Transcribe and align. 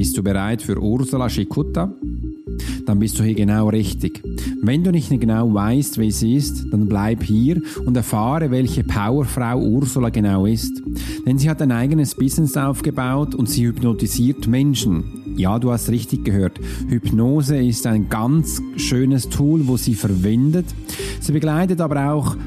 Bist 0.00 0.16
du 0.16 0.22
bereit 0.22 0.62
für 0.62 0.80
Ursula 0.80 1.28
Schikutta? 1.28 1.92
Dann 2.86 2.98
bist 2.98 3.18
du 3.18 3.22
hier 3.22 3.34
genau 3.34 3.68
richtig. 3.68 4.22
Wenn 4.62 4.82
du 4.82 4.90
nicht 4.90 5.10
genau 5.10 5.52
weißt, 5.52 5.98
wie 5.98 6.10
sie 6.10 6.36
ist, 6.36 6.72
dann 6.72 6.88
bleib 6.88 7.22
hier 7.22 7.60
und 7.84 7.94
erfahre, 7.98 8.50
welche 8.50 8.82
Powerfrau 8.82 9.60
Ursula 9.60 10.08
genau 10.08 10.46
ist. 10.46 10.80
Denn 11.26 11.36
sie 11.36 11.50
hat 11.50 11.60
ein 11.60 11.70
eigenes 11.70 12.14
Business 12.14 12.56
aufgebaut 12.56 13.34
und 13.34 13.50
sie 13.50 13.66
hypnotisiert 13.66 14.46
Menschen. 14.46 15.34
Ja, 15.36 15.58
du 15.58 15.70
hast 15.70 15.90
richtig 15.90 16.24
gehört. 16.24 16.58
Hypnose 16.88 17.62
ist 17.62 17.86
ein 17.86 18.08
ganz 18.08 18.62
schönes 18.76 19.28
Tool, 19.28 19.68
wo 19.68 19.76
sie 19.76 19.94
verwendet. 19.94 20.64
Sie 21.20 21.32
begleitet 21.32 21.82
aber 21.82 22.10
auch 22.10 22.38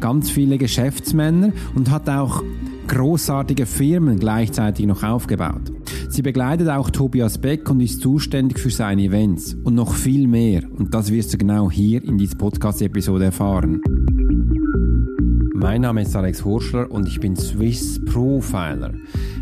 ganz 0.00 0.30
viele 0.30 0.58
Geschäftsmänner 0.58 1.52
und 1.76 1.92
hat 1.92 2.08
auch 2.08 2.42
großartige 2.88 3.66
Firmen 3.66 4.18
gleichzeitig 4.18 4.84
noch 4.86 5.04
aufgebaut. 5.04 5.77
Sie 6.18 6.22
begleitet 6.22 6.68
auch 6.68 6.90
Tobias 6.90 7.38
Beck 7.38 7.70
und 7.70 7.78
ist 7.78 8.00
zuständig 8.00 8.58
für 8.58 8.70
seine 8.70 9.04
Events 9.04 9.56
und 9.62 9.76
noch 9.76 9.94
viel 9.94 10.26
mehr. 10.26 10.64
Und 10.76 10.92
das 10.92 11.12
wirst 11.12 11.32
du 11.32 11.38
genau 11.38 11.70
hier 11.70 12.02
in 12.02 12.18
dieser 12.18 12.36
Podcast-Episode 12.36 13.26
erfahren. 13.26 13.80
Mein 15.54 15.82
Name 15.82 16.02
ist 16.02 16.16
Alex 16.16 16.44
Horschler 16.44 16.90
und 16.90 17.06
ich 17.06 17.20
bin 17.20 17.36
Swiss 17.36 18.04
Profiler. 18.04 18.94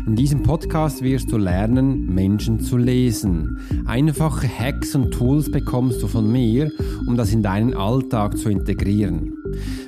In 0.05 0.15
diesem 0.15 0.43
Podcast 0.43 1.01
wirst 1.01 1.31
du 1.31 1.37
lernen, 1.37 2.13
Menschen 2.13 2.59
zu 2.59 2.77
lesen. 2.77 3.57
Einfache 3.87 4.47
Hacks 4.47 4.93
und 4.93 5.09
Tools 5.09 5.49
bekommst 5.49 6.03
du 6.03 6.07
von 6.07 6.31
mir, 6.31 6.71
um 7.07 7.17
das 7.17 7.33
in 7.33 7.41
deinen 7.41 7.73
Alltag 7.73 8.37
zu 8.37 8.49
integrieren. 8.49 9.33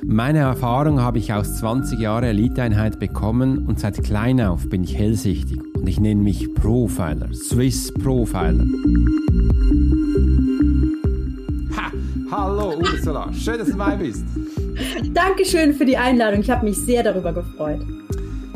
Meine 0.04 0.40
Erfahrung 0.40 0.98
habe 0.98 1.20
ich 1.20 1.32
aus 1.32 1.58
20 1.58 2.00
Jahren 2.00 2.24
Eliteeinheit 2.24 2.98
bekommen 2.98 3.64
und 3.68 3.78
seit 3.78 4.02
klein 4.02 4.40
auf 4.40 4.68
bin 4.68 4.82
ich 4.82 4.98
hellsichtig 4.98 5.69
und 5.80 5.88
ich 5.88 5.98
nenne 5.98 6.20
mich 6.20 6.52
Profiler, 6.54 7.32
Swiss 7.32 7.92
Profiler. 7.92 8.64
Ha! 11.76 11.92
Hallo 12.30 12.74
Ursula, 12.78 13.32
schön, 13.32 13.58
dass 13.58 13.68
du 13.68 13.76
dabei 13.76 13.96
bist. 13.96 14.24
Dankeschön 15.12 15.72
für 15.72 15.86
die 15.86 15.96
Einladung, 15.96 16.40
ich 16.40 16.50
habe 16.50 16.66
mich 16.66 16.76
sehr 16.76 17.02
darüber 17.02 17.32
gefreut. 17.32 17.80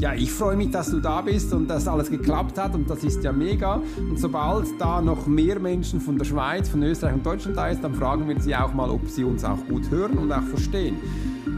Ja, 0.01 0.13
ich 0.13 0.31
freue 0.31 0.57
mich, 0.57 0.71
dass 0.71 0.91
du 0.91 1.01
da 1.01 1.23
bist 1.23 1.55
und 1.55 1.67
dass 1.67 1.89
alles 1.89 2.11
geklappt 2.11 2.59
hat 2.59 2.75
und 2.75 2.91
das 2.91 3.03
ist 3.05 3.25
ja 3.25 3.33
mega. 3.33 3.81
Und 3.99 4.19
sobald 4.19 4.67
da 4.79 5.01
noch 5.01 5.27
mehr 5.27 5.59
Menschen 5.59 6.01
von 6.01 6.19
der 6.19 6.27
Schweiz, 6.27 6.69
von 6.69 6.83
Österreich 6.83 7.15
und 7.15 7.25
Deutschland 7.25 7.57
da 7.57 7.69
ist, 7.69 7.83
dann 7.83 7.95
fragen 7.95 8.29
wir 8.29 8.39
sie 8.39 8.55
auch 8.55 8.75
mal, 8.75 8.91
ob 8.91 9.09
sie 9.09 9.25
uns 9.25 9.45
auch 9.45 9.65
gut 9.67 9.91
hören 9.91 10.19
und 10.19 10.31
auch 10.31 10.43
verstehen. 10.43 10.97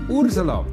Ursula, 0.08 0.64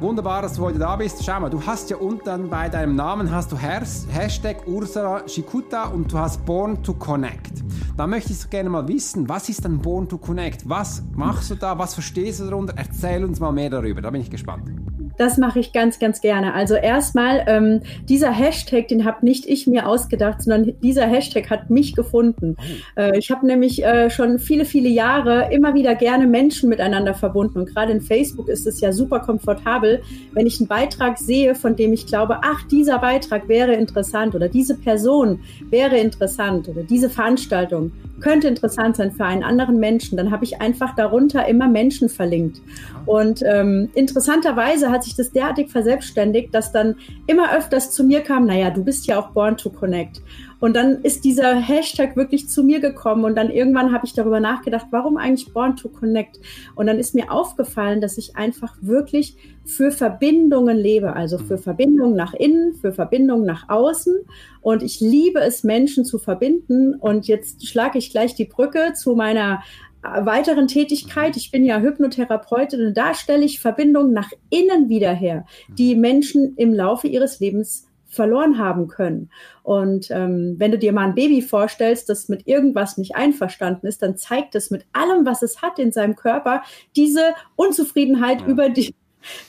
Wunderbar, 0.00 0.42
dass 0.42 0.54
du 0.54 0.62
heute 0.62 0.80
da 0.80 0.96
bist. 0.96 1.24
Schau 1.24 1.38
mal, 1.38 1.50
du 1.50 1.64
hast 1.64 1.88
ja 1.88 1.96
unten 1.96 2.50
bei 2.50 2.68
deinem 2.68 2.96
Namen 2.96 3.30
hast 3.30 3.52
du 3.52 3.56
Hashtag 3.56 4.66
Ursula 4.66 5.22
Shikuta 5.28 5.84
und 5.84 6.12
du 6.12 6.18
hast 6.18 6.44
Born 6.44 6.82
to 6.82 6.94
Connect. 6.94 7.62
Da 7.96 8.06
möchte 8.08 8.32
ich 8.32 8.50
gerne 8.50 8.70
mal 8.70 8.86
wissen, 8.88 9.28
was 9.28 9.48
ist 9.48 9.64
denn 9.64 9.78
Born 9.78 10.08
to 10.08 10.18
Connect? 10.18 10.68
Was 10.68 11.02
machst 11.14 11.50
du 11.52 11.54
da? 11.54 11.78
Was 11.78 11.94
verstehst 11.94 12.40
du 12.40 12.46
darunter? 12.46 12.74
Erzähl 12.76 13.24
uns 13.24 13.38
mal 13.38 13.52
mehr 13.52 13.70
darüber. 13.70 14.02
Da 14.02 14.10
bin 14.10 14.20
ich 14.20 14.30
gespannt. 14.30 14.68
Das 15.16 15.38
mache 15.38 15.60
ich 15.60 15.72
ganz, 15.72 15.98
ganz 15.98 16.20
gerne. 16.20 16.54
Also 16.54 16.74
erstmal, 16.74 17.44
ähm, 17.46 17.80
dieser 18.08 18.30
Hashtag, 18.30 18.88
den 18.88 19.04
habe 19.04 19.24
nicht 19.24 19.46
ich 19.46 19.66
mir 19.66 19.86
ausgedacht, 19.88 20.42
sondern 20.42 20.74
dieser 20.82 21.06
Hashtag 21.06 21.50
hat 21.50 21.70
mich 21.70 21.94
gefunden. 21.94 22.56
Oh. 22.58 23.00
Äh, 23.00 23.18
ich 23.18 23.30
habe 23.30 23.46
nämlich 23.46 23.84
äh, 23.84 24.10
schon 24.10 24.38
viele, 24.38 24.64
viele 24.64 24.88
Jahre 24.88 25.52
immer 25.52 25.74
wieder 25.74 25.94
gerne 25.94 26.26
Menschen 26.26 26.68
miteinander 26.68 27.14
verbunden. 27.14 27.60
Und 27.60 27.74
gerade 27.74 27.92
in 27.92 28.00
Facebook 28.00 28.48
ist 28.48 28.66
es 28.66 28.80
ja 28.80 28.92
super 28.92 29.20
komfortabel, 29.20 30.02
wenn 30.32 30.46
ich 30.46 30.60
einen 30.60 30.68
Beitrag 30.68 31.18
sehe, 31.18 31.54
von 31.54 31.76
dem 31.76 31.92
ich 31.92 32.06
glaube, 32.06 32.38
ach, 32.42 32.66
dieser 32.68 32.98
Beitrag 32.98 33.48
wäre 33.48 33.74
interessant 33.74 34.34
oder 34.34 34.48
diese 34.48 34.76
Person 34.76 35.40
wäre 35.70 35.96
interessant 35.96 36.68
oder 36.68 36.82
diese 36.82 37.10
Veranstaltung 37.10 37.92
könnte 38.20 38.48
interessant 38.48 38.96
sein 38.96 39.12
für 39.12 39.24
einen 39.24 39.42
anderen 39.42 39.78
Menschen, 39.78 40.16
dann 40.16 40.30
habe 40.30 40.44
ich 40.44 40.60
einfach 40.60 40.94
darunter 40.94 41.46
immer 41.46 41.68
Menschen 41.68 42.08
verlinkt. 42.08 42.60
Und 43.06 43.42
ähm, 43.44 43.90
interessanterweise 43.94 44.90
hat 44.90 45.04
sich 45.04 45.14
das 45.14 45.32
derartig 45.32 45.70
verselbstständigt, 45.70 46.54
dass 46.54 46.72
dann 46.72 46.96
immer 47.26 47.54
öfters 47.54 47.90
zu 47.90 48.04
mir 48.04 48.20
kam, 48.20 48.46
naja, 48.46 48.70
du 48.70 48.84
bist 48.84 49.06
ja 49.06 49.18
auch 49.18 49.30
born 49.30 49.56
to 49.56 49.70
connect. 49.70 50.22
Und 50.64 50.76
dann 50.76 51.02
ist 51.02 51.26
dieser 51.26 51.56
Hashtag 51.56 52.16
wirklich 52.16 52.48
zu 52.48 52.62
mir 52.62 52.80
gekommen 52.80 53.26
und 53.26 53.36
dann 53.36 53.50
irgendwann 53.50 53.92
habe 53.92 54.06
ich 54.06 54.14
darüber 54.14 54.40
nachgedacht, 54.40 54.86
warum 54.92 55.18
eigentlich 55.18 55.52
Born 55.52 55.76
to 55.76 55.90
Connect? 55.90 56.40
Und 56.74 56.86
dann 56.86 56.98
ist 56.98 57.14
mir 57.14 57.30
aufgefallen, 57.30 58.00
dass 58.00 58.16
ich 58.16 58.34
einfach 58.34 58.74
wirklich 58.80 59.36
für 59.66 59.90
Verbindungen 59.90 60.78
lebe, 60.78 61.12
also 61.12 61.36
für 61.36 61.58
Verbindungen 61.58 62.16
nach 62.16 62.32
innen, 62.32 62.72
für 62.76 62.92
Verbindungen 62.92 63.44
nach 63.44 63.68
außen. 63.68 64.14
Und 64.62 64.82
ich 64.82 65.00
liebe 65.00 65.38
es, 65.40 65.64
Menschen 65.64 66.06
zu 66.06 66.18
verbinden. 66.18 66.94
Und 66.94 67.26
jetzt 67.26 67.68
schlage 67.68 67.98
ich 67.98 68.10
gleich 68.10 68.34
die 68.34 68.46
Brücke 68.46 68.94
zu 68.94 69.14
meiner 69.14 69.62
äh, 70.02 70.24
weiteren 70.24 70.66
Tätigkeit. 70.66 71.36
Ich 71.36 71.50
bin 71.50 71.66
ja 71.66 71.78
Hypnotherapeutin 71.78 72.86
und 72.86 72.96
da 72.96 73.12
stelle 73.12 73.44
ich 73.44 73.60
Verbindungen 73.60 74.14
nach 74.14 74.30
innen 74.48 74.88
wieder 74.88 75.12
her, 75.12 75.44
die 75.76 75.94
Menschen 75.94 76.54
im 76.56 76.72
Laufe 76.72 77.06
ihres 77.06 77.38
Lebens 77.38 77.86
verloren 78.14 78.58
haben 78.58 78.88
können. 78.88 79.30
Und 79.62 80.08
ähm, 80.10 80.56
wenn 80.58 80.70
du 80.70 80.78
dir 80.78 80.92
mal 80.92 81.06
ein 81.06 81.14
Baby 81.14 81.42
vorstellst, 81.42 82.08
das 82.08 82.28
mit 82.28 82.46
irgendwas 82.46 82.98
nicht 82.98 83.16
einverstanden 83.16 83.86
ist, 83.86 84.02
dann 84.02 84.16
zeigt 84.16 84.54
es 84.54 84.70
mit 84.70 84.86
allem, 84.92 85.26
was 85.26 85.42
es 85.42 85.62
hat 85.62 85.78
in 85.78 85.92
seinem 85.92 86.16
Körper, 86.16 86.62
diese 86.96 87.34
Unzufriedenheit 87.56 88.42
ja. 88.42 88.46
über 88.46 88.68
die 88.68 88.94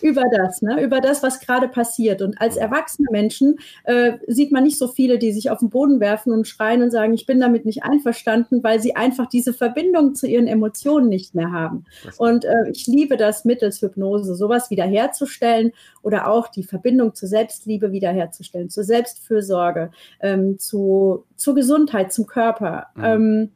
über 0.01 0.23
das, 0.31 0.61
ne? 0.61 0.81
über 0.81 1.01
das, 1.01 1.23
was 1.23 1.39
gerade 1.39 1.67
passiert. 1.67 2.21
Und 2.21 2.39
als 2.39 2.57
erwachsene 2.57 3.07
Menschen 3.11 3.57
äh, 3.83 4.13
sieht 4.27 4.51
man 4.51 4.63
nicht 4.63 4.77
so 4.77 4.87
viele, 4.87 5.17
die 5.17 5.31
sich 5.31 5.49
auf 5.49 5.59
den 5.59 5.69
Boden 5.69 5.99
werfen 5.99 6.31
und 6.33 6.47
schreien 6.47 6.81
und 6.81 6.91
sagen, 6.91 7.13
ich 7.13 7.25
bin 7.25 7.39
damit 7.39 7.65
nicht 7.65 7.83
einverstanden, 7.83 8.63
weil 8.63 8.79
sie 8.79 8.95
einfach 8.95 9.27
diese 9.27 9.53
Verbindung 9.53 10.15
zu 10.15 10.27
ihren 10.27 10.47
Emotionen 10.47 11.09
nicht 11.09 11.35
mehr 11.35 11.51
haben. 11.51 11.85
Und 12.17 12.45
äh, 12.45 12.69
ich 12.71 12.87
liebe 12.87 13.17
das 13.17 13.45
mittels 13.45 13.81
Hypnose, 13.81 14.35
sowas 14.35 14.69
wiederherzustellen 14.69 15.71
oder 16.01 16.27
auch 16.27 16.47
die 16.47 16.63
Verbindung 16.63 17.15
zur 17.15 17.29
Selbstliebe 17.29 17.91
wiederherzustellen, 17.91 18.69
zur 18.69 18.83
Selbstfürsorge, 18.83 19.91
ähm, 20.21 20.59
zu, 20.59 21.25
zur 21.35 21.55
Gesundheit, 21.55 22.13
zum 22.13 22.25
Körper. 22.25 22.87
Mhm. 22.95 23.03
Ähm, 23.03 23.51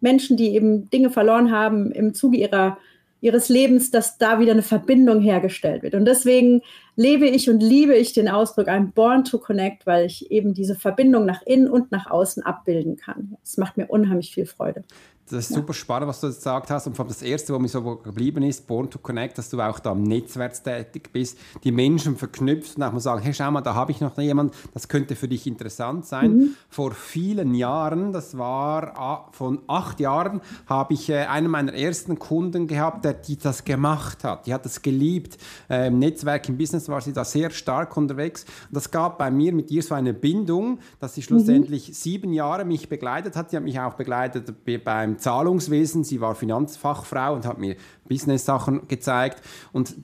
Menschen, 0.00 0.36
die 0.36 0.54
eben 0.54 0.88
Dinge 0.90 1.10
verloren 1.10 1.50
haben 1.50 1.92
im 1.92 2.14
Zuge 2.14 2.38
ihrer 2.38 2.78
ihres 3.20 3.48
Lebens, 3.48 3.90
dass 3.90 4.18
da 4.18 4.40
wieder 4.40 4.52
eine 4.52 4.62
Verbindung 4.62 5.20
hergestellt 5.20 5.82
wird. 5.82 5.94
Und 5.94 6.04
deswegen 6.04 6.62
lebe 6.96 7.26
ich 7.26 7.50
und 7.50 7.60
liebe 7.60 7.94
ich 7.94 8.12
den 8.12 8.28
Ausdruck 8.28 8.68
I'm 8.68 8.92
born 8.92 9.24
to 9.24 9.38
connect, 9.38 9.86
weil 9.86 10.06
ich 10.06 10.30
eben 10.30 10.54
diese 10.54 10.74
Verbindung 10.74 11.26
nach 11.26 11.42
innen 11.42 11.68
und 11.68 11.92
nach 11.92 12.10
außen 12.10 12.42
abbilden 12.42 12.96
kann. 12.96 13.36
Es 13.42 13.56
macht 13.56 13.76
mir 13.76 13.86
unheimlich 13.86 14.32
viel 14.32 14.46
Freude. 14.46 14.84
Das 15.30 15.44
ist 15.44 15.50
ja. 15.50 15.56
super 15.56 15.72
spannend, 15.72 16.08
was 16.08 16.20
du 16.20 16.26
gesagt 16.26 16.70
hast. 16.70 16.86
Und 16.86 16.96
vor 16.96 17.04
allem 17.04 17.12
das 17.12 17.22
Erste, 17.22 17.52
was 17.52 17.60
mir 17.60 17.68
so 17.68 17.96
geblieben 17.96 18.42
ist, 18.42 18.66
Born 18.66 18.90
to 18.90 18.98
Connect, 18.98 19.38
dass 19.38 19.48
du 19.48 19.60
auch 19.60 19.78
da 19.78 19.92
am 19.92 20.02
Netzwerk 20.02 20.50
tätig 20.62 21.10
bist, 21.12 21.38
die 21.62 21.70
Menschen 21.70 22.16
verknüpft 22.16 22.76
und 22.76 22.82
auch 22.82 22.92
mal 22.92 23.00
sagen, 23.00 23.22
hey, 23.22 23.32
schau 23.32 23.50
mal, 23.50 23.60
da 23.60 23.74
habe 23.74 23.92
ich 23.92 24.00
noch 24.00 24.18
jemanden, 24.18 24.52
das 24.74 24.88
könnte 24.88 25.14
für 25.14 25.28
dich 25.28 25.46
interessant 25.46 26.06
sein. 26.06 26.32
Mhm. 26.32 26.48
Vor 26.68 26.92
vielen 26.92 27.54
Jahren, 27.54 28.12
das 28.12 28.36
war 28.36 28.98
ah, 28.98 29.28
von 29.32 29.60
acht 29.68 30.00
Jahren, 30.00 30.40
habe 30.66 30.94
ich 30.94 31.08
äh, 31.08 31.26
einen 31.26 31.48
meiner 31.48 31.72
ersten 31.74 32.18
Kunden 32.18 32.66
gehabt, 32.66 33.04
der 33.04 33.14
die 33.14 33.36
das 33.36 33.64
gemacht 33.64 34.24
hat. 34.24 34.46
Die 34.46 34.54
hat 34.54 34.64
das 34.64 34.82
geliebt. 34.82 35.38
Äh, 35.68 35.88
Im 35.88 35.98
Netzwerk, 35.98 36.48
im 36.48 36.56
Business 36.56 36.88
war 36.88 37.00
sie 37.00 37.12
da 37.12 37.24
sehr 37.24 37.50
stark 37.50 37.96
unterwegs. 37.96 38.44
Und 38.68 38.76
das 38.76 38.90
gab 38.90 39.18
bei 39.18 39.30
mir 39.30 39.52
mit 39.52 39.70
ihr 39.70 39.82
so 39.82 39.94
eine 39.94 40.12
Bindung, 40.12 40.80
dass 40.98 41.14
sie 41.14 41.20
mhm. 41.20 41.24
schlussendlich 41.24 41.88
mhm. 41.88 41.92
sieben 41.92 42.32
Jahre 42.32 42.64
mich 42.64 42.88
begleitet 42.88 43.36
hat. 43.36 43.50
Sie 43.50 43.56
hat 43.56 43.64
mich 43.64 43.78
auch 43.78 43.94
begleitet 43.94 44.52
beim 44.84 45.19
Zahlungswesen. 45.20 46.04
Sie 46.04 46.20
war 46.20 46.34
Finanzfachfrau 46.34 47.34
und 47.34 47.46
hat 47.46 47.58
mir 47.58 47.76
Business-Sachen 48.08 48.88
gezeigt. 48.88 49.42
Und 49.72 49.94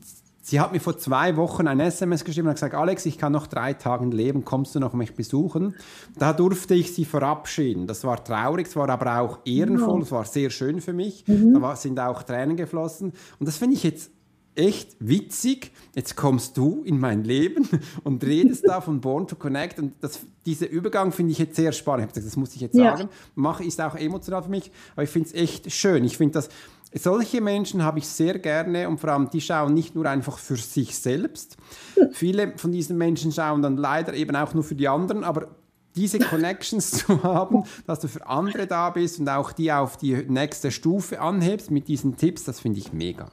sie 0.46 0.60
hat 0.60 0.72
mir 0.72 0.80
vor 0.80 0.96
zwei 0.96 1.36
Wochen 1.36 1.66
ein 1.66 1.80
SMS 1.80 2.24
geschrieben 2.24 2.48
und 2.48 2.54
gesagt, 2.54 2.74
Alex, 2.74 3.04
ich 3.06 3.18
kann 3.18 3.32
noch 3.32 3.48
drei 3.48 3.72
Tage 3.72 4.06
leben, 4.06 4.44
kommst 4.44 4.74
du 4.74 4.80
noch 4.80 4.94
mich 4.94 5.14
besuchen? 5.14 5.74
Da 6.16 6.32
durfte 6.32 6.74
ich 6.74 6.94
sie 6.94 7.04
verabschieden. 7.04 7.86
Das 7.86 8.04
war 8.04 8.22
traurig, 8.22 8.68
es 8.68 8.76
war 8.76 8.88
aber 8.88 9.20
auch 9.20 9.38
ehrenvoll, 9.44 10.02
es 10.02 10.12
war 10.12 10.24
sehr 10.24 10.50
schön 10.50 10.80
für 10.80 10.92
mich. 10.92 11.26
Mhm. 11.26 11.60
Da 11.60 11.74
sind 11.74 11.98
auch 11.98 12.22
Tränen 12.22 12.56
geflossen. 12.56 13.12
Und 13.40 13.46
das 13.46 13.56
finde 13.56 13.74
ich 13.74 13.82
jetzt 13.82 14.10
echt 14.56 14.96
witzig. 14.98 15.72
Jetzt 15.94 16.16
kommst 16.16 16.56
du 16.56 16.82
in 16.84 16.98
mein 16.98 17.24
Leben 17.24 17.68
und 18.04 18.24
redest 18.24 18.66
da 18.66 18.80
von 18.80 19.00
Born 19.00 19.26
to 19.26 19.36
Connect. 19.36 19.78
Und 19.78 19.94
das, 20.00 20.20
dieser 20.44 20.68
Übergang 20.68 21.12
finde 21.12 21.32
ich 21.32 21.38
jetzt 21.38 21.56
sehr 21.56 21.72
spannend. 21.72 22.00
Ich 22.00 22.04
habe 22.04 22.14
gesagt, 22.14 22.26
das 22.26 22.36
muss 22.36 22.54
ich 22.54 22.60
jetzt 22.60 22.76
ja. 22.76 22.96
sagen. 22.96 23.08
Mache 23.34 23.64
ist 23.64 23.80
auch 23.80 23.94
emotional 23.94 24.42
für 24.42 24.50
mich, 24.50 24.70
aber 24.94 25.04
ich 25.04 25.10
finde 25.10 25.28
es 25.28 25.34
echt 25.34 25.70
schön. 25.72 26.04
Ich 26.04 26.16
finde 26.16 26.34
das. 26.34 26.48
Solche 26.94 27.40
Menschen 27.40 27.82
habe 27.82 27.98
ich 27.98 28.06
sehr 28.06 28.38
gerne 28.38 28.88
und 28.88 28.98
vor 28.98 29.10
allem, 29.10 29.28
die 29.28 29.40
schauen 29.40 29.74
nicht 29.74 29.94
nur 29.94 30.06
einfach 30.06 30.38
für 30.38 30.56
sich 30.56 30.96
selbst. 30.96 31.56
Viele 32.12 32.56
von 32.56 32.72
diesen 32.72 32.96
Menschen 32.96 33.32
schauen 33.32 33.60
dann 33.60 33.76
leider 33.76 34.14
eben 34.14 34.34
auch 34.36 34.54
nur 34.54 34.64
für 34.64 34.76
die 34.76 34.88
anderen, 34.88 35.24
aber 35.24 35.48
diese 35.96 36.18
Connections 36.18 36.90
zu 36.90 37.22
haben, 37.22 37.64
dass 37.86 38.00
du 38.00 38.08
für 38.08 38.26
andere 38.26 38.66
da 38.66 38.90
bist 38.90 39.18
und 39.18 39.28
auch 39.28 39.52
die 39.52 39.72
auf 39.72 39.96
die 39.96 40.14
nächste 40.28 40.70
Stufe 40.70 41.20
anhebst 41.20 41.70
mit 41.70 41.88
diesen 41.88 42.16
Tipps, 42.16 42.44
das 42.44 42.60
finde 42.60 42.78
ich 42.78 42.92
mega. 42.92 43.30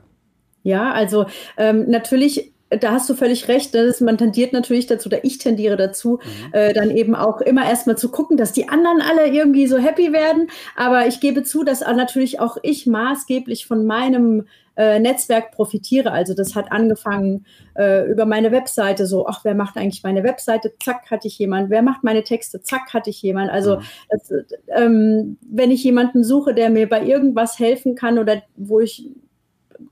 Ja, 0.63 0.91
also 0.91 1.25
ähm, 1.57 1.89
natürlich 1.89 2.53
da 2.79 2.91
hast 2.91 3.09
du 3.09 3.13
völlig 3.13 3.47
recht. 3.47 3.75
Ist, 3.75 4.01
man 4.01 4.17
tendiert 4.17 4.53
natürlich 4.53 4.87
dazu, 4.87 5.07
oder 5.07 5.23
ich 5.23 5.37
tendiere 5.37 5.77
dazu, 5.77 6.19
mhm. 6.23 6.53
äh, 6.53 6.73
dann 6.73 6.91
eben 6.91 7.15
auch 7.15 7.41
immer 7.41 7.65
erstmal 7.65 7.97
zu 7.97 8.09
gucken, 8.09 8.37
dass 8.37 8.53
die 8.53 8.69
anderen 8.69 9.01
alle 9.01 9.27
irgendwie 9.27 9.67
so 9.67 9.77
happy 9.77 10.13
werden. 10.13 10.47
Aber 10.75 11.07
ich 11.07 11.19
gebe 11.19 11.43
zu, 11.43 11.63
dass 11.63 11.81
natürlich 11.81 12.39
auch 12.39 12.57
ich 12.61 12.85
maßgeblich 12.87 13.65
von 13.67 13.85
meinem 13.85 14.47
äh, 14.75 14.99
Netzwerk 14.99 15.51
profitiere. 15.51 16.11
Also 16.11 16.33
das 16.33 16.55
hat 16.55 16.71
angefangen 16.71 17.45
äh, 17.75 18.09
über 18.09 18.25
meine 18.25 18.51
Webseite, 18.51 19.05
so, 19.05 19.27
ach, 19.27 19.41
wer 19.43 19.53
macht 19.53 19.77
eigentlich 19.77 20.01
meine 20.03 20.23
Webseite? 20.23 20.73
Zack, 20.83 21.11
hatte 21.11 21.27
ich 21.27 21.37
jemand. 21.37 21.69
Wer 21.69 21.83
macht 21.83 22.03
meine 22.03 22.23
Texte? 22.23 22.61
Zack, 22.61 22.93
hatte 22.93 23.11
ich 23.11 23.21
jemand. 23.21 23.51
Also 23.51 23.77
mhm. 23.77 23.81
das, 24.09 24.31
ähm, 24.75 25.37
wenn 25.47 25.69
ich 25.69 25.83
jemanden 25.83 26.23
suche, 26.23 26.53
der 26.55 26.69
mir 26.69 26.89
bei 26.89 27.03
irgendwas 27.05 27.59
helfen 27.59 27.95
kann 27.95 28.17
oder 28.17 28.41
wo 28.55 28.79
ich 28.79 29.09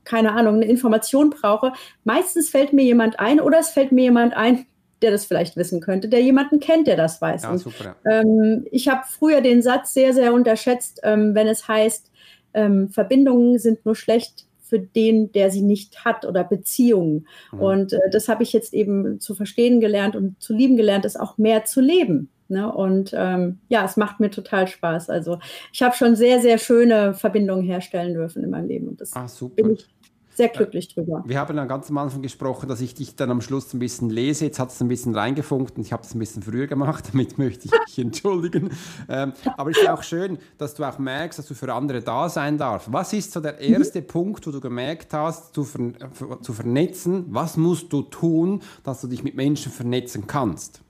keine 0.04 0.32
Ahnung, 0.32 0.56
eine 0.56 0.66
Information 0.66 1.30
brauche, 1.30 1.72
meistens 2.04 2.48
fällt 2.48 2.72
mir 2.72 2.84
jemand 2.84 3.18
ein 3.18 3.40
oder 3.40 3.58
es 3.58 3.70
fällt 3.70 3.92
mir 3.92 4.02
jemand 4.02 4.36
ein, 4.36 4.66
der 5.02 5.10
das 5.10 5.24
vielleicht 5.24 5.56
wissen 5.56 5.80
könnte, 5.80 6.08
der 6.08 6.20
jemanden 6.20 6.60
kennt, 6.60 6.86
der 6.86 6.96
das 6.96 7.20
weiß. 7.20 7.42
Ja, 7.42 7.58
super, 7.58 7.96
ähm, 8.08 8.66
ich 8.70 8.88
habe 8.88 9.02
früher 9.08 9.40
den 9.40 9.62
Satz 9.62 9.94
sehr, 9.94 10.14
sehr 10.14 10.32
unterschätzt, 10.32 11.00
ähm, 11.02 11.34
wenn 11.34 11.48
es 11.48 11.66
heißt, 11.66 12.10
ähm, 12.54 12.90
Verbindungen 12.90 13.58
sind 13.58 13.84
nur 13.84 13.96
schlecht, 13.96 14.46
für 14.72 14.78
den, 14.78 15.30
der 15.32 15.50
sie 15.50 15.60
nicht 15.60 16.06
hat 16.06 16.24
oder 16.24 16.44
Beziehungen. 16.44 17.26
Mhm. 17.52 17.60
Und 17.60 17.92
äh, 17.92 17.98
das 18.10 18.30
habe 18.30 18.42
ich 18.42 18.54
jetzt 18.54 18.72
eben 18.72 19.20
zu 19.20 19.34
verstehen 19.34 19.80
gelernt 19.80 20.16
und 20.16 20.40
zu 20.42 20.54
lieben 20.54 20.78
gelernt, 20.78 21.04
ist 21.04 21.20
auch 21.20 21.36
mehr 21.36 21.66
zu 21.66 21.82
leben. 21.82 22.30
Ne? 22.52 22.72
Und 22.72 23.12
ähm, 23.16 23.58
ja, 23.68 23.84
es 23.84 23.96
macht 23.96 24.20
mir 24.20 24.30
total 24.30 24.68
Spaß. 24.68 25.10
Also 25.10 25.38
ich 25.72 25.82
habe 25.82 25.96
schon 25.96 26.14
sehr, 26.14 26.40
sehr 26.40 26.58
schöne 26.58 27.14
Verbindungen 27.14 27.64
herstellen 27.64 28.14
dürfen 28.14 28.44
in 28.44 28.50
meinem 28.50 28.68
Leben. 28.68 28.88
Und 28.88 29.00
das 29.00 29.14
ah, 29.14 29.26
super. 29.26 29.56
bin 29.56 29.72
ich 29.72 29.88
sehr 30.34 30.48
glücklich 30.48 30.88
drüber. 30.88 31.22
Wir 31.26 31.38
haben 31.38 31.56
dann 31.56 31.68
ganz 31.68 31.90
am 31.90 31.98
Anfang 31.98 32.22
gesprochen, 32.22 32.68
dass 32.68 32.80
ich 32.80 32.94
dich 32.94 33.16
dann 33.16 33.30
am 33.30 33.40
Schluss 33.40 33.72
ein 33.74 33.78
bisschen 33.78 34.10
lese. 34.10 34.46
Jetzt 34.46 34.58
hat 34.58 34.70
es 34.70 34.80
ein 34.80 34.88
bisschen 34.88 35.14
reingefunkt 35.14 35.76
und 35.76 35.82
ich 35.84 35.92
habe 35.92 36.02
es 36.02 36.14
ein 36.14 36.18
bisschen 36.18 36.42
früher 36.42 36.66
gemacht. 36.66 37.08
Damit 37.12 37.38
möchte 37.38 37.66
ich 37.66 37.72
mich 37.72 37.98
entschuldigen. 37.98 38.70
Ähm, 39.08 39.32
aber 39.56 39.70
es 39.70 39.78
ist 39.78 39.88
auch 39.88 40.02
schön, 40.02 40.38
dass 40.58 40.74
du 40.74 40.84
auch 40.84 40.98
merkst, 40.98 41.38
dass 41.38 41.46
du 41.46 41.54
für 41.54 41.72
andere 41.72 42.00
da 42.00 42.28
sein 42.28 42.56
darfst. 42.58 42.92
Was 42.92 43.12
ist 43.12 43.32
so 43.32 43.40
der 43.40 43.54
mhm. 43.54 43.74
erste 43.74 44.00
mhm. 44.00 44.06
Punkt, 44.06 44.46
wo 44.46 44.50
du 44.50 44.60
gemerkt 44.60 45.12
hast, 45.12 45.54
zu, 45.54 45.64
ver 45.64 45.92
zu 46.40 46.52
vernetzen? 46.52 47.26
Was 47.28 47.56
musst 47.56 47.92
du 47.92 48.02
tun, 48.02 48.62
dass 48.84 49.00
du 49.02 49.08
dich 49.08 49.22
mit 49.22 49.36
Menschen 49.36 49.70
vernetzen 49.70 50.26
kannst? 50.26 50.81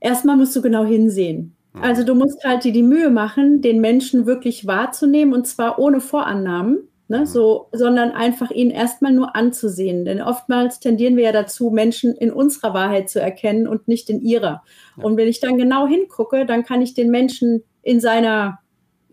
Erstmal 0.00 0.36
musst 0.36 0.54
du 0.54 0.62
genau 0.62 0.84
hinsehen. 0.84 1.56
Mhm. 1.72 1.82
Also 1.82 2.04
du 2.04 2.14
musst 2.14 2.44
halt 2.44 2.64
dir 2.64 2.72
die 2.72 2.82
Mühe 2.82 3.10
machen, 3.10 3.60
den 3.60 3.80
Menschen 3.80 4.26
wirklich 4.26 4.66
wahrzunehmen 4.66 5.34
und 5.34 5.46
zwar 5.46 5.78
ohne 5.78 6.00
Vorannahmen 6.00 6.88
Ne, 7.08 7.20
mhm. 7.20 7.26
so, 7.26 7.68
sondern 7.70 8.10
einfach 8.10 8.50
ihn 8.50 8.70
erstmal 8.70 9.12
nur 9.12 9.36
anzusehen. 9.36 10.04
Denn 10.04 10.20
oftmals 10.20 10.80
tendieren 10.80 11.16
wir 11.16 11.22
ja 11.22 11.32
dazu, 11.32 11.70
Menschen 11.70 12.16
in 12.16 12.32
unserer 12.32 12.74
Wahrheit 12.74 13.08
zu 13.08 13.20
erkennen 13.20 13.68
und 13.68 13.86
nicht 13.86 14.10
in 14.10 14.20
ihrer. 14.20 14.64
Und 14.96 15.16
wenn 15.16 15.28
ich 15.28 15.38
dann 15.38 15.56
genau 15.56 15.86
hingucke, 15.86 16.46
dann 16.46 16.64
kann 16.64 16.82
ich 16.82 16.94
den 16.94 17.12
Menschen 17.12 17.62
in 17.82 18.00
seiner, 18.00 18.58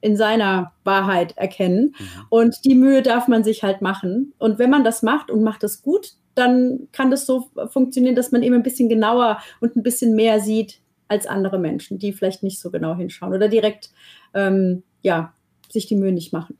in 0.01 0.17
seiner 0.17 0.73
Wahrheit 0.83 1.37
erkennen. 1.37 1.93
Mhm. 1.99 2.05
Und 2.29 2.65
die 2.65 2.73
Mühe 2.73 3.03
darf 3.03 3.27
man 3.27 3.43
sich 3.43 3.61
halt 3.61 3.83
machen. 3.83 4.33
Und 4.39 4.57
wenn 4.57 4.71
man 4.71 4.83
das 4.83 5.03
macht 5.03 5.29
und 5.29 5.43
macht 5.43 5.63
es 5.63 5.83
gut, 5.83 6.13
dann 6.35 6.87
kann 6.91 7.11
das 7.11 7.25
so 7.25 7.49
funktionieren, 7.69 8.15
dass 8.15 8.31
man 8.31 8.43
eben 8.43 8.55
ein 8.55 8.63
bisschen 8.63 8.89
genauer 8.89 9.39
und 9.59 9.75
ein 9.75 9.83
bisschen 9.83 10.15
mehr 10.15 10.39
sieht 10.39 10.79
als 11.07 11.27
andere 11.27 11.59
Menschen, 11.59 11.99
die 11.99 12.13
vielleicht 12.13 12.43
nicht 12.43 12.59
so 12.59 12.71
genau 12.71 12.95
hinschauen 12.95 13.33
oder 13.33 13.47
direkt 13.47 13.91
ähm, 14.33 14.83
ja, 15.01 15.33
sich 15.69 15.85
die 15.85 15.95
Mühe 15.95 16.11
nicht 16.11 16.33
machen. 16.33 16.57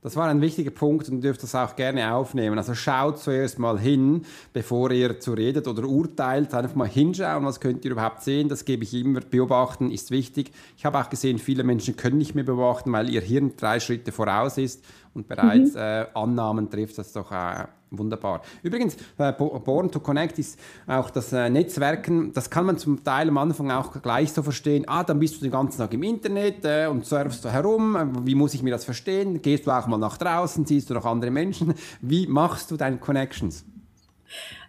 Das 0.00 0.14
war 0.14 0.28
ein 0.28 0.40
wichtiger 0.40 0.70
Punkt 0.70 1.08
und 1.08 1.22
dürft 1.22 1.42
das 1.42 1.56
auch 1.56 1.74
gerne 1.74 2.14
aufnehmen. 2.14 2.56
Also 2.56 2.72
schaut 2.74 3.18
zuerst 3.18 3.58
mal 3.58 3.80
hin, 3.80 4.24
bevor 4.52 4.92
ihr 4.92 5.18
zu 5.18 5.32
redet 5.32 5.66
oder 5.66 5.82
urteilt. 5.88 6.54
Einfach 6.54 6.76
mal 6.76 6.86
hinschauen, 6.86 7.44
was 7.44 7.58
könnt 7.58 7.84
ihr 7.84 7.90
überhaupt 7.90 8.22
sehen. 8.22 8.48
Das 8.48 8.64
gebe 8.64 8.84
ich 8.84 8.94
immer. 8.94 9.20
Beobachten 9.20 9.90
ist 9.90 10.12
wichtig. 10.12 10.52
Ich 10.76 10.84
habe 10.84 11.00
auch 11.00 11.10
gesehen, 11.10 11.38
viele 11.38 11.64
Menschen 11.64 11.96
können 11.96 12.18
nicht 12.18 12.36
mehr 12.36 12.44
beobachten, 12.44 12.92
weil 12.92 13.10
ihr 13.10 13.20
Hirn 13.20 13.54
drei 13.56 13.80
Schritte 13.80 14.12
voraus 14.12 14.56
ist 14.56 14.84
und 15.18 15.28
bereits 15.28 15.74
mhm. 15.74 15.80
äh, 15.80 16.06
Annahmen 16.14 16.70
trifft. 16.70 16.96
Das 16.96 17.08
ist 17.08 17.16
doch 17.16 17.30
äh, 17.30 17.64
wunderbar. 17.90 18.42
Übrigens, 18.62 18.96
äh, 19.18 19.32
Born 19.32 19.90
to 19.90 20.00
Connect 20.00 20.38
ist 20.38 20.58
auch 20.86 21.10
das 21.10 21.32
äh, 21.32 21.50
Netzwerken, 21.50 22.32
das 22.32 22.48
kann 22.48 22.66
man 22.66 22.78
zum 22.78 23.02
Teil 23.02 23.28
am 23.28 23.38
Anfang 23.38 23.70
auch 23.70 24.00
gleich 24.00 24.32
so 24.32 24.42
verstehen. 24.42 24.84
Ah, 24.86 25.04
dann 25.04 25.18
bist 25.18 25.36
du 25.36 25.40
den 25.40 25.50
ganzen 25.50 25.78
Tag 25.78 25.92
im 25.92 26.02
Internet 26.02 26.64
äh, 26.64 26.86
und 26.86 27.04
surfst 27.04 27.44
du 27.44 27.50
herum. 27.50 28.24
Wie 28.24 28.34
muss 28.34 28.54
ich 28.54 28.62
mir 28.62 28.70
das 28.70 28.84
verstehen? 28.84 29.42
Gehst 29.42 29.66
du 29.66 29.70
auch 29.70 29.86
mal 29.86 29.98
nach 29.98 30.16
draußen? 30.16 30.64
Siehst 30.64 30.88
du 30.88 30.94
noch 30.94 31.04
andere 31.04 31.30
Menschen? 31.30 31.74
Wie 32.00 32.26
machst 32.26 32.70
du 32.70 32.76
deine 32.76 32.98
Connections? 32.98 33.64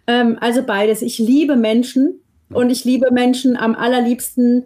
Ähm, 0.06 0.36
also 0.40 0.62
beides. 0.62 1.02
Ich 1.02 1.18
liebe 1.18 1.56
Menschen 1.56 2.20
und 2.52 2.70
ich 2.70 2.84
liebe 2.84 3.12
Menschen 3.12 3.56
am 3.56 3.76
allerliebsten 3.76 4.64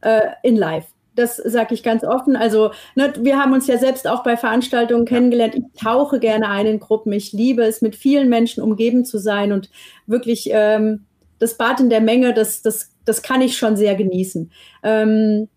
äh, 0.00 0.20
in 0.42 0.56
Live. 0.56 0.86
Das 1.16 1.36
sage 1.36 1.74
ich 1.74 1.82
ganz 1.82 2.04
offen. 2.04 2.36
Also, 2.36 2.70
ne, 2.94 3.12
wir 3.20 3.38
haben 3.38 3.52
uns 3.52 3.66
ja 3.66 3.78
selbst 3.78 4.06
auch 4.06 4.22
bei 4.22 4.36
Veranstaltungen 4.36 5.06
kennengelernt. 5.06 5.54
Ich 5.56 5.82
tauche 5.82 6.20
gerne 6.20 6.48
ein 6.48 6.66
in 6.66 6.78
Gruppen. 6.78 7.12
Ich 7.12 7.32
liebe 7.32 7.64
es, 7.64 7.82
mit 7.82 7.96
vielen 7.96 8.28
Menschen 8.28 8.62
umgeben 8.62 9.04
zu 9.04 9.18
sein 9.18 9.52
und 9.52 9.70
wirklich 10.06 10.50
ähm, 10.52 11.06
das 11.38 11.56
Bad 11.56 11.80
in 11.80 11.90
der 11.90 12.00
Menge, 12.00 12.34
das, 12.34 12.62
das, 12.62 12.92
das 13.04 13.22
kann 13.22 13.40
ich 13.40 13.56
schon 13.56 13.76
sehr 13.76 13.94
genießen. 13.94 14.52
Ähm, 14.82 15.48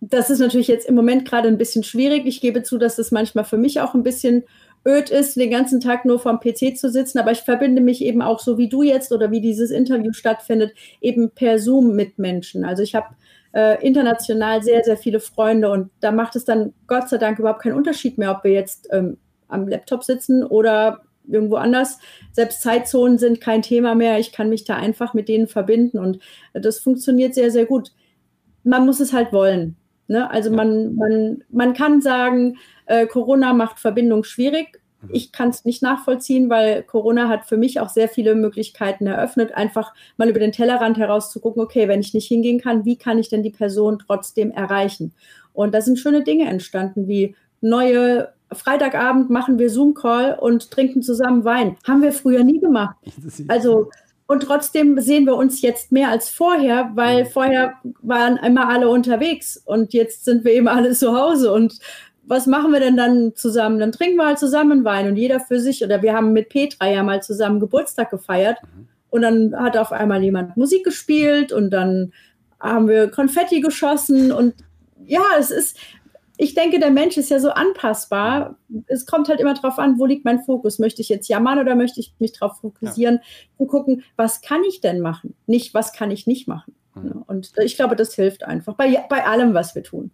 das 0.00 0.30
ist 0.30 0.38
natürlich 0.38 0.68
jetzt 0.68 0.88
im 0.88 0.94
Moment 0.94 1.28
gerade 1.28 1.48
ein 1.48 1.58
bisschen 1.58 1.82
schwierig. 1.82 2.26
Ich 2.26 2.40
gebe 2.40 2.62
zu, 2.62 2.78
dass 2.78 2.96
das 2.96 3.10
manchmal 3.10 3.44
für 3.44 3.56
mich 3.56 3.80
auch 3.80 3.94
ein 3.94 4.02
bisschen 4.02 4.44
öd 4.86 5.10
ist, 5.10 5.36
den 5.36 5.50
ganzen 5.50 5.80
Tag 5.80 6.04
nur 6.04 6.20
vorm 6.20 6.38
PC 6.40 6.76
zu 6.76 6.90
sitzen. 6.90 7.18
Aber 7.18 7.32
ich 7.32 7.40
verbinde 7.40 7.82
mich 7.82 8.02
eben 8.02 8.22
auch 8.22 8.38
so 8.38 8.58
wie 8.58 8.68
du 8.68 8.82
jetzt 8.82 9.12
oder 9.12 9.30
wie 9.30 9.40
dieses 9.40 9.70
Interview 9.70 10.12
stattfindet, 10.12 10.72
eben 11.00 11.30
per 11.30 11.58
Zoom 11.58 11.96
mit 11.96 12.18
Menschen. 12.18 12.64
Also 12.64 12.82
ich 12.82 12.94
habe 12.94 13.08
äh, 13.52 13.84
international 13.86 14.62
sehr, 14.62 14.84
sehr 14.84 14.96
viele 14.96 15.20
Freunde 15.20 15.70
und 15.70 15.90
da 16.00 16.12
macht 16.12 16.36
es 16.36 16.44
dann 16.44 16.74
Gott 16.86 17.08
sei 17.08 17.18
Dank 17.18 17.38
überhaupt 17.38 17.62
keinen 17.62 17.76
Unterschied 17.76 18.18
mehr, 18.18 18.30
ob 18.32 18.44
wir 18.44 18.52
jetzt 18.52 18.88
ähm, 18.92 19.18
am 19.48 19.66
Laptop 19.66 20.04
sitzen 20.04 20.44
oder 20.44 21.02
irgendwo 21.26 21.56
anders. 21.56 21.98
Selbst 22.32 22.62
Zeitzonen 22.62 23.18
sind 23.18 23.40
kein 23.40 23.62
Thema 23.62 23.94
mehr. 23.94 24.18
Ich 24.18 24.32
kann 24.32 24.48
mich 24.48 24.64
da 24.64 24.76
einfach 24.76 25.14
mit 25.14 25.28
denen 25.28 25.46
verbinden 25.46 25.98
und 25.98 26.18
das 26.54 26.78
funktioniert 26.78 27.34
sehr, 27.34 27.50
sehr 27.50 27.66
gut. 27.66 27.92
Man 28.64 28.86
muss 28.86 29.00
es 29.00 29.12
halt 29.12 29.32
wollen. 29.32 29.76
Ne? 30.08 30.30
Also 30.30 30.50
man, 30.50 30.94
man, 30.94 31.44
man 31.50 31.74
kann 31.74 32.00
sagen, 32.00 32.56
äh, 32.86 33.06
Corona 33.06 33.52
macht 33.52 33.78
Verbindung 33.78 34.24
schwierig. 34.24 34.80
Mhm. 35.02 35.10
Ich 35.12 35.32
kann 35.32 35.50
es 35.50 35.64
nicht 35.64 35.82
nachvollziehen, 35.82 36.50
weil 36.50 36.82
Corona 36.82 37.28
hat 37.28 37.46
für 37.46 37.56
mich 37.56 37.80
auch 37.80 37.88
sehr 37.88 38.08
viele 38.08 38.34
Möglichkeiten 38.34 39.06
eröffnet, 39.06 39.54
einfach 39.54 39.94
mal 40.16 40.28
über 40.28 40.40
den 40.40 40.52
Tellerrand 40.52 40.98
heraus 40.98 41.30
zu 41.30 41.40
gucken, 41.40 41.62
okay, 41.62 41.88
wenn 41.88 42.00
ich 42.00 42.14
nicht 42.14 42.28
hingehen 42.28 42.60
kann, 42.60 42.84
wie 42.84 42.96
kann 42.96 43.18
ich 43.18 43.28
denn 43.28 43.42
die 43.42 43.50
Person 43.50 43.98
trotzdem 43.98 44.50
erreichen? 44.50 45.12
Und 45.52 45.74
da 45.74 45.80
sind 45.80 45.98
schöne 45.98 46.22
Dinge 46.22 46.48
entstanden, 46.48 47.08
wie 47.08 47.34
neue 47.60 48.32
Freitagabend 48.52 49.30
machen 49.30 49.58
wir 49.58 49.70
Zoom-Call 49.70 50.38
und 50.38 50.70
trinken 50.70 51.02
zusammen 51.02 51.44
Wein. 51.44 51.76
Haben 51.86 52.02
wir 52.02 52.12
früher 52.12 52.44
nie 52.44 52.60
gemacht. 52.60 52.96
Also, 53.48 53.90
und 54.26 54.42
trotzdem 54.42 55.00
sehen 55.00 55.24
wir 55.24 55.36
uns 55.36 55.62
jetzt 55.62 55.90
mehr 55.90 56.10
als 56.10 56.28
vorher, 56.28 56.90
weil 56.94 57.24
mhm. 57.24 57.28
vorher 57.28 57.74
waren 58.02 58.36
immer 58.36 58.68
alle 58.68 58.90
unterwegs 58.90 59.56
und 59.64 59.94
jetzt 59.94 60.26
sind 60.26 60.44
wir 60.44 60.52
eben 60.52 60.68
alle 60.68 60.92
zu 60.92 61.18
Hause 61.18 61.52
und 61.52 61.78
was 62.28 62.46
machen 62.46 62.72
wir 62.72 62.80
denn 62.80 62.96
dann 62.96 63.34
zusammen? 63.34 63.80
Dann 63.80 63.92
trinken 63.92 64.16
wir 64.16 64.26
halt 64.26 64.38
zusammen 64.38 64.84
Wein 64.84 65.08
und 65.08 65.16
jeder 65.16 65.40
für 65.40 65.60
sich. 65.60 65.82
Oder 65.82 66.02
wir 66.02 66.12
haben 66.12 66.32
mit 66.32 66.50
Petra 66.50 66.88
ja 66.88 67.02
mal 67.02 67.22
zusammen 67.22 67.58
Geburtstag 67.58 68.10
gefeiert 68.10 68.58
mhm. 68.62 68.88
und 69.10 69.22
dann 69.22 69.56
hat 69.56 69.76
auf 69.76 69.92
einmal 69.92 70.22
jemand 70.22 70.56
Musik 70.56 70.84
gespielt 70.84 71.52
und 71.52 71.70
dann 71.70 72.12
haben 72.60 72.88
wir 72.88 73.10
Konfetti 73.10 73.60
geschossen 73.60 74.32
und 74.32 74.54
ja, 75.06 75.22
es 75.38 75.50
ist, 75.50 75.78
ich 76.36 76.54
denke, 76.54 76.78
der 76.78 76.90
Mensch 76.90 77.16
ist 77.16 77.30
ja 77.30 77.40
so 77.40 77.50
anpassbar. 77.50 78.58
Es 78.86 79.06
kommt 79.06 79.28
halt 79.28 79.40
immer 79.40 79.54
darauf 79.54 79.78
an, 79.78 79.98
wo 79.98 80.06
liegt 80.06 80.24
mein 80.24 80.42
Fokus? 80.42 80.78
Möchte 80.78 81.00
ich 81.00 81.08
jetzt 81.08 81.28
jammern 81.28 81.58
oder 81.58 81.74
möchte 81.74 82.00
ich 82.00 82.14
mich 82.18 82.32
darauf 82.32 82.58
fokussieren, 82.58 83.16
ja. 83.16 83.56
zu 83.58 83.66
gucken, 83.66 84.04
was 84.16 84.40
kann 84.40 84.62
ich 84.64 84.80
denn 84.80 85.00
machen? 85.00 85.34
Nicht, 85.46 85.72
was 85.72 85.92
kann 85.92 86.10
ich 86.10 86.26
nicht 86.26 86.46
machen? 86.46 86.74
Mhm. 86.94 87.22
Und 87.26 87.52
ich 87.58 87.76
glaube, 87.76 87.96
das 87.96 88.14
hilft 88.14 88.44
einfach 88.44 88.74
bei, 88.74 89.04
bei 89.08 89.24
allem, 89.24 89.54
was 89.54 89.74
wir 89.74 89.82
tun. 89.82 90.10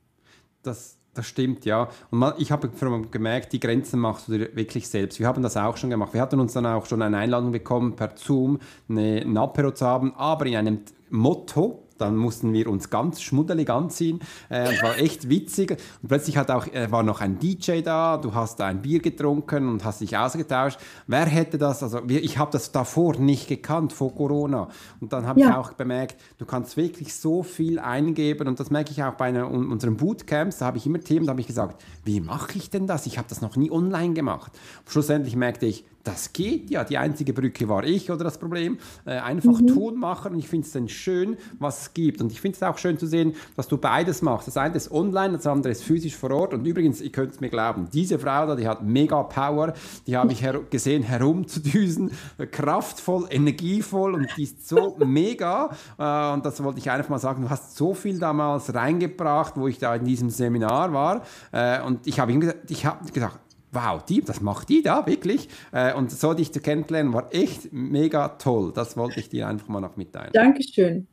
Das 0.62 0.98
das 1.14 1.26
stimmt, 1.26 1.64
ja. 1.64 1.88
Und 2.10 2.18
man, 2.18 2.34
ich 2.38 2.52
habe 2.52 2.70
gemerkt, 3.10 3.52
die 3.52 3.60
Grenzen 3.60 4.00
machst 4.00 4.28
du 4.28 4.32
dir 4.32 4.56
wirklich 4.56 4.88
selbst. 4.88 5.18
Wir 5.18 5.26
haben 5.26 5.42
das 5.42 5.56
auch 5.56 5.76
schon 5.76 5.90
gemacht. 5.90 6.12
Wir 6.12 6.20
hatten 6.20 6.40
uns 6.40 6.52
dann 6.52 6.66
auch 6.66 6.86
schon 6.86 7.02
eine 7.02 7.16
Einladung 7.16 7.52
bekommen, 7.52 7.96
per 7.96 8.16
Zoom 8.16 8.58
eine, 8.88 9.22
ein 9.22 9.36
Apero 9.36 9.72
zu 9.72 9.86
haben, 9.86 10.14
aber 10.16 10.46
in 10.46 10.56
einem 10.56 10.80
Motto, 11.10 11.83
dann 11.98 12.16
mussten 12.16 12.52
wir 12.52 12.68
uns 12.68 12.90
ganz 12.90 13.22
schmuddelig 13.22 13.70
anziehen. 13.70 14.20
Äh, 14.50 14.74
es 14.74 14.82
war 14.82 14.98
echt 14.98 15.28
witzig. 15.28 15.76
Und 16.02 16.08
plötzlich 16.08 16.36
hat 16.36 16.50
auch, 16.50 16.66
äh, 16.68 16.90
war 16.90 17.02
noch 17.02 17.20
ein 17.20 17.38
DJ 17.38 17.80
da, 17.82 18.16
du 18.16 18.34
hast 18.34 18.60
ein 18.60 18.82
Bier 18.82 19.00
getrunken 19.00 19.68
und 19.68 19.84
hast 19.84 20.00
dich 20.00 20.16
ausgetauscht. 20.16 20.78
Wer 21.06 21.26
hätte 21.26 21.58
das, 21.58 21.82
also 21.82 22.00
ich 22.06 22.38
habe 22.38 22.50
das 22.50 22.72
davor 22.72 23.16
nicht 23.16 23.48
gekannt, 23.48 23.92
vor 23.92 24.14
Corona. 24.14 24.68
Und 25.00 25.12
dann 25.12 25.26
habe 25.26 25.40
ja. 25.40 25.50
ich 25.50 25.54
auch 25.54 25.72
bemerkt, 25.72 26.20
du 26.38 26.46
kannst 26.46 26.76
wirklich 26.76 27.14
so 27.14 27.42
viel 27.42 27.78
eingeben 27.78 28.48
und 28.48 28.60
das 28.60 28.70
merke 28.70 28.90
ich 28.90 29.02
auch 29.02 29.14
bei 29.14 29.26
einer, 29.26 29.50
unseren 29.50 29.96
Bootcamps, 29.96 30.58
da 30.58 30.66
habe 30.66 30.78
ich 30.78 30.86
immer 30.86 31.00
Themen, 31.00 31.26
da 31.26 31.30
habe 31.30 31.40
ich 31.40 31.46
gesagt, 31.46 31.82
wie 32.04 32.20
mache 32.20 32.58
ich 32.58 32.70
denn 32.70 32.86
das? 32.86 33.06
Ich 33.06 33.18
habe 33.18 33.28
das 33.28 33.40
noch 33.40 33.56
nie 33.56 33.70
online 33.70 34.14
gemacht. 34.14 34.52
Schlussendlich 34.86 35.36
merkte 35.36 35.66
ich, 35.66 35.84
das 36.04 36.32
geht 36.32 36.70
ja. 36.70 36.84
Die 36.84 36.98
einzige 36.98 37.32
Brücke 37.32 37.68
war 37.68 37.84
ich 37.84 38.10
oder 38.10 38.24
das 38.24 38.38
Problem. 38.38 38.78
Äh, 39.06 39.12
einfach 39.12 39.60
mhm. 39.60 39.66
tun, 39.66 39.98
machen 39.98 40.32
und 40.32 40.38
ich 40.38 40.48
finde 40.48 40.66
es 40.66 40.72
dann 40.72 40.88
schön, 40.88 41.36
was 41.58 41.82
es 41.82 41.94
gibt. 41.94 42.20
Und 42.20 42.30
ich 42.30 42.40
finde 42.40 42.56
es 42.56 42.62
auch 42.62 42.78
schön 42.78 42.98
zu 42.98 43.06
sehen, 43.06 43.34
dass 43.56 43.68
du 43.68 43.78
beides 43.78 44.22
machst. 44.22 44.46
Das 44.46 44.56
eine 44.56 44.76
ist 44.76 44.92
online, 44.92 45.36
das 45.36 45.46
andere 45.46 45.72
ist 45.72 45.82
physisch 45.82 46.14
vor 46.14 46.30
Ort. 46.30 46.54
Und 46.54 46.66
übrigens, 46.66 47.00
ihr 47.00 47.10
könnt 47.10 47.32
es 47.32 47.40
mir 47.40 47.48
glauben, 47.48 47.88
diese 47.92 48.18
Frau 48.18 48.46
da, 48.46 48.54
die 48.54 48.68
hat 48.68 48.82
mega 48.82 49.22
Power, 49.22 49.72
die 50.06 50.16
habe 50.16 50.32
ich 50.32 50.42
her 50.42 50.60
gesehen 50.70 51.02
herumzudüsen, 51.02 52.12
kraftvoll, 52.50 53.26
energievoll 53.30 54.14
und 54.14 54.28
die 54.36 54.44
ist 54.44 54.68
so 54.68 54.96
mega. 55.04 55.70
Äh, 55.98 56.34
und 56.34 56.44
das 56.44 56.62
wollte 56.62 56.78
ich 56.78 56.90
einfach 56.90 57.08
mal 57.08 57.18
sagen, 57.18 57.42
du 57.42 57.50
hast 57.50 57.76
so 57.76 57.94
viel 57.94 58.18
damals 58.18 58.74
reingebracht, 58.74 59.56
wo 59.56 59.68
ich 59.68 59.78
da 59.78 59.94
in 59.94 60.04
diesem 60.04 60.28
Seminar 60.28 60.92
war. 60.92 61.22
Äh, 61.52 61.80
und 61.82 62.06
ich 62.06 62.20
habe 62.20 62.54
ich 62.68 62.86
hab 62.86 63.12
gedacht, 63.12 63.38
wow, 63.74 64.02
die, 64.04 64.20
das 64.22 64.40
macht 64.40 64.68
die 64.68 64.82
da 64.82 65.06
wirklich. 65.06 65.48
Äh, 65.72 65.94
und 65.94 66.10
so 66.10 66.34
dich 66.34 66.52
zu 66.52 66.60
kennenlernen, 66.60 67.12
war 67.12 67.32
echt 67.32 67.72
mega 67.72 68.28
toll. 68.28 68.72
Das 68.74 68.96
wollte 68.96 69.20
ich 69.20 69.28
dir 69.28 69.48
einfach 69.48 69.68
mal 69.68 69.80
noch 69.80 69.96
mitteilen. 69.96 70.30
Dankeschön. 70.32 71.06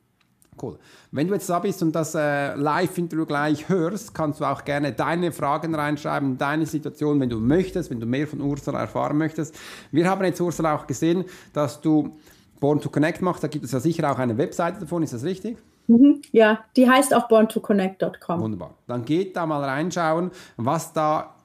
Cool. 0.61 0.77
Wenn 1.11 1.27
du 1.27 1.33
jetzt 1.33 1.49
da 1.49 1.59
bist 1.59 1.81
und 1.81 1.93
das 1.93 2.13
äh, 2.13 2.53
Live-Interview 2.55 3.25
gleich 3.25 3.69
hörst, 3.69 4.13
kannst 4.13 4.41
du 4.41 4.45
auch 4.45 4.63
gerne 4.63 4.91
deine 4.91 5.31
Fragen 5.31 5.73
reinschreiben, 5.73 6.37
deine 6.37 6.65
Situation, 6.65 7.19
wenn 7.19 7.29
du 7.29 7.39
möchtest, 7.39 7.89
wenn 7.89 7.99
du 7.99 8.05
mehr 8.05 8.27
von 8.27 8.41
Ursula 8.41 8.79
erfahren 8.79 9.17
möchtest. 9.17 9.55
Wir 9.91 10.09
haben 10.09 10.23
jetzt, 10.25 10.39
Ursula, 10.39 10.75
auch 10.75 10.85
gesehen, 10.85 11.25
dass 11.53 11.81
du 11.81 12.17
Born 12.59 12.79
to 12.79 12.89
Connect 12.89 13.21
machst. 13.21 13.43
Da 13.43 13.47
gibt 13.47 13.65
es 13.65 13.71
ja 13.71 13.79
sicher 13.79 14.11
auch 14.11 14.19
eine 14.19 14.37
Webseite 14.37 14.81
davon, 14.81 15.03
ist 15.03 15.13
das 15.13 15.23
richtig? 15.23 15.57
Mhm, 15.87 16.21
ja, 16.31 16.63
die 16.75 16.89
heißt 16.89 17.13
auch 17.13 17.27
borntoconnect.com. 17.27 18.39
Wunderbar. 18.39 18.75
Dann 18.87 19.03
geht 19.03 19.35
da 19.35 19.45
mal 19.45 19.63
reinschauen, 19.63 20.31
was 20.57 20.93
da 20.93 21.35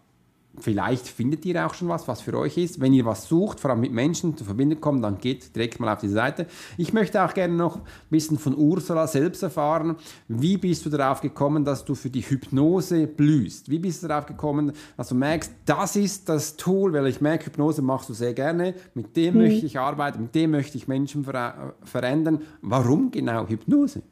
Vielleicht 0.58 1.06
findet 1.06 1.44
ihr 1.44 1.66
auch 1.66 1.74
schon 1.74 1.88
was, 1.88 2.08
was 2.08 2.20
für 2.20 2.36
euch 2.36 2.56
ist. 2.56 2.80
Wenn 2.80 2.92
ihr 2.92 3.04
was 3.04 3.28
sucht, 3.28 3.60
vor 3.60 3.70
allem 3.70 3.80
mit 3.80 3.92
Menschen 3.92 4.36
zu 4.36 4.44
verbinden 4.44 4.80
kommt, 4.80 5.04
dann 5.04 5.18
geht 5.18 5.54
direkt 5.54 5.80
mal 5.80 5.92
auf 5.92 6.00
die 6.00 6.08
Seite. 6.08 6.46
Ich 6.76 6.92
möchte 6.92 7.22
auch 7.22 7.34
gerne 7.34 7.54
noch 7.54 7.76
ein 7.76 7.82
bisschen 8.10 8.38
von 8.38 8.56
Ursula 8.56 9.06
selbst 9.06 9.42
erfahren. 9.42 9.96
Wie 10.28 10.56
bist 10.56 10.86
du 10.86 10.90
darauf 10.90 11.20
gekommen, 11.20 11.64
dass 11.64 11.84
du 11.84 11.94
für 11.94 12.10
die 12.10 12.22
Hypnose 12.22 13.06
blühst? 13.06 13.70
Wie 13.70 13.78
bist 13.78 14.02
du 14.02 14.08
darauf 14.08 14.26
gekommen, 14.26 14.72
dass 14.96 15.08
du 15.08 15.14
merkst, 15.14 15.52
das 15.66 15.96
ist 15.96 16.28
das 16.28 16.56
Tool, 16.56 16.92
weil 16.92 17.06
ich 17.06 17.20
merke, 17.20 17.46
Hypnose 17.46 17.82
machst 17.82 18.08
du 18.08 18.14
sehr 18.14 18.32
gerne, 18.32 18.74
mit 18.94 19.16
dem 19.16 19.34
mhm. 19.34 19.40
möchte 19.40 19.66
ich 19.66 19.78
arbeiten, 19.78 20.22
mit 20.22 20.34
dem 20.34 20.52
möchte 20.52 20.78
ich 20.78 20.88
Menschen 20.88 21.24
ver 21.24 21.74
verändern. 21.82 22.40
Warum 22.62 23.10
genau 23.10 23.46
Hypnose? 23.46 24.02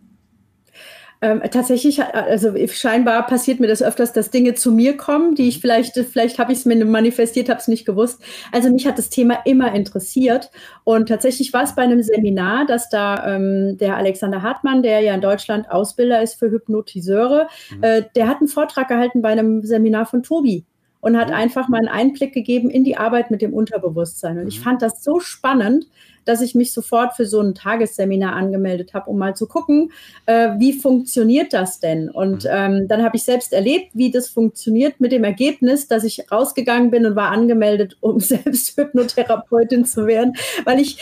Ähm, 1.25 1.40
tatsächlich, 1.50 2.02
also 2.02 2.52
scheinbar 2.66 3.26
passiert 3.26 3.59
mir 3.59 3.66
das 3.66 3.83
öfters, 3.83 4.12
dass 4.12 4.28
Dinge 4.28 4.52
zu 4.52 4.71
mir 4.71 4.95
kommen, 4.99 5.35
die 5.35 5.49
ich 5.49 5.59
vielleicht, 5.59 5.97
vielleicht 5.97 6.38
habe 6.38 6.52
ich 6.52 6.59
es 6.59 6.64
mir 6.66 6.85
manifestiert, 6.85 7.49
habe 7.49 7.61
es 7.61 7.66
nicht 7.66 7.87
gewusst. 7.87 8.21
Also 8.52 8.69
mich 8.71 8.87
hat 8.87 8.99
das 8.99 9.09
Thema 9.09 9.38
immer 9.47 9.75
interessiert. 9.75 10.50
Und 10.85 11.09
tatsächlich 11.09 11.54
war 11.54 11.62
es 11.62 11.75
bei 11.75 11.81
einem 11.81 12.02
Seminar, 12.02 12.66
dass 12.66 12.90
da 12.90 13.37
ähm, 13.37 13.78
der 13.78 13.97
Alexander 13.97 14.43
Hartmann, 14.43 14.83
der 14.83 15.00
ja 15.00 15.14
in 15.14 15.23
Deutschland 15.23 15.71
Ausbilder 15.71 16.21
ist 16.21 16.35
für 16.35 16.50
Hypnotiseure, 16.50 17.49
mhm. 17.75 17.83
äh, 17.83 18.02
der 18.14 18.28
hat 18.28 18.40
einen 18.40 18.49
Vortrag 18.49 18.88
gehalten 18.88 19.23
bei 19.23 19.31
einem 19.31 19.62
Seminar 19.62 20.04
von 20.04 20.23
Tobi 20.23 20.66
und 21.04 21.18
hat 21.18 21.28
mhm. 21.28 21.34
einfach 21.34 21.68
mal 21.68 21.76
einen 21.76 21.88
Einblick 21.88 22.32
gegeben 22.32 22.70
in 22.70 22.82
die 22.82 22.96
Arbeit 22.96 23.30
mit 23.30 23.42
dem 23.42 23.52
Unterbewusstsein. 23.52 24.38
Und 24.38 24.44
mhm. 24.44 24.49
ich 24.49 24.61
fand 24.61 24.80
das 24.80 25.04
so 25.04 25.20
spannend, 25.20 25.87
dass 26.25 26.40
ich 26.40 26.54
mich 26.54 26.73
sofort 26.73 27.14
für 27.14 27.26
so 27.26 27.40
ein 27.40 27.54
Tagesseminar 27.54 28.32
angemeldet 28.32 28.94
habe, 28.94 29.11
um 29.11 29.18
mal 29.18 29.37
zu 29.37 29.46
gucken, 29.46 29.92
äh, 30.25 30.52
wie 30.56 30.73
funktioniert 30.73 31.52
das 31.52 31.78
denn? 31.78 32.08
Und 32.08 32.44
mhm. 32.44 32.50
ähm, 32.50 32.88
dann 32.88 33.02
habe 33.02 33.18
ich 33.18 33.23
selbst 33.23 33.52
erlebt, 33.52 33.90
wie 33.92 34.11
das 34.11 34.30
funktioniert 34.30 34.99
mit 34.99 35.12
dem 35.12 35.25
Ergebnis, 35.25 35.88
dass 35.88 36.04
ich 36.04 36.32
rausgegangen 36.32 36.90
bin 36.90 37.04
und 37.04 37.16
war 37.16 37.30
angemeldet, 37.30 37.99
um 38.00 38.18
selbst 38.20 38.75
Hypnotherapeutin 38.78 39.84
zu 39.84 40.06
werden, 40.06 40.32
weil 40.64 40.80
ich, 40.80 40.96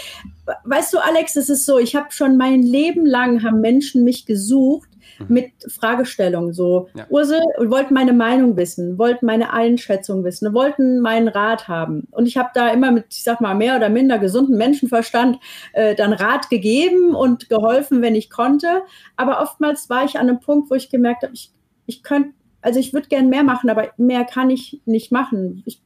weißt 0.65 0.93
du, 0.95 0.99
Alex, 0.99 1.37
es 1.37 1.49
ist 1.49 1.65
so, 1.65 1.79
ich 1.79 1.95
habe 1.95 2.11
schon 2.11 2.37
mein 2.37 2.61
Leben 2.61 3.07
lang 3.07 3.45
haben 3.45 3.61
Menschen 3.61 4.03
mich 4.03 4.27
gesucht, 4.27 4.89
Mhm. 5.29 5.35
mit 5.35 5.53
Fragestellungen. 5.69 6.53
So, 6.53 6.89
ja. 6.95 7.07
Ursel 7.09 7.41
wollten 7.59 7.95
meine 7.95 8.13
Meinung 8.13 8.57
wissen, 8.57 8.99
wollten 8.99 9.27
meine 9.27 9.53
Einschätzung 9.53 10.25
wissen, 10.25 10.53
wollten 10.55 11.01
meinen 11.01 11.29
Rat 11.29 11.69
haben. 11.69 12.09
Und 12.11 12.27
ich 12.27 12.37
habe 12.37 12.51
da 12.55 12.69
immer 12.69 12.91
mit, 12.91 13.07
ich 13.11 13.23
sag 13.23 13.41
mal, 13.41 13.55
mehr 13.55 13.77
oder 13.77 13.89
minder 13.89 14.19
gesunden 14.19 14.57
Menschenverstand 14.57 15.39
äh, 15.73 15.95
dann 15.95 16.13
Rat 16.13 16.51
gegeben 16.51 17.15
und 17.15 17.49
geholfen, 17.49 18.03
wenn 18.03 18.15
ich 18.15 18.31
konnte. 18.31 18.83
Aber 19.17 19.41
oftmals 19.43 19.89
war 19.91 20.05
ich 20.05 20.17
an 20.17 20.29
einem 20.29 20.41
Punkt, 20.41 20.71
wo 20.71 20.75
ich 20.75 20.91
gemerkt 20.91 21.23
habe, 21.23 21.35
ich, 21.35 21.53
ich 21.87 22.03
könnte, 22.03 22.31
also 22.61 22.79
ich 22.79 22.93
würde 22.93 23.09
gern 23.09 23.29
mehr 23.29 23.43
machen, 23.45 23.71
aber 23.71 23.91
mehr 23.97 24.25
kann 24.25 24.51
ich 24.51 24.81
nicht 24.85 25.13
machen. 25.13 25.63
Ich 25.67 25.83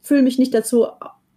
fühle 0.00 0.22
mich 0.22 0.38
nicht 0.38 0.54
dazu 0.54 0.86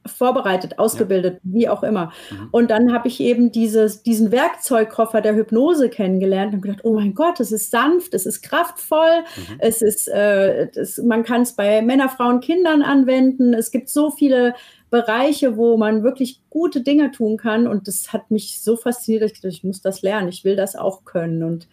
vorbereitet, 0.06 0.80
ausgebildet, 0.80 1.40
ja. 1.44 1.54
wie 1.54 1.70
auch 1.70 1.84
immer. 1.84 2.12
Mhm. 2.32 2.48
Und 2.52 2.72
dann 2.72 2.92
habe 2.94 3.08
ich 3.08 3.20
eben 3.20 3.52
dieses, 3.52 4.04
diesen 4.04 4.32
Werkzeugkoffer 4.32 5.22
der 5.22 5.36
Hypnose 5.36 5.90
kennengelernt 5.90 6.54
und 6.54 6.62
gedacht, 6.62 6.84
oh 6.84 6.94
mein 6.94 7.14
Gott, 7.14 7.40
es 7.40 7.52
ist 7.52 7.72
sanft, 7.72 8.14
es 8.14 8.26
ist 8.26 8.42
kraftvoll, 8.42 9.22
mhm. 9.36 9.56
es 9.60 9.82
ist, 9.82 10.08
äh, 10.08 10.70
das, 10.74 10.98
man 10.98 11.24
kann 11.24 11.42
es 11.42 11.54
bei 11.54 11.82
Männer, 11.82 12.10
Frauen, 12.10 12.40
Kindern 12.40 12.82
anwenden. 12.82 13.54
Es 13.54 13.72
gibt 13.72 13.90
so 13.90 14.10
viele 14.10 14.56
Bereiche, 14.90 15.56
wo 15.56 15.78
man 15.78 16.04
wirklich 16.04 16.42
gute 16.50 16.82
Dinge 16.82 17.12
tun 17.12 17.38
kann. 17.38 17.68
Und 17.68 17.88
das 17.88 18.12
hat 18.12 18.32
mich 18.32 18.62
so 18.62 18.78
fasziniert, 18.78 19.24
dass 19.24 19.32
ich 19.32 19.42
dachte, 19.42 19.56
ich 19.56 19.64
muss 19.64 19.82
das 19.82 20.02
lernen, 20.02 20.30
ich 20.30 20.44
will 20.44 20.56
das 20.56 20.76
auch 20.76 21.06
können. 21.06 21.44
Und 21.44 21.68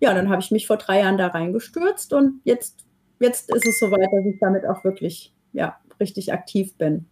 ja, 0.00 0.14
dann 0.14 0.28
habe 0.28 0.40
ich 0.40 0.50
mich 0.50 0.66
vor 0.66 0.76
drei 0.76 1.00
Jahren 1.00 1.18
da 1.18 1.28
reingestürzt 1.28 2.12
und 2.12 2.40
jetzt, 2.44 2.84
jetzt 3.20 3.54
ist 3.54 3.66
es 3.66 3.78
soweit, 3.78 4.08
dass 4.12 4.26
ich 4.26 4.38
damit 4.40 4.66
auch 4.66 4.84
wirklich 4.84 5.32
ja, 5.52 5.78
richtig 6.00 6.32
aktiv 6.32 6.74
bin. 6.76 7.06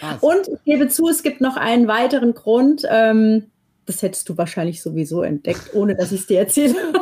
Ah, 0.00 0.16
und 0.20 0.48
ich 0.48 0.64
gebe 0.64 0.88
zu, 0.88 1.08
es 1.08 1.22
gibt 1.22 1.40
noch 1.40 1.56
einen 1.56 1.88
weiteren 1.88 2.34
Grund. 2.34 2.86
Ähm, 2.88 3.46
das 3.86 4.02
hättest 4.02 4.28
du 4.28 4.38
wahrscheinlich 4.38 4.82
sowieso 4.82 5.22
entdeckt, 5.22 5.74
ohne 5.74 5.96
dass 5.96 6.12
ich 6.12 6.20
es 6.20 6.26
dir 6.26 6.38
erzähle. 6.40 6.74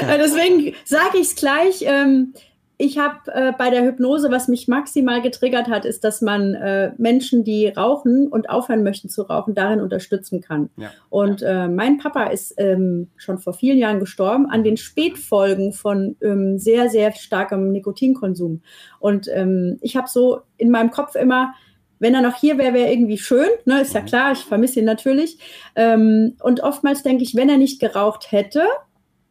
Deswegen 0.02 0.74
sage 0.84 1.18
ich 1.18 1.28
es 1.28 1.34
gleich. 1.36 1.82
Ähm, 1.82 2.34
ich 2.78 2.98
habe 2.98 3.32
äh, 3.32 3.52
bei 3.56 3.70
der 3.70 3.84
Hypnose, 3.84 4.30
was 4.30 4.48
mich 4.48 4.68
maximal 4.68 5.22
getriggert 5.22 5.68
hat, 5.68 5.86
ist, 5.86 6.04
dass 6.04 6.20
man 6.20 6.54
äh, 6.54 6.92
Menschen, 6.98 7.42
die 7.42 7.68
rauchen 7.68 8.28
und 8.28 8.50
aufhören 8.50 8.82
möchten 8.82 9.08
zu 9.08 9.22
rauchen, 9.22 9.54
darin 9.54 9.80
unterstützen 9.80 10.42
kann. 10.42 10.68
Ja. 10.76 10.90
Und 11.08 11.42
äh, 11.42 11.68
mein 11.68 11.96
Papa 11.96 12.24
ist 12.24 12.54
ähm, 12.58 13.08
schon 13.16 13.38
vor 13.38 13.54
vielen 13.54 13.78
Jahren 13.78 13.98
gestorben 13.98 14.46
an 14.46 14.62
den 14.62 14.76
Spätfolgen 14.76 15.72
von 15.72 16.16
ähm, 16.20 16.58
sehr, 16.58 16.90
sehr 16.90 17.12
starkem 17.12 17.72
Nikotinkonsum. 17.72 18.60
Und 19.00 19.28
ähm, 19.32 19.78
ich 19.80 19.96
habe 19.96 20.08
so 20.08 20.40
in 20.58 20.70
meinem 20.70 20.90
Kopf 20.90 21.14
immer, 21.14 21.54
wenn 21.98 22.14
er 22.14 22.20
noch 22.20 22.36
hier 22.36 22.58
wäre, 22.58 22.74
wäre 22.74 22.92
irgendwie 22.92 23.16
schön. 23.16 23.48
Ne? 23.64 23.80
Ist 23.80 23.94
ja 23.94 24.02
mhm. 24.02 24.06
klar, 24.06 24.32
ich 24.32 24.40
vermisse 24.40 24.80
ihn 24.80 24.84
natürlich. 24.84 25.38
Ähm, 25.76 26.36
und 26.42 26.60
oftmals 26.60 27.02
denke 27.02 27.22
ich, 27.22 27.34
wenn 27.34 27.48
er 27.48 27.56
nicht 27.56 27.80
geraucht 27.80 28.32
hätte, 28.32 28.64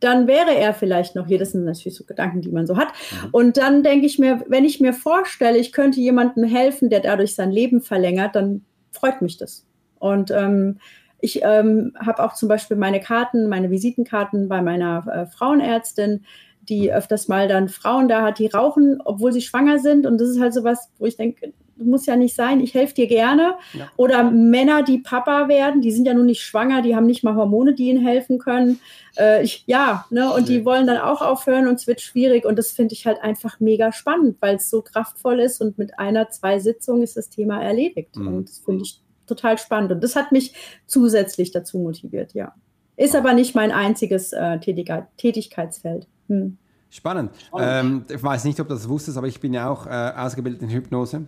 dann 0.05 0.27
wäre 0.27 0.55
er 0.55 0.73
vielleicht 0.73 1.15
noch 1.15 1.27
hier. 1.27 1.39
Das 1.39 1.51
sind 1.51 1.65
natürlich 1.65 1.97
so 1.97 2.03
Gedanken, 2.05 2.41
die 2.41 2.51
man 2.51 2.67
so 2.67 2.77
hat. 2.77 2.89
Mhm. 2.89 3.29
Und 3.31 3.57
dann 3.57 3.83
denke 3.83 4.05
ich 4.05 4.19
mir, 4.19 4.43
wenn 4.47 4.63
ich 4.63 4.79
mir 4.79 4.93
vorstelle, 4.93 5.57
ich 5.57 5.71
könnte 5.71 5.99
jemandem 5.99 6.43
helfen, 6.45 6.89
der 6.89 6.99
dadurch 6.99 7.35
sein 7.35 7.51
Leben 7.51 7.81
verlängert, 7.81 8.35
dann 8.35 8.63
freut 8.91 9.21
mich 9.21 9.37
das. 9.37 9.65
Und 9.99 10.31
ähm, 10.31 10.79
ich 11.19 11.41
ähm, 11.43 11.93
habe 11.99 12.23
auch 12.23 12.33
zum 12.33 12.49
Beispiel 12.49 12.77
meine 12.77 12.99
Karten, 12.99 13.49
meine 13.49 13.71
Visitenkarten 13.71 14.47
bei 14.47 14.61
meiner 14.61 15.07
äh, 15.07 15.25
Frauenärztin, 15.25 16.25
die 16.61 16.89
mhm. 16.89 16.95
öfters 16.95 17.27
mal 17.27 17.47
dann 17.47 17.67
Frauen 17.67 18.07
da 18.07 18.21
hat, 18.21 18.39
die 18.39 18.47
rauchen, 18.47 19.01
obwohl 19.03 19.33
sie 19.33 19.41
schwanger 19.41 19.79
sind. 19.79 20.05
Und 20.05 20.21
das 20.21 20.29
ist 20.29 20.39
halt 20.39 20.53
so 20.53 20.63
was, 20.63 20.91
wo 20.99 21.05
ich 21.05 21.17
denke, 21.17 21.53
muss 21.77 22.05
ja 22.05 22.15
nicht 22.15 22.35
sein, 22.35 22.59
ich 22.61 22.73
helfe 22.73 22.93
dir 22.93 23.07
gerne. 23.07 23.55
Ja. 23.73 23.91
Oder 23.97 24.23
Männer, 24.23 24.83
die 24.83 24.99
Papa 24.99 25.47
werden, 25.47 25.81
die 25.81 25.91
sind 25.91 26.05
ja 26.05 26.13
nun 26.13 26.25
nicht 26.25 26.41
schwanger, 26.41 26.81
die 26.81 26.95
haben 26.95 27.05
nicht 27.05 27.23
mal 27.23 27.35
Hormone, 27.35 27.73
die 27.73 27.89
ihnen 27.89 28.05
helfen 28.05 28.39
können. 28.39 28.79
Äh, 29.17 29.43
ich, 29.43 29.63
ja, 29.67 30.05
ne, 30.09 30.31
und 30.31 30.47
die 30.47 30.65
wollen 30.65 30.87
dann 30.87 30.97
auch 30.97 31.21
aufhören 31.21 31.67
und 31.67 31.75
es 31.75 31.87
wird 31.87 32.01
schwierig. 32.01 32.45
Und 32.45 32.57
das 32.57 32.71
finde 32.71 32.93
ich 32.93 33.05
halt 33.05 33.21
einfach 33.21 33.59
mega 33.59 33.91
spannend, 33.91 34.37
weil 34.39 34.55
es 34.55 34.69
so 34.69 34.81
kraftvoll 34.81 35.39
ist 35.39 35.61
und 35.61 35.77
mit 35.77 35.99
einer, 35.99 36.29
zwei 36.29 36.59
Sitzungen 36.59 37.03
ist 37.03 37.17
das 37.17 37.29
Thema 37.29 37.61
erledigt. 37.61 38.15
Mhm. 38.15 38.27
Und 38.27 38.49
das 38.49 38.59
finde 38.59 38.83
ich 38.83 39.01
total 39.27 39.57
spannend. 39.57 39.91
Und 39.91 40.03
das 40.03 40.15
hat 40.15 40.31
mich 40.31 40.53
zusätzlich 40.85 41.51
dazu 41.51 41.79
motiviert, 41.79 42.33
ja. 42.33 42.53
Ist 42.97 43.15
aber 43.15 43.33
nicht 43.33 43.55
mein 43.55 43.71
einziges 43.71 44.31
äh, 44.31 44.57
Tätigkeitsfeld. 44.59 46.07
Hm. 46.29 46.57
Spannend. 46.89 47.31
Ähm, 47.59 48.05
ich 48.09 48.23
weiß 48.23 48.45
nicht, 48.45 48.57
ob 48.61 48.69
du 48.69 48.73
das 48.73 48.87
wusstest, 48.87 49.17
aber 49.17 49.27
ich 49.27 49.41
bin 49.41 49.53
ja 49.53 49.69
auch 49.69 49.85
äh, 49.85 50.13
ausgebildet 50.15 50.61
in 50.61 50.69
Hypnose. 50.69 51.27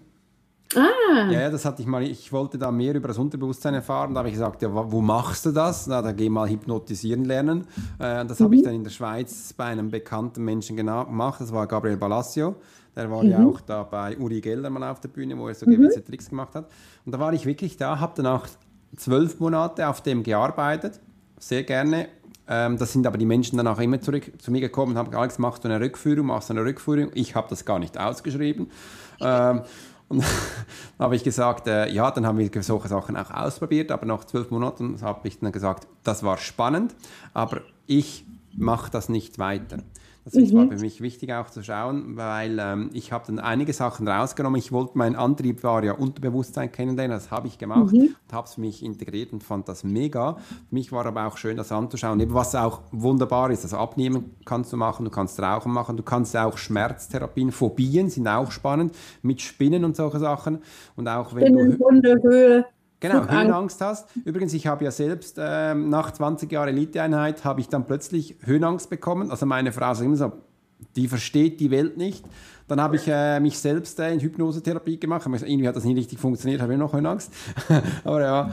Ah. 0.75 1.31
Ja, 1.31 1.49
das 1.49 1.65
hatte 1.65 1.81
ich 1.81 1.87
mal. 1.87 2.03
Ich 2.03 2.31
wollte 2.31 2.57
da 2.57 2.71
mehr 2.71 2.93
über 2.93 3.07
das 3.07 3.17
Unterbewusstsein 3.17 3.73
erfahren. 3.73 4.13
Da 4.13 4.19
habe 4.19 4.29
ich 4.29 4.33
gesagt, 4.33 4.61
ja, 4.61 4.69
wo 4.71 5.01
machst 5.01 5.45
du 5.45 5.51
das? 5.51 5.87
Na, 5.87 6.01
da 6.01 6.11
geh 6.11 6.29
mal 6.29 6.49
hypnotisieren 6.49 7.25
lernen. 7.25 7.61
Äh, 7.99 8.25
das 8.25 8.39
mhm. 8.39 8.43
habe 8.43 8.55
ich 8.55 8.63
dann 8.63 8.73
in 8.73 8.83
der 8.83 8.91
Schweiz 8.91 9.53
bei 9.53 9.65
einem 9.65 9.89
bekannten 9.89 10.43
Menschen 10.43 10.75
gemacht. 10.75 11.39
Das 11.39 11.51
war 11.53 11.67
Gabriel 11.67 11.97
Balassio. 11.97 12.55
Der 12.95 13.09
war 13.09 13.23
mhm. 13.23 13.29
ja 13.29 13.45
auch 13.45 13.61
da 13.61 13.83
bei 13.83 14.17
Uri 14.17 14.41
Geller 14.41 14.69
mal 14.69 14.89
auf 14.89 14.99
der 14.99 15.09
Bühne, 15.09 15.37
wo 15.37 15.47
er 15.47 15.55
so 15.55 15.65
mhm. 15.65 15.75
gewisse 15.75 16.03
Tricks 16.03 16.29
gemacht 16.29 16.55
hat. 16.55 16.69
Und 17.05 17.11
da 17.11 17.19
war 17.19 17.31
ich 17.31 17.45
wirklich 17.45 17.77
da, 17.77 17.99
habe 17.99 18.13
dann 18.15 18.25
auch 18.25 18.47
zwölf 18.95 19.39
Monate 19.39 19.87
auf 19.87 20.01
dem 20.01 20.23
gearbeitet. 20.23 20.99
Sehr 21.39 21.63
gerne. 21.63 22.07
Ähm, 22.49 22.77
das 22.77 22.93
sind 22.93 23.05
aber 23.05 23.17
die 23.17 23.25
Menschen 23.25 23.57
dann 23.57 23.67
auch 23.67 23.79
immer 23.79 24.01
zurück 24.01 24.31
zu 24.39 24.51
mir 24.51 24.61
gekommen 24.61 24.93
und 24.93 24.97
haben 24.97 25.07
gesagt, 25.07 25.21
Alex, 25.21 25.37
machst 25.37 25.63
du 25.63 25.69
eine 25.69 25.79
Rückführung, 25.79 26.27
machst 26.27 26.49
du 26.49 26.53
eine 26.53 26.63
Rückführung. 26.63 27.11
Ich 27.13 27.35
habe 27.35 27.47
das 27.49 27.65
gar 27.65 27.77
nicht 27.77 27.99
ausgeschrieben. 27.99 28.71
Ähm, 29.19 29.61
Und 30.09 30.21
dann 30.97 31.05
habe 31.05 31.15
ich 31.15 31.23
gesagt, 31.23 31.67
äh, 31.67 31.89
ja, 31.89 32.11
dann 32.11 32.25
haben 32.25 32.37
wir 32.37 32.63
solche 32.63 32.87
Sachen 32.87 33.17
auch 33.17 33.31
ausprobiert, 33.31 33.91
aber 33.91 34.05
nach 34.05 34.25
zwölf 34.25 34.51
Monaten 34.51 35.01
habe 35.01 35.27
ich 35.27 35.39
dann 35.39 35.51
gesagt, 35.51 35.87
das 36.03 36.23
war 36.23 36.37
spannend, 36.37 36.95
aber 37.33 37.61
ich 37.85 38.25
mache 38.55 38.91
das 38.91 39.09
nicht 39.09 39.39
weiter. 39.39 39.79
Das 40.27 40.51
mhm. 40.51 40.57
war 40.57 40.67
für 40.67 40.79
mich 40.83 40.99
wichtig 40.99 41.31
auch 41.31 41.49
zu 41.49 41.63
schauen, 41.63 42.17
weil 42.17 42.57
ähm, 42.59 42.89
ich 42.91 43.13
habe 43.13 43.23
dann 43.27 43.39
einige 43.39 43.71
Sachen 43.71 44.05
rausgenommen. 44.07 44.59
Ich 44.59 44.73
wollte, 44.73 44.97
mein 44.97 45.15
Antrieb 45.15 45.63
war 45.63 45.81
ja 45.85 45.93
Unterbewusstsein 45.93 46.69
kennenlernen, 46.69 47.15
das 47.15 47.31
habe 47.31 47.47
ich 47.47 47.57
gemacht 47.57 47.93
mhm. 47.93 48.15
und 48.27 48.33
habe 48.33 48.45
es 48.45 48.55
für 48.55 48.61
mich 48.61 48.83
integriert 48.83 49.31
und 49.31 49.41
fand 49.41 49.69
das 49.69 49.85
mega. 49.85 50.33
Für 50.33 50.75
mich 50.75 50.91
war 50.91 51.05
aber 51.05 51.27
auch 51.27 51.37
schön, 51.37 51.55
das 51.55 51.71
anzuschauen, 51.71 52.19
eben 52.19 52.33
was 52.33 52.55
auch 52.55 52.81
wunderbar 52.91 53.51
ist. 53.51 53.63
Also 53.63 53.77
abnehmen 53.77 54.35
kannst 54.43 54.73
du 54.73 54.77
machen, 54.77 55.05
du 55.05 55.11
kannst 55.11 55.39
Rauchen 55.39 55.71
machen, 55.71 55.95
du 55.95 56.03
kannst 56.03 56.35
auch 56.35 56.57
Schmerztherapien, 56.57 57.53
Phobien 57.53 58.09
sind 58.09 58.27
auch 58.27 58.51
spannend, 58.51 58.93
mit 59.21 59.41
Spinnen 59.41 59.85
und 59.85 59.95
solche 59.95 60.19
Sachen. 60.19 60.59
Und 60.97 61.07
auch 61.07 61.33
wenn 61.35 61.53
Spinnen, 61.53 61.77
du... 61.77 61.85
Hunde, 61.85 62.19
Höhe. 62.21 62.65
Genau, 62.99 63.29
Höhenangst 63.29 63.79
hast. 63.81 64.09
Übrigens, 64.25 64.53
ich 64.53 64.65
habe 64.65 64.83
ja 64.83 64.91
selbst 64.91 65.37
äh, 65.37 65.75
nach 65.75 66.11
20 66.11 66.51
Jahren 66.51 66.69
Eliteeinheit 66.69 67.45
habe 67.45 67.61
ich 67.61 67.69
dann 67.69 67.85
plötzlich 67.85 68.37
Höhenangst 68.41 68.89
bekommen. 68.89 69.29
Also 69.29 69.45
meine 69.45 69.71
Frau 69.71 69.93
sagt 69.93 70.05
immer 70.05 70.15
so, 70.15 70.33
die 70.95 71.07
versteht 71.07 71.59
die 71.59 71.69
Welt 71.69 71.97
nicht. 71.97 72.25
Dann 72.67 72.81
habe 72.81 72.97
ich 72.97 73.07
äh, 73.07 73.39
mich 73.39 73.57
selbst 73.59 73.99
äh, 73.99 74.11
in 74.11 74.19
Hypnosetherapie 74.19 74.99
gemacht. 74.99 75.25
Irgendwie 75.25 75.67
hat 75.67 75.75
das 75.75 75.85
nicht 75.85 75.97
richtig 75.97 76.19
funktioniert, 76.19 76.61
habe 76.61 76.73
ich 76.73 76.79
noch 76.79 76.93
Angst. 76.93 77.31
Aber 78.03 78.21
ja. 78.21 78.51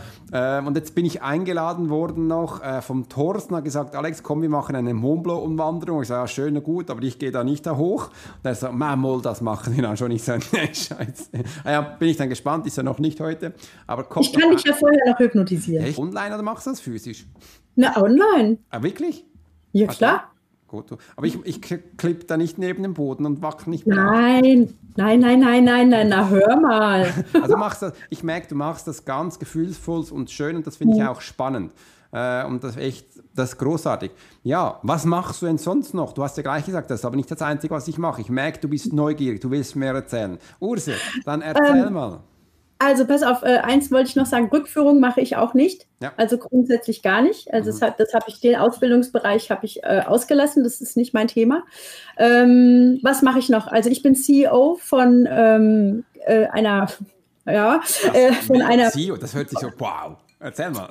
Äh, 0.61 0.65
und 0.65 0.77
jetzt 0.77 0.95
bin 0.95 1.05
ich 1.05 1.23
eingeladen 1.23 1.91
worden 1.91 2.29
noch 2.29 2.63
äh, 2.63 2.81
vom 2.81 3.09
Thorsten, 3.09 3.57
hat 3.57 3.65
gesagt, 3.65 3.97
Alex, 3.97 4.23
komm, 4.23 4.43
wir 4.43 4.49
machen 4.49 4.77
eine 4.77 4.95
Mont 4.95 5.25
Blanc-Umwanderung. 5.25 6.03
Ich 6.03 6.09
sage, 6.09 6.23
ja, 6.23 6.29
schön 6.29 6.57
und 6.57 6.63
gut, 6.63 6.91
aber 6.91 7.03
ich 7.03 7.19
gehe 7.19 7.33
da 7.33 7.43
nicht 7.43 7.67
da 7.67 7.77
hoch. 7.77 8.09
Und 8.09 8.45
er 8.45 8.55
sagt, 8.55 8.75
mal, 8.75 9.21
das 9.21 9.41
machen 9.41 9.75
wir 9.75 9.83
dann 9.83 9.97
schon. 9.97 10.11
Ich 10.13 10.23
sage, 10.23 10.45
nee, 10.53 10.73
scheiße. 10.73 11.31
Ah 11.65 11.73
ja, 11.73 11.81
bin 11.81 12.09
ich 12.09 12.17
dann 12.17 12.29
gespannt, 12.29 12.67
ist 12.67 12.77
ja 12.77 12.83
noch 12.83 13.01
nicht 13.01 13.21
heute. 13.21 13.53
Aber 13.87 14.07
ich 14.21 14.33
kann 14.33 14.51
dich 14.51 14.65
ja 14.65 14.75
vorher 14.75 15.01
noch 15.07 15.19
hypnotisieren. 15.19 15.87
Echt? 15.87 15.99
Online 15.99 16.35
oder 16.35 16.43
machst 16.43 16.67
du 16.67 16.71
das 16.71 16.81
physisch? 16.81 17.27
Na, 17.75 18.01
online. 18.01 18.59
Ah, 18.71 18.83
wirklich? 18.83 19.25
Ja, 19.73 19.89
klar. 19.89 20.34
Gut. 20.75 20.99
Aber 21.15 21.27
ich, 21.27 21.39
ich 21.45 21.61
klipp 21.61 22.27
da 22.27 22.37
nicht 22.37 22.59
neben 22.59 22.83
dem 22.83 22.95
Boden 22.95 23.27
und 23.27 23.43
wackel 23.43 23.71
nicht 23.71 23.87
mehr. 23.87 23.97
Nein, 23.97 24.75
nein, 24.97 25.21
nein, 25.21 25.39
nein, 25.39 25.65
nein, 25.65 25.89
nein, 25.89 26.09
na 26.09 26.29
hör 26.29 26.61
mal. 26.61 27.07
also 27.43 27.57
machst 27.57 27.83
das, 27.83 27.93
ich 28.11 28.25
merke, 28.25 28.49
du 28.49 28.57
machst 28.57 28.89
das 28.89 29.05
ganz 29.05 29.39
gefühlsvoll 29.39 30.05
und 30.11 30.33
schön 30.33 30.57
und 30.57 30.67
das 30.67 30.77
finde 30.77 30.97
ich 30.97 31.05
auch 31.05 31.21
spannend. 31.21 31.73
Äh, 32.11 32.45
und 32.45 32.65
das 32.65 32.73
ist 32.73 32.83
echt, 32.83 33.07
das 33.37 33.51
ist 33.51 33.59
großartig. 33.59 34.11
Ja, 34.43 34.81
was 34.83 35.05
machst 35.05 35.43
du 35.43 35.47
denn 35.47 35.59
sonst 35.59 35.95
noch? 35.95 36.13
Du 36.13 36.25
hast 36.25 36.37
ja 36.37 36.43
gleich 36.43 36.67
gesagt, 36.67 36.91
das 36.91 37.01
ist 37.01 37.05
aber 37.05 37.17
nicht 37.17 37.31
das 37.31 37.41
Einzige, 37.41 37.73
was 37.73 37.87
ich 37.87 37.99
mache. 37.99 38.21
Ich 38.21 38.29
merke, 38.29 38.59
du 38.59 38.69
bist 38.69 38.93
neugierig, 38.93 39.41
du 39.41 39.53
willst 39.53 39.77
mehr 39.77 39.95
erzählen. 39.95 40.39
Urse, 40.59 40.95
dann 41.25 41.41
erzähl 41.41 41.87
ähm, 41.87 41.93
mal. 41.93 42.21
Also 42.79 43.07
pass 43.07 43.23
auf, 43.23 43.43
äh, 43.43 43.59
eins 43.59 43.91
wollte 43.93 44.11
ich 44.11 44.17
noch 44.17 44.27
sagen, 44.27 44.49
Rückführung 44.49 45.01
mache 45.01 45.21
ich 45.21 45.37
auch 45.37 45.55
nicht. 45.55 45.87
Ja. 46.01 46.13
Also 46.17 46.39
grundsätzlich 46.39 47.03
gar 47.03 47.23
nicht. 47.23 47.53
Also 47.53 47.73
mhm. 47.73 47.81
das, 47.81 47.93
das 47.97 48.15
habe 48.15 48.25
ich, 48.29 48.41
den 48.41 48.57
Ausbildungsbereich 48.57 49.51
habe 49.51 49.65
ich 49.65 49.83
äh, 49.85 50.03
ausgelassen, 50.05 50.65
das 50.65 50.81
ist 50.81 50.97
nicht 50.97 51.15
mein 51.15 51.29
Thema. 51.29 51.63
Ähm, 52.19 52.99
was 53.03 53.23
mache 53.23 53.39
ich 53.39 53.49
noch? 53.49 53.69
Also 53.69 53.91
ich 53.91 54.03
bin 54.03 54.15
CEO 54.15 54.77
von 54.81 55.29
ähm, 55.31 56.05
äh, 56.27 56.47
einer, 56.47 56.89
ja, 57.47 57.81
äh, 58.13 58.33
von 58.33 58.61
einer. 58.61 58.91
CEO, 58.91 59.17
das 59.17 59.35
hört 59.35 59.51
sich 59.51 59.59
so, 59.61 59.71
wow. 59.79 60.17
Erzähl 60.45 60.71
mal. 60.73 60.91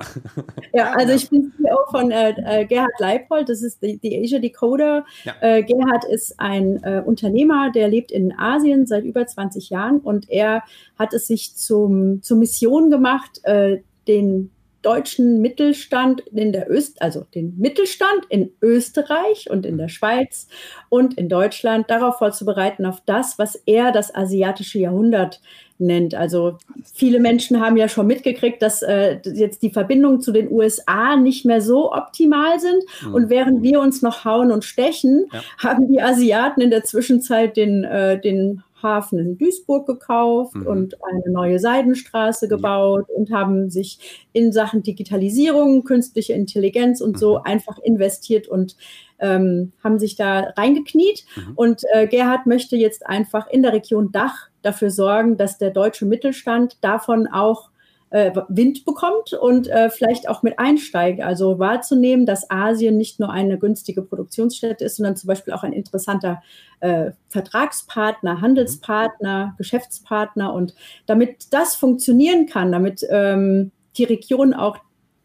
Ja, 0.73 0.93
also 0.93 1.13
ich 1.13 1.29
bin 1.29 1.53
CEO 1.55 1.77
von 1.91 2.09
äh, 2.09 2.31
äh, 2.61 2.65
Gerhard 2.65 2.99
Leipold, 2.99 3.49
das 3.49 3.61
ist 3.61 3.83
die, 3.83 3.99
die 3.99 4.19
Asia 4.19 4.39
Decoder. 4.39 5.05
Ja. 5.25 5.35
Äh, 5.41 5.61
Gerhard 5.61 6.05
ist 6.05 6.39
ein 6.39 6.81
äh, 6.81 7.03
Unternehmer, 7.05 7.71
der 7.71 7.87
lebt 7.87 8.11
in 8.11 8.33
Asien 8.35 8.87
seit 8.87 9.03
über 9.03 9.27
20 9.27 9.69
Jahren 9.69 9.99
und 9.99 10.27
er 10.27 10.63
hat 10.97 11.13
es 11.13 11.27
sich 11.27 11.55
zum, 11.55 12.23
zur 12.23 12.37
Mission 12.37 12.89
gemacht, 12.89 13.41
äh, 13.43 13.81
den 14.07 14.49
deutschen 14.83 15.41
Mittelstand 15.41 16.21
in 16.21 16.51
der 16.51 16.69
Öst, 16.69 17.01
also 17.01 17.25
den 17.33 17.57
Mittelstand 17.57 18.25
in 18.29 18.51
Österreich 18.61 19.49
und 19.49 19.65
in 19.65 19.77
der 19.77 19.89
Schweiz 19.89 20.47
und 20.89 21.17
in 21.17 21.29
Deutschland 21.29 21.89
darauf 21.89 22.19
vorzubereiten 22.19 22.85
auf 22.85 23.01
das, 23.05 23.39
was 23.39 23.55
er 23.65 23.91
das 23.91 24.13
asiatische 24.13 24.79
Jahrhundert 24.79 25.41
nennt. 25.79 26.15
Also 26.15 26.57
viele 26.93 27.19
Menschen 27.19 27.59
haben 27.59 27.77
ja 27.77 27.87
schon 27.87 28.07
mitgekriegt, 28.07 28.61
dass 28.61 28.81
äh, 28.81 29.19
jetzt 29.33 29.63
die 29.63 29.71
Verbindungen 29.71 30.21
zu 30.21 30.31
den 30.31 30.51
USA 30.51 31.15
nicht 31.15 31.45
mehr 31.45 31.61
so 31.61 31.91
optimal 31.91 32.59
sind. 32.59 32.83
Mhm. 33.05 33.13
Und 33.13 33.29
während 33.29 33.63
wir 33.63 33.79
uns 33.79 34.01
noch 34.01 34.25
hauen 34.25 34.51
und 34.51 34.63
stechen, 34.63 35.27
ja. 35.31 35.41
haben 35.57 35.87
die 35.87 36.01
Asiaten 36.01 36.61
in 36.61 36.69
der 36.69 36.83
Zwischenzeit 36.83 37.57
den, 37.57 37.83
äh, 37.83 38.19
den 38.19 38.63
Hafen 38.83 39.17
in 39.17 39.37
Duisburg 39.37 39.87
gekauft 39.87 40.55
mhm. 40.55 40.67
und 40.67 40.95
eine 41.03 41.31
neue 41.31 41.59
Seidenstraße 41.59 42.47
gebaut 42.47 43.05
ja. 43.09 43.15
und 43.15 43.31
haben 43.31 43.69
sich 43.69 44.25
in 44.33 44.51
Sachen 44.51 44.83
Digitalisierung, 44.83 45.83
künstliche 45.83 46.33
Intelligenz 46.33 47.01
und 47.01 47.13
mhm. 47.13 47.19
so 47.19 47.41
einfach 47.41 47.79
investiert 47.79 48.47
und 48.47 48.75
ähm, 49.19 49.71
haben 49.83 49.97
sich 49.97 50.15
da 50.15 50.51
reingekniet. 50.57 51.25
Mhm. 51.35 51.53
Und 51.55 51.81
äh, 51.93 52.07
Gerhard 52.07 52.45
möchte 52.45 52.75
jetzt 52.75 53.05
einfach 53.07 53.47
in 53.47 53.63
der 53.63 53.73
Region 53.73 54.11
Dach 54.11 54.49
dafür 54.61 54.91
sorgen, 54.91 55.37
dass 55.37 55.57
der 55.57 55.71
deutsche 55.71 56.05
Mittelstand 56.05 56.77
davon 56.81 57.27
auch 57.27 57.69
äh, 58.13 58.31
Wind 58.47 58.85
bekommt 58.85 59.33
und 59.33 59.67
äh, 59.67 59.89
vielleicht 59.89 60.29
auch 60.29 60.43
mit 60.43 60.59
einsteigt. 60.59 61.21
Also 61.21 61.57
wahrzunehmen, 61.57 62.27
dass 62.27 62.49
Asien 62.51 62.95
nicht 62.95 63.19
nur 63.19 63.31
eine 63.31 63.57
günstige 63.57 64.03
Produktionsstätte 64.03 64.85
ist, 64.85 64.97
sondern 64.97 65.15
zum 65.15 65.27
Beispiel 65.29 65.51
auch 65.51 65.63
ein 65.63 65.73
interessanter 65.73 66.43
äh, 66.79 67.11
Vertragspartner, 67.29 68.39
Handelspartner, 68.39 69.55
Geschäftspartner. 69.57 70.53
Und 70.53 70.75
damit 71.07 71.51
das 71.51 71.73
funktionieren 71.73 72.45
kann, 72.45 72.71
damit 72.71 73.03
ähm, 73.09 73.71
die 73.97 74.03
Region 74.03 74.53
auch 74.53 74.77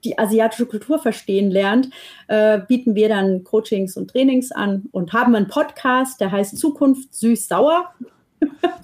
die 0.05 0.19
asiatische 0.19 0.65
Kultur 0.65 0.99
verstehen 0.99 1.51
lernt, 1.51 1.91
äh, 2.29 2.59
bieten 2.59 2.95
wir 2.95 3.11
dann 3.11 3.45
Coachings 3.45 3.99
und 3.99 4.11
Trainings 4.11 4.51
an 4.51 4.85
und 4.93 5.13
haben 5.13 5.35
einen 5.35 5.49
Podcast, 5.49 6.23
der 6.23 6.33
heißt 6.33 6.57
Zukunft 6.57 7.15
süß-sauer. 7.15 7.93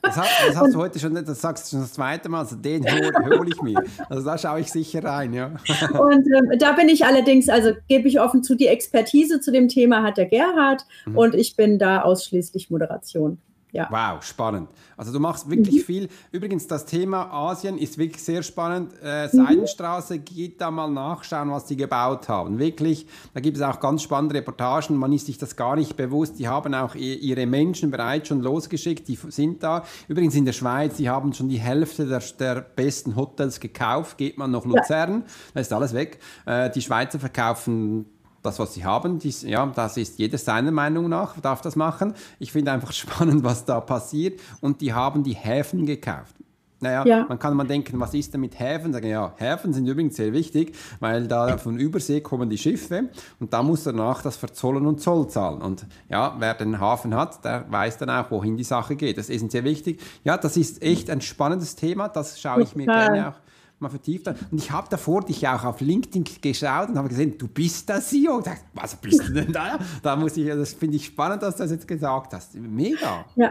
Das, 0.02 0.16
hast, 0.16 0.30
das 0.48 0.56
hast 0.56 0.74
du 0.74 0.78
heute 0.78 0.98
schon, 0.98 1.14
das 1.14 1.40
sagst 1.40 1.66
du 1.66 1.70
schon 1.70 1.80
das 1.80 1.94
zweite 1.94 2.28
Mal, 2.28 2.40
also 2.40 2.56
den 2.56 2.84
hole 2.84 3.38
hol 3.38 3.48
ich 3.48 3.60
mir. 3.62 3.82
Also 4.08 4.24
da 4.24 4.36
schaue 4.36 4.60
ich 4.60 4.70
sicher 4.70 5.02
rein, 5.02 5.32
ja. 5.32 5.52
Und 5.98 6.26
ähm, 6.26 6.58
da 6.58 6.72
bin 6.72 6.88
ich 6.88 7.04
allerdings, 7.04 7.48
also 7.48 7.72
gebe 7.88 8.08
ich 8.08 8.20
offen 8.20 8.42
zu, 8.42 8.54
die 8.54 8.66
Expertise 8.66 9.40
zu 9.40 9.50
dem 9.50 9.68
Thema 9.68 10.02
hat 10.02 10.16
der 10.16 10.26
Gerhard 10.26 10.84
mhm. 11.06 11.18
und 11.18 11.34
ich 11.34 11.56
bin 11.56 11.78
da 11.78 12.02
ausschließlich 12.02 12.70
Moderation. 12.70 13.38
Ja. 13.74 13.88
Wow, 13.90 14.22
spannend. 14.22 14.68
Also 14.96 15.12
du 15.12 15.18
machst 15.18 15.50
wirklich 15.50 15.82
mhm. 15.82 15.84
viel. 15.84 16.08
Übrigens, 16.30 16.68
das 16.68 16.87
Thema 16.87 17.24
Asien 17.32 17.76
ist 17.76 17.98
wirklich 17.98 18.22
sehr 18.22 18.44
spannend. 18.44 18.92
Äh, 19.02 19.26
mhm. 19.26 19.30
Seidenstraße, 19.44 20.20
geht 20.20 20.60
da 20.60 20.70
mal 20.70 20.88
nachschauen, 20.88 21.50
was 21.50 21.66
die 21.66 21.76
gebaut 21.76 22.28
haben. 22.28 22.60
Wirklich, 22.60 23.08
da 23.34 23.40
gibt 23.40 23.56
es 23.56 23.62
auch 23.64 23.80
ganz 23.80 24.04
spannende 24.04 24.37
Reportagen. 24.37 24.96
Man 24.96 25.12
ist 25.12 25.26
sich 25.26 25.38
das 25.38 25.56
gar 25.56 25.74
nicht 25.74 25.96
bewusst. 25.96 26.38
Die 26.38 26.46
haben 26.46 26.72
auch 26.72 26.94
ihre 26.94 27.46
Menschen 27.46 27.90
bereits 27.90 28.28
schon 28.28 28.42
losgeschickt. 28.42 29.08
Die 29.08 29.18
sind 29.28 29.64
da. 29.64 29.84
Übrigens 30.06 30.37
in 30.37 30.44
der 30.44 30.52
Schweiz, 30.52 30.96
die 30.96 31.10
haben 31.10 31.32
schon 31.32 31.48
die 31.48 31.58
Hälfte 31.58 32.06
der, 32.06 32.22
der 32.38 32.60
besten 32.60 33.16
Hotels 33.16 33.58
gekauft. 33.58 34.18
Geht 34.18 34.38
man 34.38 34.52
nach 34.52 34.64
Luzern, 34.64 35.12
ja. 35.12 35.22
da 35.54 35.60
ist 35.60 35.72
alles 35.72 35.94
weg. 35.94 36.20
Äh, 36.46 36.70
die 36.70 36.80
Schweizer 36.80 37.18
verkaufen 37.18 38.06
das, 38.44 38.59
was 38.59 38.74
sie 38.74 38.85
haben, 38.85 39.18
dies, 39.18 39.42
ja, 39.42 39.64
das 39.66 39.96
ist 39.96 40.18
jeder 40.18 40.38
seiner 40.38 40.70
Meinung 40.70 41.09
nach, 41.09 41.40
darf 41.40 41.62
das 41.62 41.76
machen. 41.76 42.14
Ich 42.38 42.52
finde 42.52 42.72
einfach 42.72 42.92
spannend, 42.92 43.42
was 43.42 43.64
da 43.64 43.80
passiert. 43.80 44.40
Und 44.61 44.80
die 44.80 44.92
haben 44.92 45.24
die 45.24 45.35
Häfen 45.35 45.87
gekauft. 45.87 46.37
Naja, 46.80 47.07
ja. 47.07 47.24
man 47.26 47.38
kann 47.38 47.57
mal 47.57 47.66
denken, 47.66 47.98
was 47.98 48.12
ist 48.12 48.35
denn 48.35 48.42
mit 48.42 48.59
Häfen? 48.59 48.92
Sagen, 48.92 49.09
ja, 49.09 49.33
Häfen 49.37 49.72
sind 49.72 49.87
übrigens 49.87 50.16
sehr 50.16 50.35
wichtig, 50.35 50.76
weil 51.00 51.26
da 51.26 51.57
von 51.57 51.78
Übersee 51.78 52.20
kommen 52.20 52.50
die 52.50 52.59
Schiffe 52.59 53.09
und 53.40 53.54
da 53.54 53.62
muss 53.62 53.85
danach 53.85 54.20
das 54.20 54.37
Verzollen 54.37 54.85
und 54.85 55.00
Zoll 55.00 55.28
zahlen. 55.28 55.62
Und 55.62 55.87
ja, 56.11 56.37
wer 56.38 56.52
den 56.52 56.78
Hafen 56.80 57.14
hat, 57.14 57.42
der 57.42 57.64
weiß 57.70 57.96
dann 57.96 58.11
auch, 58.11 58.30
wohin 58.30 58.59
die 58.59 58.64
Sache 58.64 58.96
geht. 58.96 59.16
Das 59.16 59.30
ist 59.30 59.50
sehr 59.50 59.64
wichtig. 59.64 60.02
Ja, 60.24 60.37
das 60.37 60.59
ist 60.59 60.83
echt 60.83 61.09
ein 61.09 61.22
spannendes 61.22 61.74
Thema, 61.74 62.09
das 62.09 62.38
schaue 62.38 62.62
ich 62.62 62.76
mir 62.76 62.87
gerne 62.87 63.28
auch 63.28 63.44
mal 63.78 63.88
vertieft 63.88 64.26
Und 64.28 64.58
ich 64.58 64.70
habe 64.70 64.88
davor 64.90 65.22
dich 65.24 65.46
auch 65.46 65.64
auf 65.64 65.80
LinkedIn 65.80 66.24
geschaut 66.40 66.88
und 66.88 66.98
habe 66.98 67.08
gesehen, 67.08 67.37
du 67.38 67.48
bist 67.48 67.88
der 67.88 68.00
CEO. 68.00 68.38
Ich 68.38 68.44
dachte, 68.44 68.60
was 68.74 68.96
bist 68.96 69.28
du 69.28 69.32
denn 69.32 69.52
da? 69.52 69.78
Da 70.02 70.16
muss 70.16 70.37
ich, 70.37 70.46
das 70.46 70.72
finde 70.72 70.96
ich 70.96 71.06
spannend, 71.06 71.42
dass 71.42 71.56
du 71.56 71.62
das 71.62 71.72
jetzt 71.72 71.87
gesagt 71.87 72.32
hast. 72.32 72.54
Mega. 72.54 73.24
Ja. 73.37 73.50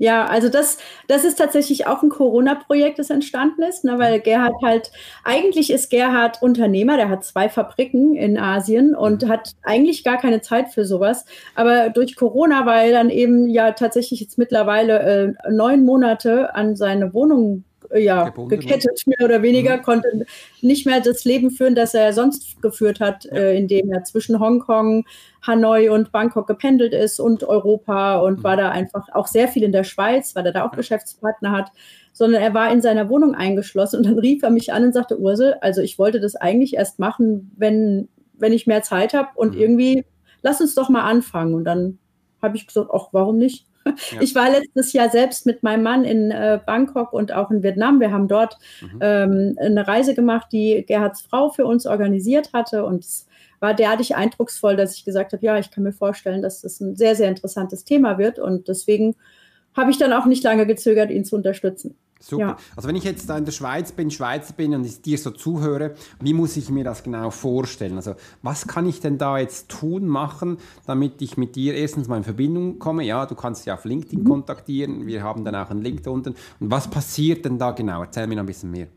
Ja, 0.00 0.26
also 0.26 0.48
das, 0.48 0.78
das 1.08 1.24
ist 1.24 1.38
tatsächlich 1.38 1.88
auch 1.88 2.04
ein 2.04 2.08
Corona-Projekt, 2.08 3.00
das 3.00 3.10
entstanden 3.10 3.62
ist, 3.62 3.82
ne, 3.82 3.98
weil 3.98 4.20
Gerhard 4.20 4.54
halt, 4.62 4.92
eigentlich 5.24 5.72
ist 5.72 5.90
Gerhard 5.90 6.40
Unternehmer, 6.40 6.96
der 6.96 7.08
hat 7.08 7.24
zwei 7.24 7.48
Fabriken 7.48 8.14
in 8.14 8.38
Asien 8.38 8.94
und 8.94 9.24
mhm. 9.24 9.28
hat 9.28 9.56
eigentlich 9.64 10.04
gar 10.04 10.18
keine 10.18 10.40
Zeit 10.40 10.68
für 10.68 10.84
sowas. 10.84 11.24
Aber 11.56 11.90
durch 11.90 12.14
Corona, 12.14 12.64
weil 12.64 12.92
dann 12.92 13.10
eben 13.10 13.48
ja 13.48 13.72
tatsächlich 13.72 14.20
jetzt 14.20 14.38
mittlerweile 14.38 15.00
äh, 15.00 15.50
neun 15.50 15.84
Monate 15.84 16.54
an 16.54 16.76
seine 16.76 17.12
Wohnung 17.12 17.64
ja, 17.94 18.28
gekettet, 18.30 19.06
mehr 19.06 19.24
oder 19.24 19.42
weniger, 19.42 19.78
mhm. 19.78 19.82
konnte 19.82 20.26
nicht 20.60 20.86
mehr 20.86 21.00
das 21.00 21.24
Leben 21.24 21.50
führen, 21.50 21.74
das 21.74 21.94
er 21.94 22.12
sonst 22.12 22.60
geführt 22.62 23.00
hat, 23.00 23.24
ja. 23.24 23.32
äh, 23.32 23.56
indem 23.56 23.92
er 23.92 24.04
zwischen 24.04 24.40
Hongkong, 24.40 25.04
Hanoi 25.46 25.88
und 25.88 26.12
Bangkok 26.12 26.46
gependelt 26.46 26.92
ist 26.92 27.20
und 27.20 27.44
Europa 27.44 28.18
und 28.18 28.40
mhm. 28.40 28.44
war 28.44 28.56
da 28.56 28.70
einfach 28.70 29.08
auch 29.12 29.26
sehr 29.26 29.48
viel 29.48 29.62
in 29.62 29.72
der 29.72 29.84
Schweiz, 29.84 30.34
weil 30.34 30.46
er 30.46 30.52
da 30.52 30.64
auch 30.64 30.72
ja. 30.72 30.76
Geschäftspartner 30.76 31.52
hat 31.52 31.70
sondern 32.18 32.42
er 32.42 32.52
war 32.52 32.72
in 32.72 32.82
seiner 32.82 33.08
Wohnung 33.08 33.36
eingeschlossen 33.36 33.98
und 33.98 34.06
dann 34.06 34.18
rief 34.18 34.42
er 34.42 34.50
mich 34.50 34.72
an 34.72 34.82
und 34.82 34.92
sagte, 34.92 35.20
Ursel, 35.20 35.54
also 35.60 35.82
ich 35.82 36.00
wollte 36.00 36.18
das 36.18 36.34
eigentlich 36.34 36.74
erst 36.74 36.98
machen, 36.98 37.52
wenn, 37.56 38.08
wenn 38.32 38.52
ich 38.52 38.66
mehr 38.66 38.82
Zeit 38.82 39.14
habe 39.14 39.28
und 39.36 39.54
mhm. 39.54 39.60
irgendwie, 39.60 40.04
lass 40.42 40.60
uns 40.60 40.74
doch 40.74 40.88
mal 40.88 41.04
anfangen. 41.04 41.54
Und 41.54 41.62
dann 41.62 42.00
habe 42.42 42.56
ich 42.56 42.66
gesagt, 42.66 42.90
ach, 42.92 43.10
warum 43.12 43.38
nicht? 43.38 43.67
Ja. 44.12 44.20
Ich 44.20 44.34
war 44.34 44.50
letztes 44.50 44.92
Jahr 44.92 45.10
selbst 45.10 45.46
mit 45.46 45.62
meinem 45.62 45.82
Mann 45.82 46.04
in 46.04 46.30
äh, 46.30 46.60
Bangkok 46.64 47.12
und 47.12 47.32
auch 47.32 47.50
in 47.50 47.62
Vietnam. 47.62 48.00
Wir 48.00 48.12
haben 48.12 48.28
dort 48.28 48.56
mhm. 48.80 48.98
ähm, 49.00 49.56
eine 49.60 49.86
Reise 49.86 50.14
gemacht, 50.14 50.48
die 50.52 50.84
Gerhards 50.86 51.20
Frau 51.22 51.50
für 51.50 51.66
uns 51.66 51.86
organisiert 51.86 52.52
hatte 52.52 52.84
und 52.84 53.04
es 53.04 53.26
war 53.60 53.74
derartig 53.74 54.14
eindrucksvoll, 54.14 54.76
dass 54.76 54.94
ich 54.94 55.04
gesagt 55.04 55.32
habe, 55.32 55.44
ja, 55.44 55.58
ich 55.58 55.70
kann 55.70 55.82
mir 55.82 55.92
vorstellen, 55.92 56.42
dass 56.42 56.62
das 56.62 56.80
ein 56.80 56.96
sehr, 56.96 57.16
sehr 57.16 57.28
interessantes 57.28 57.84
Thema 57.84 58.18
wird 58.18 58.38
und 58.38 58.68
deswegen 58.68 59.16
habe 59.76 59.90
ich 59.90 59.98
dann 59.98 60.12
auch 60.12 60.26
nicht 60.26 60.44
lange 60.44 60.66
gezögert, 60.66 61.10
ihn 61.10 61.24
zu 61.24 61.36
unterstützen. 61.36 61.96
Super. 62.20 62.42
Ja. 62.42 62.56
Also 62.76 62.88
wenn 62.88 62.96
ich 62.96 63.04
jetzt 63.04 63.28
da 63.30 63.38
in 63.38 63.44
der 63.44 63.52
Schweiz 63.52 63.92
bin, 63.92 64.10
Schweizer 64.10 64.52
bin 64.52 64.74
und 64.74 64.84
ich 64.84 65.02
dir 65.02 65.18
so 65.18 65.30
zuhöre, 65.30 65.94
wie 66.20 66.34
muss 66.34 66.56
ich 66.56 66.68
mir 66.70 66.84
das 66.84 67.02
genau 67.02 67.30
vorstellen? 67.30 67.96
Also 67.96 68.14
was 68.42 68.66
kann 68.66 68.86
ich 68.88 69.00
denn 69.00 69.18
da 69.18 69.38
jetzt 69.38 69.68
tun, 69.68 70.06
machen, 70.06 70.58
damit 70.86 71.22
ich 71.22 71.36
mit 71.36 71.54
dir 71.54 71.74
erstens 71.74 72.08
mal 72.08 72.16
in 72.16 72.24
Verbindung 72.24 72.78
komme? 72.78 73.04
Ja, 73.04 73.26
du 73.26 73.34
kannst 73.34 73.66
ja 73.66 73.74
auf 73.74 73.84
LinkedIn 73.84 74.20
mhm. 74.20 74.28
kontaktieren, 74.28 75.06
wir 75.06 75.22
haben 75.22 75.44
dann 75.44 75.54
auch 75.54 75.70
einen 75.70 75.82
Link 75.82 76.02
da 76.02 76.10
unten. 76.10 76.34
Und 76.60 76.70
was 76.70 76.88
passiert 76.88 77.44
denn 77.44 77.58
da 77.58 77.70
genau? 77.70 78.02
Erzähl 78.02 78.26
mir 78.26 78.34
noch 78.34 78.42
ein 78.42 78.46
bisschen 78.46 78.70
mehr. 78.70 78.88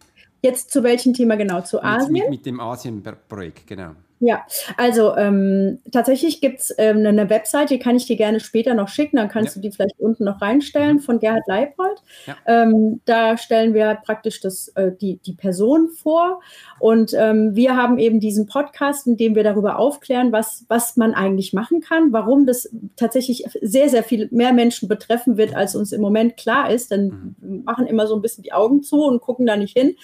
Jetzt 0.42 0.72
zu 0.72 0.84
welchem 0.84 1.14
Thema 1.14 1.38
genau? 1.38 1.62
Zu 1.62 1.84
Asien? 1.84 2.12
Mit, 2.12 2.30
mit 2.30 2.46
dem 2.46 2.60
Asien-Projekt, 2.60 3.68
genau. 3.68 3.92
Ja, 4.24 4.46
also 4.78 5.18
ähm, 5.18 5.80
tatsächlich 5.92 6.42
gibt 6.42 6.60
es 6.60 6.76
ähm, 6.78 6.98
eine 6.98 7.28
Website, 7.32 7.72
die 7.72 7.80
kann 7.80 7.96
ich 7.96 8.06
dir 8.06 8.18
gerne 8.18 8.40
später 8.40 8.76
noch 8.76 8.88
schicken, 8.88 9.18
dann 9.18 9.30
kannst 9.30 9.56
ja. 9.56 9.62
du 9.62 9.68
die 9.68 9.76
vielleicht 9.76 10.00
unten 10.00 10.26
noch 10.26 10.40
reinstellen, 10.40 10.98
mhm. 10.98 11.00
von 11.00 11.20
Gerhard 11.20 11.48
Leipold. 11.48 12.04
Ja. 12.28 12.38
Ähm, 12.46 13.02
da 13.06 13.36
stellen 13.36 13.74
wir 13.74 13.98
praktisch 14.06 14.40
das, 14.40 14.68
äh, 14.76 14.92
die, 14.92 15.18
die 15.26 15.34
Person 15.34 15.90
vor 15.90 16.40
und 16.78 17.16
ähm, 17.18 17.56
wir 17.56 17.76
haben 17.76 17.98
eben 17.98 18.20
diesen 18.20 18.46
Podcast, 18.46 19.08
in 19.08 19.18
dem 19.18 19.34
wir 19.34 19.44
darüber 19.44 19.80
aufklären, 19.80 20.32
was, 20.32 20.66
was 20.68 20.98
man 20.98 21.16
eigentlich 21.16 21.52
machen 21.52 21.82
kann, 21.82 22.14
warum 22.14 22.46
das 22.46 22.70
tatsächlich 22.98 23.46
sehr, 23.60 23.90
sehr 23.90 24.04
viel 24.04 24.30
mehr 24.32 24.54
Menschen 24.54 24.88
betreffen 24.88 25.38
wird, 25.38 25.56
als 25.56 25.76
uns 25.76 25.92
im 25.94 26.02
Moment 26.02 26.38
klar 26.38 26.70
ist, 26.70 26.92
denn 26.92 27.06
mhm. 27.06 27.36
wir 27.40 27.64
machen 27.64 27.88
immer 27.88 28.06
so 28.06 28.14
ein 28.14 28.22
bisschen 28.22 28.44
die 28.44 28.54
Augen 28.54 28.84
zu 28.84 29.04
und 29.04 29.20
gucken 29.20 29.48
da 29.48 29.58
nicht 29.58 29.76
hin, 29.76 29.96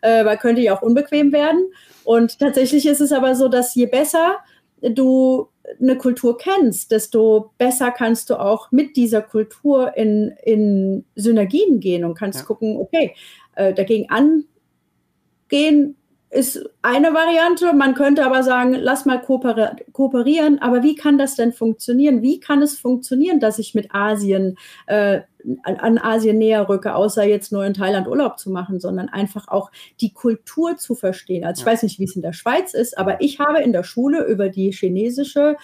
äh, 0.00 0.24
weil 0.24 0.38
könnte 0.38 0.62
ja 0.62 0.74
auch 0.74 0.80
unbequem 0.80 1.30
werden. 1.30 1.66
Und 2.06 2.38
tatsächlich 2.38 2.86
ist 2.86 3.00
es 3.00 3.10
aber 3.10 3.34
so, 3.34 3.48
dass 3.48 3.74
je 3.74 3.86
besser 3.86 4.36
du 4.80 5.48
eine 5.80 5.98
Kultur 5.98 6.38
kennst, 6.38 6.92
desto 6.92 7.50
besser 7.58 7.90
kannst 7.90 8.30
du 8.30 8.38
auch 8.38 8.70
mit 8.70 8.94
dieser 8.94 9.22
Kultur 9.22 9.96
in, 9.96 10.32
in 10.44 11.04
Synergien 11.16 11.80
gehen 11.80 12.04
und 12.04 12.14
kannst 12.14 12.38
ja. 12.38 12.44
gucken, 12.44 12.76
okay, 12.76 13.16
äh, 13.56 13.74
dagegen 13.74 14.08
angehen 14.08 15.96
ist 16.30 16.68
eine 16.82 17.14
Variante. 17.14 17.72
Man 17.72 17.94
könnte 17.94 18.24
aber 18.24 18.42
sagen, 18.42 18.74
lass 18.74 19.06
mal 19.06 19.20
kooperieren. 19.20 20.60
Aber 20.60 20.82
wie 20.82 20.94
kann 20.94 21.18
das 21.18 21.36
denn 21.36 21.52
funktionieren? 21.52 22.22
Wie 22.22 22.40
kann 22.40 22.62
es 22.62 22.78
funktionieren, 22.78 23.40
dass 23.40 23.58
ich 23.58 23.74
mit 23.74 23.94
Asien 23.94 24.58
äh, 24.86 25.20
an 25.62 25.98
Asien 25.98 26.38
näher 26.38 26.68
rücke, 26.68 26.94
außer 26.94 27.24
jetzt 27.24 27.52
nur 27.52 27.64
in 27.64 27.74
Thailand 27.74 28.08
Urlaub 28.08 28.38
zu 28.38 28.50
machen, 28.50 28.80
sondern 28.80 29.08
einfach 29.08 29.46
auch 29.48 29.70
die 30.00 30.12
Kultur 30.12 30.76
zu 30.76 30.96
verstehen. 30.96 31.44
Also 31.44 31.60
ich 31.60 31.66
weiß 31.66 31.84
nicht, 31.84 32.00
wie 32.00 32.04
es 32.04 32.16
in 32.16 32.22
der 32.22 32.32
Schweiz 32.32 32.74
ist, 32.74 32.98
aber 32.98 33.20
ich 33.20 33.38
habe 33.38 33.60
in 33.60 33.72
der 33.72 33.84
Schule 33.84 34.24
über 34.24 34.48
die 34.48 34.72
chinesische 34.72 35.56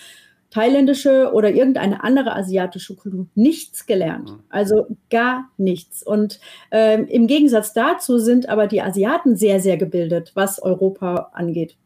thailändische 0.52 1.32
oder 1.32 1.50
irgendeine 1.50 2.04
andere 2.04 2.36
asiatische 2.36 2.94
Kultur 2.94 3.26
nichts 3.34 3.86
gelernt. 3.86 4.30
Mhm. 4.30 4.42
Also 4.50 4.86
gar 5.10 5.48
nichts. 5.56 6.02
Und 6.02 6.40
ähm, 6.70 7.06
im 7.06 7.26
Gegensatz 7.26 7.72
dazu 7.72 8.18
sind 8.18 8.48
aber 8.48 8.66
die 8.66 8.82
Asiaten 8.82 9.36
sehr, 9.36 9.60
sehr 9.60 9.78
gebildet, 9.78 10.32
was 10.34 10.62
Europa 10.62 11.30
angeht. 11.32 11.76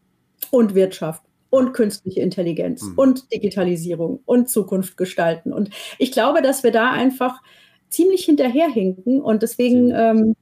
Und 0.51 0.75
Wirtschaft 0.75 1.23
und 1.49 1.73
künstliche 1.73 2.21
Intelligenz 2.21 2.83
mhm. 2.83 2.95
und 2.97 3.33
Digitalisierung 3.33 4.21
und 4.27 4.51
Zukunft 4.51 4.97
gestalten. 4.97 5.53
Und 5.53 5.71
ich 5.99 6.11
glaube, 6.11 6.43
dass 6.43 6.65
wir 6.65 6.73
da 6.73 6.91
einfach 6.91 7.41
ziemlich 7.89 8.25
hinterherhinken 8.25 9.23
und 9.23 9.43
deswegen 9.43 9.93
ähm, 9.95 10.35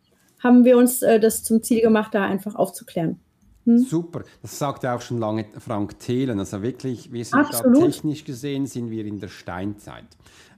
haben 0.43 0.65
wir 0.65 0.79
uns 0.79 1.03
äh, 1.03 1.21
das 1.21 1.45
zum 1.45 1.63
Ziel 1.63 1.83
gemacht, 1.83 2.15
da 2.15 2.25
einfach 2.25 2.55
aufzuklären. 2.55 3.21
Hm? 3.65 3.79
Super, 3.79 4.25
das 4.43 4.59
sagt 4.59 4.83
ja 4.83 4.95
auch 4.95 5.01
schon 5.01 5.19
lange 5.19 5.47
Frank 5.59 5.99
Thelen. 5.99 6.39
Also 6.39 6.63
wirklich, 6.63 7.13
wir 7.13 7.25
sind 7.25 7.47
da 7.51 7.63
technisch 7.73 8.25
gesehen, 8.25 8.67
sind 8.67 8.91
wir 8.91 9.07
in 9.07 9.21
der 9.21 9.29
Steinzeit. 9.29 10.07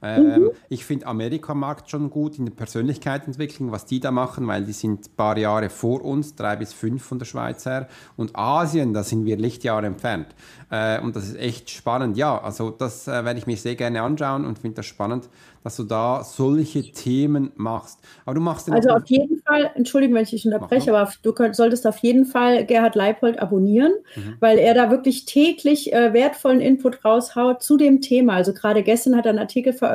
Ähm, 0.02 0.26
mhm. 0.26 0.50
Ich 0.68 0.84
finde 0.84 1.06
Amerika-Markt 1.06 1.90
schon 1.90 2.10
gut 2.10 2.38
in 2.38 2.46
der 2.46 2.52
Persönlichkeitsentwicklung, 2.52 3.72
was 3.72 3.86
die 3.86 4.00
da 4.00 4.10
machen, 4.10 4.46
weil 4.46 4.64
die 4.64 4.72
sind 4.72 5.06
ein 5.06 5.16
paar 5.16 5.36
Jahre 5.38 5.68
vor 5.70 6.04
uns, 6.04 6.34
drei 6.34 6.56
bis 6.56 6.72
fünf 6.72 7.02
von 7.02 7.18
der 7.18 7.26
Schweiz 7.26 7.66
her. 7.66 7.88
Und 8.16 8.36
Asien, 8.36 8.92
da 8.92 9.02
sind 9.02 9.24
wir 9.24 9.36
Lichtjahre 9.36 9.86
entfernt. 9.86 10.28
Äh, 10.70 11.00
und 11.00 11.16
das 11.16 11.28
ist 11.28 11.38
echt 11.38 11.70
spannend. 11.70 12.16
Ja, 12.16 12.40
also 12.40 12.70
das 12.70 13.06
äh, 13.06 13.24
werde 13.24 13.38
ich 13.38 13.46
mir 13.46 13.56
sehr 13.56 13.76
gerne 13.76 14.02
anschauen 14.02 14.44
und 14.44 14.58
finde 14.58 14.76
das 14.76 14.86
spannend, 14.86 15.28
dass 15.62 15.76
du 15.76 15.84
da 15.84 16.22
solche 16.22 16.92
Themen 16.92 17.50
machst. 17.56 17.98
Aber 18.24 18.34
du 18.34 18.40
machst 18.40 18.70
Also 18.70 18.90
auf 18.90 19.06
jeden 19.06 19.42
Fall, 19.42 19.70
Entschuldigung, 19.74 20.14
wenn 20.14 20.22
ich 20.22 20.30
dich 20.30 20.44
unterbreche, 20.44 20.94
aber 20.94 21.10
du 21.22 21.32
könnt, 21.32 21.56
solltest 21.56 21.86
auf 21.86 21.98
jeden 21.98 22.24
Fall 22.24 22.64
Gerhard 22.66 22.94
Leipold 22.94 23.40
abonnieren, 23.40 23.92
mhm. 24.14 24.36
weil 24.40 24.58
er 24.58 24.74
da 24.74 24.90
wirklich 24.90 25.24
täglich 25.24 25.92
äh, 25.92 26.12
wertvollen 26.12 26.60
Input 26.60 27.04
raushaut 27.04 27.62
zu 27.62 27.76
dem 27.76 28.00
Thema. 28.00 28.34
Also 28.34 28.52
gerade 28.52 28.82
gestern 28.82 29.16
hat 29.16 29.26
er 29.26 29.30
einen 29.30 29.38
Artikel 29.40 29.72
veröffentlicht, 29.72 29.85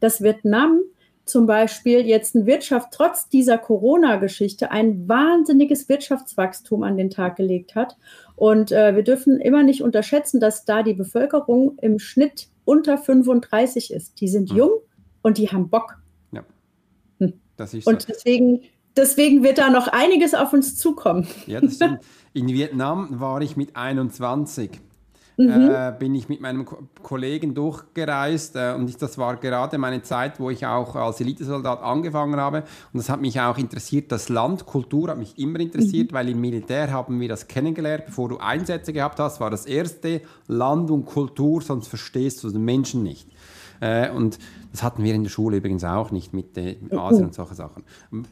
dass 0.00 0.22
Vietnam 0.22 0.80
zum 1.24 1.46
Beispiel 1.46 2.00
jetzt 2.00 2.34
eine 2.34 2.46
Wirtschaft 2.46 2.88
trotz 2.92 3.28
dieser 3.28 3.58
Corona-Geschichte 3.58 4.70
ein 4.70 5.08
wahnsinniges 5.08 5.88
Wirtschaftswachstum 5.88 6.82
an 6.82 6.96
den 6.96 7.10
Tag 7.10 7.36
gelegt 7.36 7.74
hat. 7.74 7.96
Und 8.34 8.72
äh, 8.72 8.96
wir 8.96 9.04
dürfen 9.04 9.40
immer 9.40 9.62
nicht 9.62 9.82
unterschätzen, 9.82 10.40
dass 10.40 10.64
da 10.64 10.82
die 10.82 10.94
Bevölkerung 10.94 11.78
im 11.80 11.98
Schnitt 11.98 12.48
unter 12.64 12.98
35 12.98 13.92
ist. 13.92 14.20
Die 14.20 14.28
sind 14.28 14.50
hm. 14.50 14.56
jung 14.56 14.70
und 15.22 15.38
die 15.38 15.48
haben 15.48 15.68
Bock. 15.68 15.98
Ja. 16.32 16.44
Hm. 17.20 17.34
Und 17.84 18.08
deswegen, 18.08 18.62
deswegen 18.96 19.44
wird 19.44 19.58
da 19.58 19.70
noch 19.70 19.88
einiges 19.88 20.34
auf 20.34 20.52
uns 20.52 20.76
zukommen. 20.76 21.26
Ja. 21.46 21.60
In 22.34 22.48
Vietnam 22.48 23.20
war 23.20 23.40
ich 23.42 23.56
mit 23.56 23.76
21 23.76 24.80
mhm. 25.36 25.70
äh, 25.70 25.92
bin 25.98 26.14
ich 26.14 26.28
mit 26.28 26.40
meinem 26.40 26.64
Ko 26.64 26.78
Kollegen 27.02 27.54
durchgereist 27.54 28.56
äh, 28.56 28.74
und 28.76 28.88
ich, 28.88 28.96
das 28.96 29.18
war 29.18 29.36
gerade 29.36 29.76
meine 29.78 30.02
Zeit, 30.02 30.38
wo 30.38 30.50
ich 30.50 30.64
auch 30.66 30.94
als 30.94 31.20
Elitesoldat 31.20 31.82
angefangen 31.82 32.40
habe 32.40 32.58
und 32.92 32.98
das 32.98 33.08
hat 33.08 33.20
mich 33.20 33.40
auch 33.40 33.58
interessiert. 33.58 34.12
Das 34.12 34.28
Land, 34.28 34.66
Kultur 34.66 35.08
hat 35.08 35.18
mich 35.18 35.38
immer 35.38 35.60
interessiert, 35.60 36.12
mhm. 36.12 36.14
weil 36.14 36.28
im 36.28 36.40
Militär 36.40 36.90
haben 36.90 37.20
wir 37.20 37.28
das 37.28 37.48
kennengelernt. 37.48 38.06
Bevor 38.06 38.28
du 38.28 38.38
Einsätze 38.38 38.92
gehabt 38.92 39.18
hast, 39.18 39.40
war 39.40 39.50
das 39.50 39.66
erste 39.66 40.22
Land 40.46 40.90
und 40.90 41.04
Kultur, 41.06 41.60
sonst 41.60 41.88
verstehst 41.88 42.42
du 42.44 42.50
den 42.50 42.64
Menschen 42.64 43.02
nicht. 43.02 43.28
Äh, 43.82 44.10
und 44.10 44.38
das 44.70 44.82
hatten 44.82 45.02
wir 45.02 45.12
in 45.12 45.24
der 45.24 45.30
Schule 45.30 45.56
übrigens 45.56 45.82
auch 45.82 46.12
nicht 46.12 46.32
mit, 46.32 46.56
äh, 46.56 46.76
mit 46.80 46.94
Asien 46.94 47.26
und 47.26 47.34
solche 47.34 47.54
Sachen. 47.54 47.82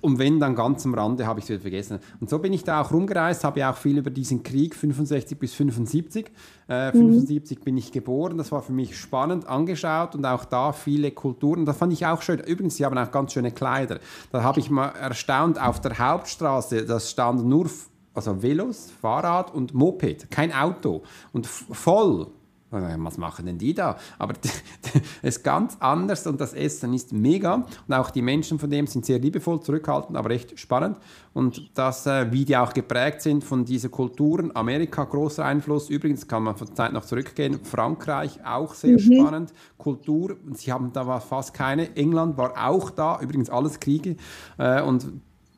Und 0.01 0.19
wenn, 0.19 0.39
dann 0.39 0.55
ganz 0.55 0.87
am 0.87 0.95
Rande 0.95 1.27
habe 1.27 1.41
ich 1.41 1.45
es 1.45 1.51
wieder 1.51 1.61
vergessen. 1.61 1.99
Und 2.21 2.31
so 2.31 2.39
bin 2.39 2.53
ich 2.53 2.63
da 2.63 2.81
auch 2.81 2.93
rumgereist, 2.93 3.43
habe 3.43 3.61
ja 3.61 3.73
auch 3.73 3.77
viel 3.77 3.99
über 3.99 4.11
diesen 4.11 4.45
Krieg 4.45 4.77
65 4.77 5.39
bis 5.39 5.53
75. 5.55 6.31
Äh, 6.69 6.93
75 6.93 7.59
mhm. 7.59 7.65
bin 7.65 7.77
ich 7.77 7.91
geboren, 7.91 8.39
das 8.39 8.53
war 8.53 8.63
für 8.63 8.73
mich 8.73 8.97
spannend 8.97 9.49
angeschaut 9.49 10.15
und 10.15 10.25
auch 10.25 10.45
da 10.45 10.73
viele 10.73 11.11
Kulturen. 11.11 11.67
Das 11.67 11.77
fand 11.77 11.93
ich 11.93 12.07
auch 12.07 12.23
schön. 12.23 12.39
Übrigens, 12.39 12.77
sie 12.77 12.85
haben 12.85 12.97
auch 12.97 13.11
ganz 13.11 13.33
schöne 13.33 13.51
Kleider. 13.51 13.99
Da 14.31 14.45
habe 14.45 14.61
ich 14.61 14.71
mal 14.71 14.91
erstaunt, 14.91 15.61
auf 15.61 15.81
der 15.81 15.99
Hauptstraße, 15.99 16.87
das 16.87 17.11
stand 17.11 17.45
nur 17.45 17.69
also 18.15 18.43
Velos, 18.43 18.91
Fahrrad 19.01 19.55
und 19.55 19.75
Moped, 19.75 20.31
kein 20.31 20.53
Auto 20.53 21.03
und 21.33 21.47
voll 21.47 22.29
was 22.71 23.19
machen 23.19 23.47
denn 23.47 23.59
die 23.59 23.75
da? 23.75 23.97
Aber 24.19 24.35
es 25.23 25.37
ist 25.37 25.45
ganz 25.45 25.77
anders 25.81 26.27
und 26.27 26.41
das 26.41 26.53
Essen 26.53 26.95
ist 26.95 27.13
mega. 27.13 27.67
Und 27.87 27.95
auch 27.95 28.11
die 28.11 28.23
Menschen 28.23 28.59
von 28.59 28.71
dem 28.71 28.87
sind 28.87 29.05
sehr 29.05 29.19
liebevoll, 29.19 29.61
zurückhaltend, 29.61 30.17
aber 30.17 30.31
echt 30.31 30.59
spannend. 30.59 30.99
Und 31.33 31.71
das, 31.75 32.07
äh, 32.07 32.31
wie 32.33 32.45
die 32.45 32.57
auch 32.57 32.73
geprägt 32.73 33.23
sind 33.23 33.45
von 33.45 33.65
diesen 33.65 33.91
Kulturen. 33.91 34.55
Amerika, 34.55 35.05
großer 35.05 35.45
Einfluss. 35.45 35.91
Übrigens 35.91 36.27
kann 36.27 36.43
man 36.43 36.57
von 36.57 36.75
Zeit 36.75 36.93
noch 36.93 37.05
zurückgehen. 37.05 37.61
Frankreich, 37.63 38.45
auch 38.45 38.75
sehr 38.75 38.93
mhm. 38.93 38.99
spannend. 38.99 39.53
Kultur, 39.79 40.37
sie 40.55 40.73
haben 40.73 40.93
da 40.93 41.21
fast 41.21 41.55
keine. 41.55 41.97
England 41.97 42.37
war 42.37 42.69
auch 42.69 42.91
da. 42.91 43.21
Übrigens 43.21 43.51
alles 43.51 43.81
Kriege. 43.81 44.17
Äh, 44.59 44.83
und 44.83 45.07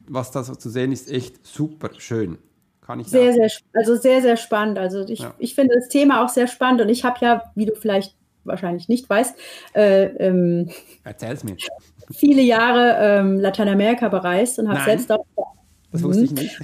was 0.09 0.31
da 0.31 0.43
so 0.43 0.55
zu 0.55 0.69
sehen 0.69 0.93
ist, 0.93 1.11
echt 1.11 1.47
super 1.47 1.91
schön. 1.99 2.39
Kann 2.85 3.01
ich 3.01 3.09
sehr, 3.09 3.33
sagen. 3.33 3.49
sehr, 3.49 3.51
also 3.75 3.97
sehr, 3.97 4.23
sehr 4.23 4.37
spannend. 4.37 4.79
Also 4.79 5.07
ich, 5.07 5.21
ja. 5.21 5.35
ich 5.39 5.55
finde 5.55 5.77
das 5.77 5.89
Thema 5.89 6.25
auch 6.25 6.29
sehr 6.29 6.49
spannend 6.49 6.81
und 6.81 6.89
ich 6.89 7.05
habe 7.05 7.17
ja, 7.21 7.43
wie 7.55 7.67
du 7.67 7.75
vielleicht 7.75 8.17
wahrscheinlich 8.45 8.89
nicht 8.89 9.09
weißt, 9.09 9.37
äh, 9.75 10.05
ähm, 10.05 10.69
Erzähl's 11.05 11.45
mir. 11.45 11.57
viele 12.11 12.43
Jahre 12.43 12.97
ähm, 12.99 13.39
Lateinamerika 13.39 14.09
bereist 14.09 14.59
und 14.59 14.69
habe 14.69 14.85
selbst 14.85 15.13
auch. 15.13 15.25
Das 15.93 16.03
wusste 16.03 16.25
ich 16.25 16.33
nicht. 16.33 16.59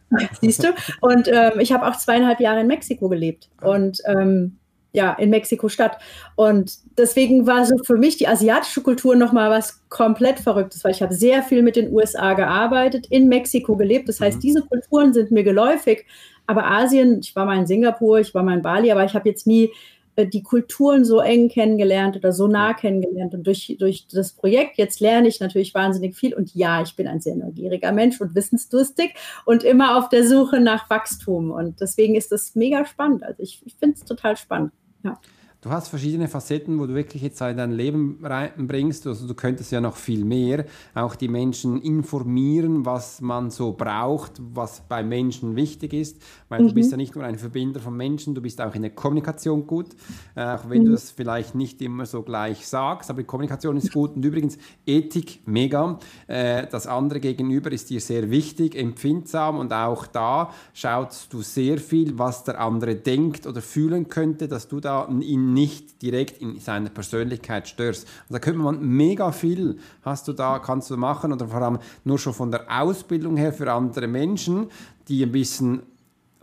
Siehst 0.40 0.62
du? 0.62 0.68
Und 1.00 1.28
ähm, 1.28 1.58
ich 1.58 1.72
habe 1.72 1.86
auch 1.88 1.96
zweieinhalb 1.96 2.38
Jahre 2.38 2.60
in 2.60 2.66
Mexiko 2.66 3.08
gelebt. 3.08 3.50
Ah. 3.58 3.70
Und 3.70 4.00
ähm, 4.06 4.58
ja, 4.94 5.12
in 5.14 5.28
Mexiko-Stadt. 5.30 5.98
Und 6.36 6.78
deswegen 6.96 7.46
war 7.46 7.66
so 7.66 7.76
für 7.84 7.98
mich 7.98 8.16
die 8.16 8.28
asiatische 8.28 8.80
Kultur 8.80 9.16
nochmal 9.16 9.50
was 9.50 9.82
komplett 9.88 10.38
Verrücktes, 10.38 10.84
weil 10.84 10.92
ich 10.92 11.02
habe 11.02 11.12
sehr 11.12 11.42
viel 11.42 11.62
mit 11.62 11.76
den 11.76 11.92
USA 11.92 12.34
gearbeitet, 12.34 13.06
in 13.10 13.28
Mexiko 13.28 13.76
gelebt. 13.76 14.08
Das 14.08 14.20
heißt, 14.20 14.38
mhm. 14.38 14.42
diese 14.42 14.62
Kulturen 14.62 15.12
sind 15.12 15.32
mir 15.32 15.42
geläufig. 15.42 16.06
Aber 16.46 16.70
Asien, 16.70 17.20
ich 17.20 17.34
war 17.34 17.44
mal 17.44 17.58
in 17.58 17.66
Singapur, 17.66 18.20
ich 18.20 18.34
war 18.34 18.44
mal 18.44 18.54
in 18.54 18.62
Bali, 18.62 18.92
aber 18.92 19.04
ich 19.04 19.14
habe 19.14 19.28
jetzt 19.28 19.46
nie 19.46 19.70
äh, 20.14 20.26
die 20.26 20.42
Kulturen 20.42 21.04
so 21.04 21.18
eng 21.18 21.48
kennengelernt 21.48 22.16
oder 22.16 22.32
so 22.32 22.46
nah 22.46 22.72
kennengelernt. 22.72 23.34
Und 23.34 23.46
durch, 23.46 23.74
durch 23.80 24.06
das 24.06 24.32
Projekt 24.32 24.78
jetzt 24.78 25.00
lerne 25.00 25.26
ich 25.26 25.40
natürlich 25.40 25.74
wahnsinnig 25.74 26.14
viel. 26.14 26.34
Und 26.34 26.54
ja, 26.54 26.82
ich 26.82 26.94
bin 26.94 27.08
ein 27.08 27.20
sehr 27.20 27.34
neugieriger 27.34 27.90
Mensch 27.90 28.20
und 28.20 28.36
wissensdurstig 28.36 29.14
und 29.44 29.64
immer 29.64 29.98
auf 29.98 30.08
der 30.08 30.24
Suche 30.26 30.60
nach 30.60 30.88
Wachstum. 30.88 31.50
Und 31.50 31.80
deswegen 31.80 32.14
ist 32.14 32.30
das 32.30 32.54
mega 32.54 32.84
spannend. 32.86 33.24
Also 33.24 33.42
ich, 33.42 33.60
ich 33.64 33.74
finde 33.74 33.96
es 33.96 34.04
total 34.04 34.36
spannend. 34.36 34.70
Ja. 35.04 35.18
Du 35.64 35.70
hast 35.70 35.88
verschiedene 35.88 36.28
Facetten, 36.28 36.78
wo 36.78 36.84
du 36.84 36.94
wirklich 36.94 37.22
jetzt 37.22 37.40
in 37.40 37.56
dein 37.56 37.72
Leben 37.72 38.18
reinbringst. 38.22 39.06
Also 39.06 39.26
du 39.26 39.32
könntest 39.32 39.72
ja 39.72 39.80
noch 39.80 39.96
viel 39.96 40.22
mehr. 40.22 40.66
Auch 40.94 41.14
die 41.14 41.28
Menschen 41.28 41.80
informieren, 41.80 42.84
was 42.84 43.22
man 43.22 43.50
so 43.50 43.72
braucht, 43.72 44.32
was 44.52 44.82
bei 44.86 45.02
Menschen 45.02 45.56
wichtig 45.56 45.94
ist. 45.94 46.20
Weil 46.50 46.60
mhm. 46.60 46.68
du 46.68 46.74
bist 46.74 46.90
ja 46.90 46.98
nicht 46.98 47.14
nur 47.14 47.24
ein 47.24 47.38
Verbinder 47.38 47.80
von 47.80 47.96
Menschen, 47.96 48.34
du 48.34 48.42
bist 48.42 48.60
auch 48.60 48.74
in 48.74 48.82
der 48.82 48.90
Kommunikation 48.90 49.66
gut. 49.66 49.86
Äh, 50.34 50.44
auch 50.44 50.68
wenn 50.68 50.82
mhm. 50.82 50.88
du 50.88 50.92
es 50.92 51.10
vielleicht 51.10 51.54
nicht 51.54 51.80
immer 51.80 52.04
so 52.04 52.20
gleich 52.20 52.68
sagst, 52.68 53.08
aber 53.08 53.22
die 53.22 53.26
Kommunikation 53.26 53.78
ist 53.78 53.90
gut. 53.90 54.16
Und 54.16 54.22
übrigens, 54.22 54.58
Ethik, 54.84 55.40
mega. 55.46 55.98
Äh, 56.26 56.66
das 56.66 56.86
andere 56.86 57.20
gegenüber 57.20 57.72
ist 57.72 57.88
dir 57.88 58.02
sehr 58.02 58.30
wichtig, 58.30 58.74
empfindsam. 58.74 59.58
Und 59.58 59.72
auch 59.72 60.06
da 60.06 60.52
schaust 60.74 61.32
du 61.32 61.40
sehr 61.40 61.78
viel, 61.78 62.18
was 62.18 62.44
der 62.44 62.60
andere 62.60 62.96
denkt 62.96 63.46
oder 63.46 63.62
fühlen 63.62 64.10
könnte, 64.10 64.46
dass 64.46 64.68
du 64.68 64.78
da 64.78 65.08
ihn 65.08 65.53
nicht 65.54 66.02
direkt 66.02 66.40
in 66.42 66.58
seiner 66.58 66.90
Persönlichkeit 66.90 67.68
störst. 67.68 68.06
Und 68.28 68.34
da 68.34 68.38
könnte 68.38 68.60
man 68.60 68.84
mega 68.84 69.32
viel, 69.32 69.78
hast 70.02 70.28
du 70.28 70.32
da, 70.32 70.58
kannst 70.58 70.90
du 70.90 70.96
machen 70.96 71.32
oder 71.32 71.48
vor 71.48 71.62
allem 71.62 71.78
nur 72.04 72.18
schon 72.18 72.34
von 72.34 72.50
der 72.50 72.66
Ausbildung 72.68 73.36
her 73.36 73.52
für 73.52 73.72
andere 73.72 74.06
Menschen, 74.06 74.68
die 75.08 75.22
ein 75.22 75.32
bisschen 75.32 75.82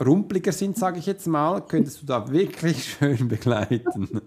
rumpliger 0.03 0.51
sind, 0.51 0.77
sage 0.77 0.99
ich 0.99 1.05
jetzt 1.05 1.27
mal, 1.27 1.61
könntest 1.61 2.01
du 2.01 2.05
da 2.05 2.31
wirklich 2.31 2.83
schön 2.99 3.27
begleiten. 3.27 4.21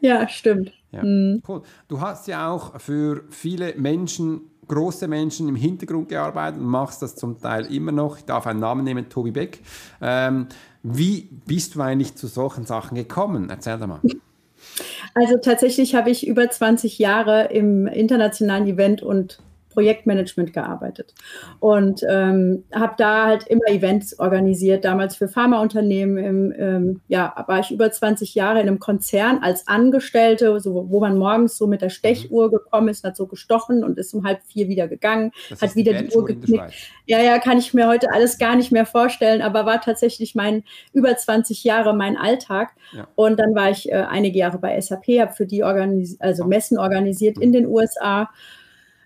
Ja, 0.00 0.28
stimmt. 0.28 0.72
Ja, 0.92 1.02
mhm. 1.02 1.42
cool. 1.48 1.62
Du 1.88 2.00
hast 2.00 2.26
ja 2.28 2.50
auch 2.50 2.80
für 2.80 3.24
viele 3.30 3.74
Menschen 3.76 4.42
große 4.70 5.08
Menschen 5.08 5.48
im 5.48 5.56
Hintergrund 5.56 6.08
gearbeitet 6.08 6.60
und 6.60 6.66
machst 6.66 7.02
das 7.02 7.16
zum 7.16 7.40
Teil 7.40 7.66
immer 7.74 7.90
noch. 7.90 8.18
Ich 8.18 8.24
darf 8.24 8.46
einen 8.46 8.60
Namen 8.60 8.84
nehmen, 8.84 9.08
Tobi 9.08 9.32
Beck. 9.32 9.60
Ähm, 10.00 10.46
wie 10.82 11.28
bist 11.46 11.74
du 11.74 11.80
eigentlich 11.80 12.14
zu 12.14 12.26
solchen 12.26 12.66
Sachen 12.66 12.94
gekommen? 12.94 13.48
Erzähl 13.50 13.78
doch 13.78 13.86
mal. 13.86 14.00
Also 15.14 15.38
tatsächlich 15.38 15.94
habe 15.94 16.10
ich 16.10 16.26
über 16.26 16.48
20 16.48 16.98
Jahre 16.98 17.48
im 17.52 17.86
internationalen 17.86 18.66
Event- 18.66 19.02
und 19.02 19.40
Projektmanagement 19.80 20.52
gearbeitet 20.52 21.14
und 21.58 22.02
ähm, 22.06 22.64
habe 22.70 22.96
da 22.98 23.24
halt 23.28 23.46
immer 23.46 23.66
Events 23.66 24.18
organisiert, 24.18 24.84
damals 24.84 25.16
für 25.16 25.26
Pharmaunternehmen. 25.26 26.18
Im, 26.18 26.54
ähm, 26.58 27.00
ja, 27.08 27.32
war 27.46 27.60
ich 27.60 27.70
über 27.70 27.90
20 27.90 28.34
Jahre 28.34 28.60
in 28.60 28.68
einem 28.68 28.78
Konzern 28.78 29.38
als 29.42 29.66
Angestellte, 29.68 30.60
so, 30.60 30.90
wo 30.90 31.00
man 31.00 31.16
morgens 31.16 31.56
so 31.56 31.66
mit 31.66 31.80
der 31.80 31.88
Stechuhr 31.88 32.48
mhm. 32.48 32.50
gekommen 32.50 32.88
ist, 32.88 33.04
hat 33.04 33.16
so 33.16 33.26
gestochen 33.26 33.82
und 33.82 33.96
ist 33.96 34.12
um 34.12 34.26
halb 34.26 34.40
vier 34.44 34.68
wieder 34.68 34.86
gegangen, 34.86 35.32
das 35.48 35.62
hat 35.62 35.76
wieder 35.76 35.94
die, 35.94 36.08
die 36.08 36.14
Uhr 36.14 36.26
geknickt. 36.26 36.74
Ja, 37.06 37.22
ja, 37.22 37.38
kann 37.38 37.56
ich 37.56 37.72
mir 37.72 37.88
heute 37.88 38.12
alles 38.12 38.36
gar 38.36 38.56
nicht 38.56 38.70
mehr 38.70 38.84
vorstellen, 38.84 39.40
aber 39.40 39.64
war 39.64 39.80
tatsächlich 39.80 40.34
mein 40.34 40.62
über 40.92 41.16
20 41.16 41.64
Jahre 41.64 41.96
mein 41.96 42.18
Alltag. 42.18 42.72
Ja. 42.92 43.08
Und 43.14 43.40
dann 43.40 43.54
war 43.54 43.70
ich 43.70 43.90
äh, 43.90 43.94
einige 43.94 44.38
Jahre 44.38 44.58
bei 44.58 44.78
SAP, 44.78 45.06
habe 45.20 45.32
für 45.32 45.46
die 45.46 45.64
organis 45.64 46.20
also 46.20 46.44
Messen 46.44 46.76
organisiert 46.76 47.38
in 47.38 47.52
den 47.52 47.66
USA 47.66 48.28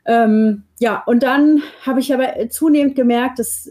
ähm, 0.07 0.65
ja, 0.79 1.03
und 1.07 1.23
dann 1.23 1.63
habe 1.85 2.01
ich 2.01 2.13
aber 2.13 2.49
zunehmend 2.51 2.95
gemerkt, 2.95 3.39
dass 3.39 3.71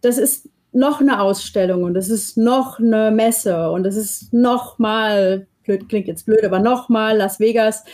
das 0.00 0.18
ist 0.18 0.48
noch 0.72 1.00
eine 1.00 1.20
Ausstellung 1.20 1.84
und 1.84 1.94
das 1.94 2.08
ist 2.08 2.36
noch 2.36 2.78
eine 2.78 3.10
Messe 3.10 3.70
und 3.70 3.84
das 3.84 3.96
ist 3.96 4.32
noch 4.32 4.78
mal, 4.78 5.46
klingt 5.64 6.06
jetzt 6.06 6.26
blöd, 6.26 6.44
aber 6.44 6.58
noch 6.58 6.88
mal 6.88 7.16
Las 7.16 7.40
Vegas, 7.40 7.84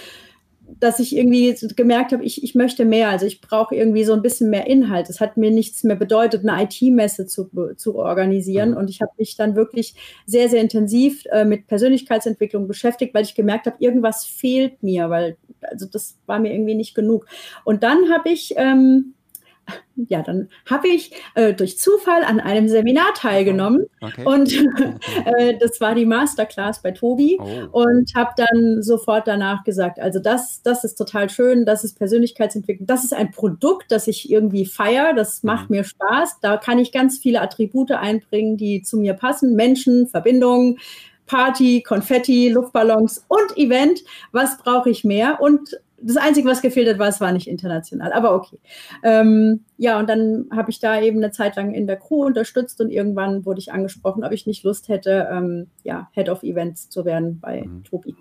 dass 0.81 0.98
ich 0.98 1.16
irgendwie 1.16 1.55
gemerkt 1.77 2.12
habe, 2.12 2.24
ich, 2.24 2.42
ich 2.42 2.55
möchte 2.55 2.85
mehr. 2.85 3.11
Also 3.11 3.27
ich 3.27 3.40
brauche 3.40 3.74
irgendwie 3.74 4.05
so 4.05 4.12
ein 4.12 4.22
bisschen 4.22 4.50
mehr 4.50 4.66
Inhalt. 4.66 5.09
Es 5.09 5.20
hat 5.20 5.37
mir 5.37 5.50
nichts 5.50 5.85
mehr 5.85 5.96
bedeutet, 5.96 6.46
eine 6.46 6.64
IT-Messe 6.64 7.27
zu, 7.27 7.50
zu 7.77 7.96
organisieren. 7.96 8.70
Mhm. 8.70 8.77
Und 8.79 8.90
ich 8.90 9.00
habe 9.00 9.12
mich 9.18 9.37
dann 9.37 9.57
wirklich 9.57 9.94
sehr, 10.27 10.48
sehr 10.48 10.61
intensiv 10.61 11.24
äh, 11.31 11.44
mit 11.44 11.66
Persönlichkeitsentwicklung 11.66 12.66
beschäftigt, 12.66 13.14
weil 13.14 13.24
ich 13.24 13.35
gemerkt 13.35 13.66
habe, 13.66 13.77
irgendwas 13.79 14.24
fehlt 14.24 14.83
mir, 14.83 15.11
weil 15.11 15.37
also 15.70 15.87
das 15.87 16.18
war 16.27 16.38
mir 16.38 16.53
irgendwie 16.53 16.74
nicht 16.74 16.94
genug. 16.94 17.27
Und 17.64 17.83
dann 17.83 18.11
habe 18.11 18.31
ich, 18.31 18.55
ähm, 18.57 19.14
ja, 19.96 20.22
dann 20.22 20.48
habe 20.68 20.88
ich 20.88 21.12
äh, 21.35 21.55
durch 21.55 21.79
Zufall 21.79 22.24
an 22.24 22.40
einem 22.40 22.68
Seminar 22.68 23.14
teilgenommen 23.14 23.87
okay. 24.00 24.24
und 24.24 24.53
äh, 25.24 25.57
das 25.59 25.81
war 25.81 25.94
die 25.94 26.05
Masterclass 26.05 26.83
bei 26.83 26.90
Tobi 26.90 27.38
oh. 27.40 27.81
und 27.85 28.11
habe 28.14 28.33
dann 28.37 28.83
sofort 28.83 29.27
danach 29.27 29.64
gesagt, 29.64 30.00
also 30.00 30.18
das, 30.18 30.62
das 30.62 30.85
ist 30.85 30.96
total 30.96 31.31
schön, 31.31 31.64
das 31.64 31.85
ist 31.85 31.96
Persönlichkeitsentwicklung, 31.96 32.87
das 32.87 33.05
ist 33.05 33.14
ein 33.14 33.31
Produkt, 33.31 33.90
das 33.90 34.09
ich 34.09 34.31
irgendwie 34.31 34.66
feiere, 34.66 35.14
das 35.14 35.42
macht 35.42 35.70
mhm. 35.70 35.77
mir 35.77 35.85
Spaß, 35.85 36.40
da 36.40 36.57
kann 36.57 36.79
ich 36.79 36.92
ganz 36.92 37.18
viele 37.18 37.40
Attribute 37.40 37.92
einbringen, 37.92 38.57
die 38.57 38.83
zu 38.83 38.98
mir 38.98 39.14
passen, 39.14 39.55
Menschen, 39.55 40.09
Verbindungen, 40.09 40.79
Party, 41.26 41.82
Konfetti, 41.82 42.48
Luftballons 42.48 43.24
und 43.28 43.56
Event. 43.56 44.00
Was 44.32 44.58
brauche 44.58 44.90
ich 44.90 45.04
mehr? 45.04 45.40
Und 45.40 45.78
das 46.00 46.16
Einzige, 46.16 46.48
was 46.48 46.61
gefehlt 46.61 46.88
hat, 46.88 46.98
war, 46.98 47.09
es 47.09 47.20
war 47.20 47.33
nicht 47.33 47.46
international, 47.46 48.12
aber 48.12 48.35
okay. 48.35 48.59
Ähm, 49.02 49.64
ja, 49.76 49.98
und 49.98 50.09
dann 50.09 50.46
habe 50.50 50.70
ich 50.70 50.78
da 50.78 51.00
eben 51.00 51.18
eine 51.18 51.30
Zeit 51.30 51.57
lang 51.57 51.72
in 51.72 51.87
der 51.87 51.96
Crew 51.96 52.26
unterstützt 52.26 52.80
und 52.80 52.90
irgendwann 52.90 53.44
wurde 53.46 53.61
ich 53.61 53.72
angesprochen, 53.72 54.24
ob 54.24 54.33
ich 54.33 54.46
nicht 54.46 54.64
Lust 54.64 54.88
hätte, 54.88 55.28
ähm, 55.30 55.68
ja, 55.83 56.09
Head 56.12 56.28
of 56.28 56.42
Events 56.42 56.88
zu 56.90 57.04
werden 57.04 57.40
bei 57.40 57.62
mhm. 57.62 57.85
Tobi. 57.85 58.14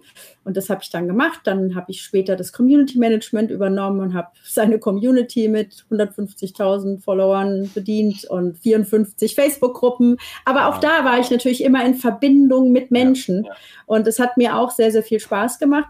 Und 0.43 0.55
das 0.57 0.69
habe 0.69 0.81
ich 0.83 0.89
dann 0.89 1.07
gemacht. 1.07 1.41
Dann 1.43 1.75
habe 1.75 1.91
ich 1.91 2.01
später 2.01 2.35
das 2.35 2.53
Community 2.53 2.97
Management 2.97 3.51
übernommen 3.51 3.99
und 3.99 4.13
habe 4.13 4.29
seine 4.43 4.79
Community 4.79 5.47
mit 5.47 5.85
150.000 5.91 7.01
Followern 7.01 7.69
bedient 7.73 8.25
und 8.25 8.57
54 8.57 9.35
Facebook-Gruppen. 9.35 10.17
Aber 10.45 10.69
auch 10.69 10.79
da 10.79 11.05
war 11.05 11.19
ich 11.19 11.29
natürlich 11.31 11.63
immer 11.63 11.85
in 11.85 11.95
Verbindung 11.95 12.71
mit 12.71 12.91
Menschen. 12.91 13.43
Ja, 13.43 13.49
ja. 13.49 13.57
Und 13.85 14.07
es 14.07 14.19
hat 14.19 14.37
mir 14.37 14.57
auch 14.57 14.71
sehr, 14.71 14.91
sehr 14.91 15.03
viel 15.03 15.19
Spaß 15.19 15.59
gemacht. 15.59 15.89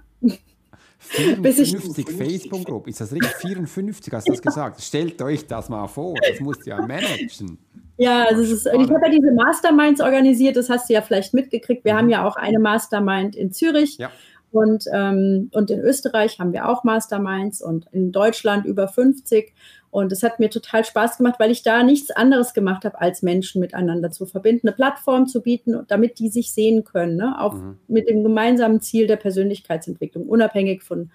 54 1.03 2.09
Facebook-Gruppen, 2.09 2.89
ist 2.89 3.01
das 3.01 3.11
richtig? 3.11 3.31
54 3.41 4.13
hast 4.13 4.27
du 4.27 4.31
das 4.31 4.41
gesagt? 4.41 4.81
Stellt 4.81 5.21
euch 5.21 5.45
das 5.47 5.69
mal 5.69 5.87
vor, 5.87 6.15
das 6.27 6.39
musst 6.39 6.65
du 6.65 6.71
ja 6.71 6.85
managen. 6.85 7.57
Ja, 7.97 8.23
also 8.23 8.41
ist, 8.41 8.65
ich 8.65 8.71
habe 8.73 9.05
ja 9.05 9.09
diese 9.09 9.31
Masterminds 9.33 10.01
organisiert, 10.01 10.57
das 10.57 10.69
hast 10.69 10.89
du 10.89 10.93
ja 10.93 11.01
vielleicht 11.01 11.33
mitgekriegt. 11.33 11.85
Wir 11.85 11.93
mhm. 11.93 11.97
haben 11.97 12.09
ja 12.09 12.25
auch 12.25 12.35
eine 12.35 12.59
Mastermind 12.59 13.35
in 13.35 13.51
Zürich. 13.51 13.97
Ja. 13.97 14.11
Und, 14.51 14.85
ähm, 14.93 15.49
und 15.51 15.71
in 15.71 15.79
Österreich 15.79 16.39
haben 16.39 16.53
wir 16.53 16.69
auch 16.69 16.83
Masterminds 16.83 17.61
und 17.61 17.87
in 17.91 18.11
Deutschland 18.11 18.65
über 18.65 18.87
50. 18.87 19.53
Und 19.93 20.11
es 20.11 20.23
hat 20.23 20.39
mir 20.39 20.49
total 20.49 20.83
Spaß 20.83 21.17
gemacht, 21.17 21.35
weil 21.37 21.51
ich 21.51 21.61
da 21.61 21.83
nichts 21.83 22.09
anderes 22.09 22.55
gemacht 22.55 22.83
habe, 22.83 22.99
als 22.99 23.21
Menschen 23.21 23.61
miteinander 23.61 24.09
zu 24.09 24.25
verbinden, 24.25 24.67
eine 24.67 24.75
Plattform 24.75 25.27
zu 25.27 25.43
bieten, 25.43 25.83
damit 25.87 26.17
die 26.17 26.29
sich 26.29 26.51
sehen 26.51 26.83
können, 26.83 27.15
ne? 27.15 27.39
Auf, 27.39 27.53
mhm. 27.53 27.77
mit 27.87 28.09
dem 28.09 28.23
gemeinsamen 28.23 28.81
Ziel 28.81 29.05
der 29.05 29.17
Persönlichkeitsentwicklung, 29.17 30.27
unabhängig 30.27 30.81
von, 30.81 31.11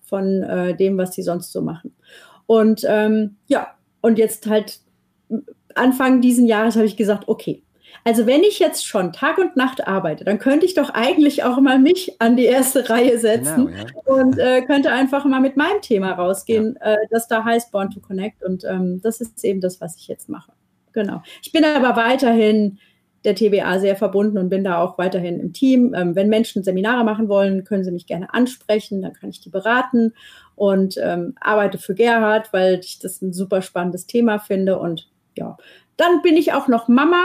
von 0.00 0.42
äh, 0.44 0.74
dem, 0.74 0.96
was 0.96 1.14
sie 1.14 1.20
sonst 1.20 1.52
so 1.52 1.60
machen. 1.60 1.94
Und 2.46 2.86
ähm, 2.88 3.36
ja, 3.48 3.74
und 4.00 4.16
jetzt 4.16 4.46
halt 4.46 4.80
Anfang 5.74 6.22
diesen 6.22 6.46
Jahres 6.46 6.76
habe 6.76 6.86
ich 6.86 6.96
gesagt, 6.96 7.28
okay, 7.28 7.62
also 8.04 8.26
wenn 8.26 8.42
ich 8.42 8.58
jetzt 8.58 8.86
schon 8.86 9.12
Tag 9.12 9.38
und 9.38 9.56
Nacht 9.56 9.86
arbeite, 9.86 10.24
dann 10.24 10.38
könnte 10.38 10.66
ich 10.66 10.74
doch 10.74 10.90
eigentlich 10.90 11.44
auch 11.44 11.60
mal 11.60 11.78
mich 11.78 12.20
an 12.20 12.36
die 12.36 12.44
erste 12.44 12.88
Reihe 12.88 13.18
setzen 13.18 13.66
genau, 13.66 13.78
ja. 13.78 14.12
und 14.12 14.38
äh, 14.38 14.62
könnte 14.62 14.90
einfach 14.90 15.24
mal 15.24 15.40
mit 15.40 15.56
meinem 15.56 15.80
Thema 15.80 16.12
rausgehen, 16.12 16.78
ja. 16.80 16.94
äh, 16.94 16.98
das 17.10 17.28
da 17.28 17.44
heißt 17.44 17.70
Born 17.72 17.90
to 17.90 18.00
Connect. 18.00 18.42
Und 18.42 18.64
ähm, 18.64 19.00
das 19.02 19.20
ist 19.20 19.44
eben 19.44 19.60
das, 19.60 19.80
was 19.80 19.96
ich 19.96 20.08
jetzt 20.08 20.28
mache. 20.28 20.52
Genau. 20.92 21.22
Ich 21.42 21.52
bin 21.52 21.64
aber 21.64 21.96
weiterhin 21.96 22.78
der 23.24 23.34
TBA 23.34 23.78
sehr 23.78 23.96
verbunden 23.96 24.38
und 24.38 24.48
bin 24.48 24.64
da 24.64 24.78
auch 24.78 24.98
weiterhin 24.98 25.38
im 25.38 25.52
Team. 25.52 25.94
Ähm, 25.94 26.16
wenn 26.16 26.28
Menschen 26.28 26.64
Seminare 26.64 27.04
machen 27.04 27.28
wollen, 27.28 27.64
können 27.64 27.84
sie 27.84 27.92
mich 27.92 28.06
gerne 28.06 28.34
ansprechen, 28.34 29.00
dann 29.02 29.12
kann 29.12 29.30
ich 29.30 29.40
die 29.40 29.50
beraten 29.50 30.12
und 30.56 30.98
ähm, 31.00 31.34
arbeite 31.40 31.78
für 31.78 31.94
Gerhard, 31.94 32.52
weil 32.52 32.80
ich 32.82 32.98
das 32.98 33.22
ein 33.22 33.32
super 33.32 33.62
spannendes 33.62 34.06
Thema 34.06 34.38
finde. 34.38 34.78
Und 34.78 35.08
ja, 35.36 35.56
dann 35.96 36.22
bin 36.22 36.36
ich 36.36 36.52
auch 36.52 36.68
noch 36.68 36.88
Mama 36.88 37.24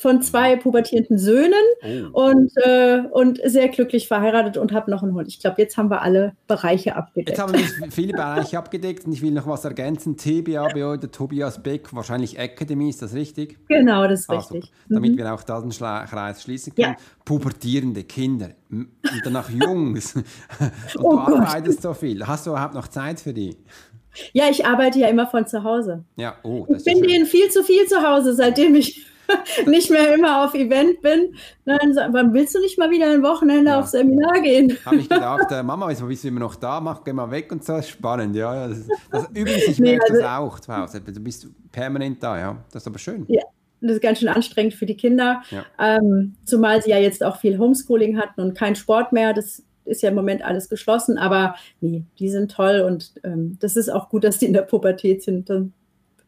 von 0.00 0.22
zwei 0.22 0.54
pubertierenden 0.54 1.18
Söhnen 1.18 1.52
oh. 1.82 2.28
und, 2.28 2.52
äh, 2.64 3.02
und 3.10 3.40
sehr 3.44 3.68
glücklich 3.68 4.06
verheiratet 4.06 4.56
und 4.56 4.70
habe 4.72 4.92
noch 4.92 5.02
einen 5.02 5.12
Hund. 5.12 5.26
Ich 5.26 5.40
glaube, 5.40 5.60
jetzt 5.60 5.76
haben 5.76 5.90
wir 5.90 6.02
alle 6.02 6.36
Bereiche 6.46 6.94
abgedeckt. 6.94 7.30
Jetzt 7.30 7.40
haben 7.40 7.52
wir 7.52 7.90
viele 7.90 8.12
Bereiche 8.12 8.58
abgedeckt 8.58 9.06
und 9.06 9.12
ich 9.12 9.22
will 9.22 9.32
noch 9.32 9.48
was 9.48 9.64
ergänzen. 9.64 10.16
TBA, 10.16 10.68
der 10.98 11.10
Tobias 11.10 11.60
Beck, 11.60 11.92
wahrscheinlich 11.92 12.38
Academy, 12.38 12.90
ist 12.90 13.02
das 13.02 13.12
richtig? 13.12 13.58
Genau, 13.66 14.06
das 14.06 14.20
ist 14.20 14.30
ah, 14.30 14.36
richtig. 14.36 14.70
Mhm. 14.86 14.94
Damit 14.94 15.16
wir 15.16 15.34
auch 15.34 15.42
da 15.42 15.60
den 15.60 15.70
Kreis 15.70 16.44
schließen 16.44 16.76
können. 16.76 16.94
Ja. 16.96 16.96
Pubertierende 17.24 18.04
Kinder 18.04 18.50
und 18.70 18.88
danach 19.24 19.50
Jungs. 19.50 20.14
und 20.14 20.24
oh 20.98 21.10
du 21.10 21.18
arbeitest 21.18 21.82
so 21.82 21.92
viel. 21.92 22.24
Hast 22.24 22.46
du 22.46 22.50
überhaupt 22.50 22.74
noch 22.74 22.86
Zeit 22.86 23.18
für 23.18 23.34
die? 23.34 23.56
Ja, 24.32 24.44
ich 24.48 24.64
arbeite 24.64 25.00
ja 25.00 25.08
immer 25.08 25.26
von 25.26 25.44
zu 25.48 25.64
Hause. 25.64 26.04
Ja, 26.16 26.36
oh, 26.44 26.66
ich 26.68 26.84
bin 26.84 27.02
denen 27.02 27.26
viel 27.26 27.50
zu 27.50 27.64
viel 27.64 27.86
zu 27.86 28.00
Hause, 28.00 28.34
seitdem 28.34 28.76
ich 28.76 29.08
nicht 29.66 29.90
mehr 29.90 30.14
immer 30.14 30.44
auf 30.44 30.54
Event 30.54 31.00
bin. 31.02 31.34
Dann 31.64 31.94
wann 32.12 32.32
willst 32.32 32.54
du 32.54 32.60
nicht 32.60 32.78
mal 32.78 32.90
wieder 32.90 33.10
ein 33.10 33.22
Wochenende 33.22 33.70
ja. 33.70 33.80
auf 33.80 33.86
Seminar 33.86 34.40
gehen? 34.40 34.76
Habe 34.84 34.96
ich 34.96 35.08
gedacht, 35.08 35.50
äh, 35.50 35.62
Mama, 35.62 35.88
wieso 35.88 36.06
bist 36.06 36.24
du 36.24 36.28
immer 36.28 36.40
noch 36.40 36.56
da? 36.56 36.80
Mach, 36.80 37.04
geh 37.04 37.12
mal 37.12 37.30
weg 37.30 37.50
und 37.52 37.64
so. 37.64 37.80
Spannend, 37.82 38.36
ja. 38.36 38.68
Das, 38.68 38.88
das, 39.10 39.28
übrigens, 39.30 39.68
ich 39.68 39.78
nee, 39.78 39.92
merke 39.92 40.10
also, 40.10 40.22
das 40.22 40.30
auch 40.30 40.60
zu 40.60 40.76
Hause. 40.76 41.00
Du 41.00 41.20
bist 41.20 41.48
permanent 41.72 42.22
da, 42.22 42.38
ja. 42.38 42.56
Das 42.72 42.82
ist 42.82 42.86
aber 42.86 42.98
schön. 42.98 43.24
Ja. 43.28 43.42
Das 43.80 43.92
ist 43.92 44.02
ganz 44.02 44.18
schön 44.18 44.28
anstrengend 44.28 44.74
für 44.74 44.86
die 44.86 44.96
Kinder, 44.96 45.40
ja. 45.50 45.64
ähm, 45.78 46.34
zumal 46.44 46.82
sie 46.82 46.90
ja 46.90 46.98
jetzt 46.98 47.22
auch 47.22 47.36
viel 47.36 47.58
Homeschooling 47.58 48.18
hatten 48.18 48.40
und 48.40 48.58
kein 48.58 48.74
Sport 48.74 49.12
mehr. 49.12 49.32
Das 49.32 49.62
ist 49.84 50.02
ja 50.02 50.08
im 50.10 50.14
Moment 50.14 50.44
alles 50.44 50.68
geschlossen, 50.68 51.16
aber 51.16 51.54
nee, 51.80 52.04
die 52.18 52.28
sind 52.28 52.50
toll 52.50 52.80
und 52.80 53.12
ähm, 53.24 53.56
das 53.60 53.76
ist 53.76 53.88
auch 53.88 54.08
gut, 54.08 54.24
dass 54.24 54.38
die 54.38 54.46
in 54.46 54.52
der 54.52 54.62
Pubertät 54.62 55.22
sind. 55.22 55.48
Dann 55.48 55.72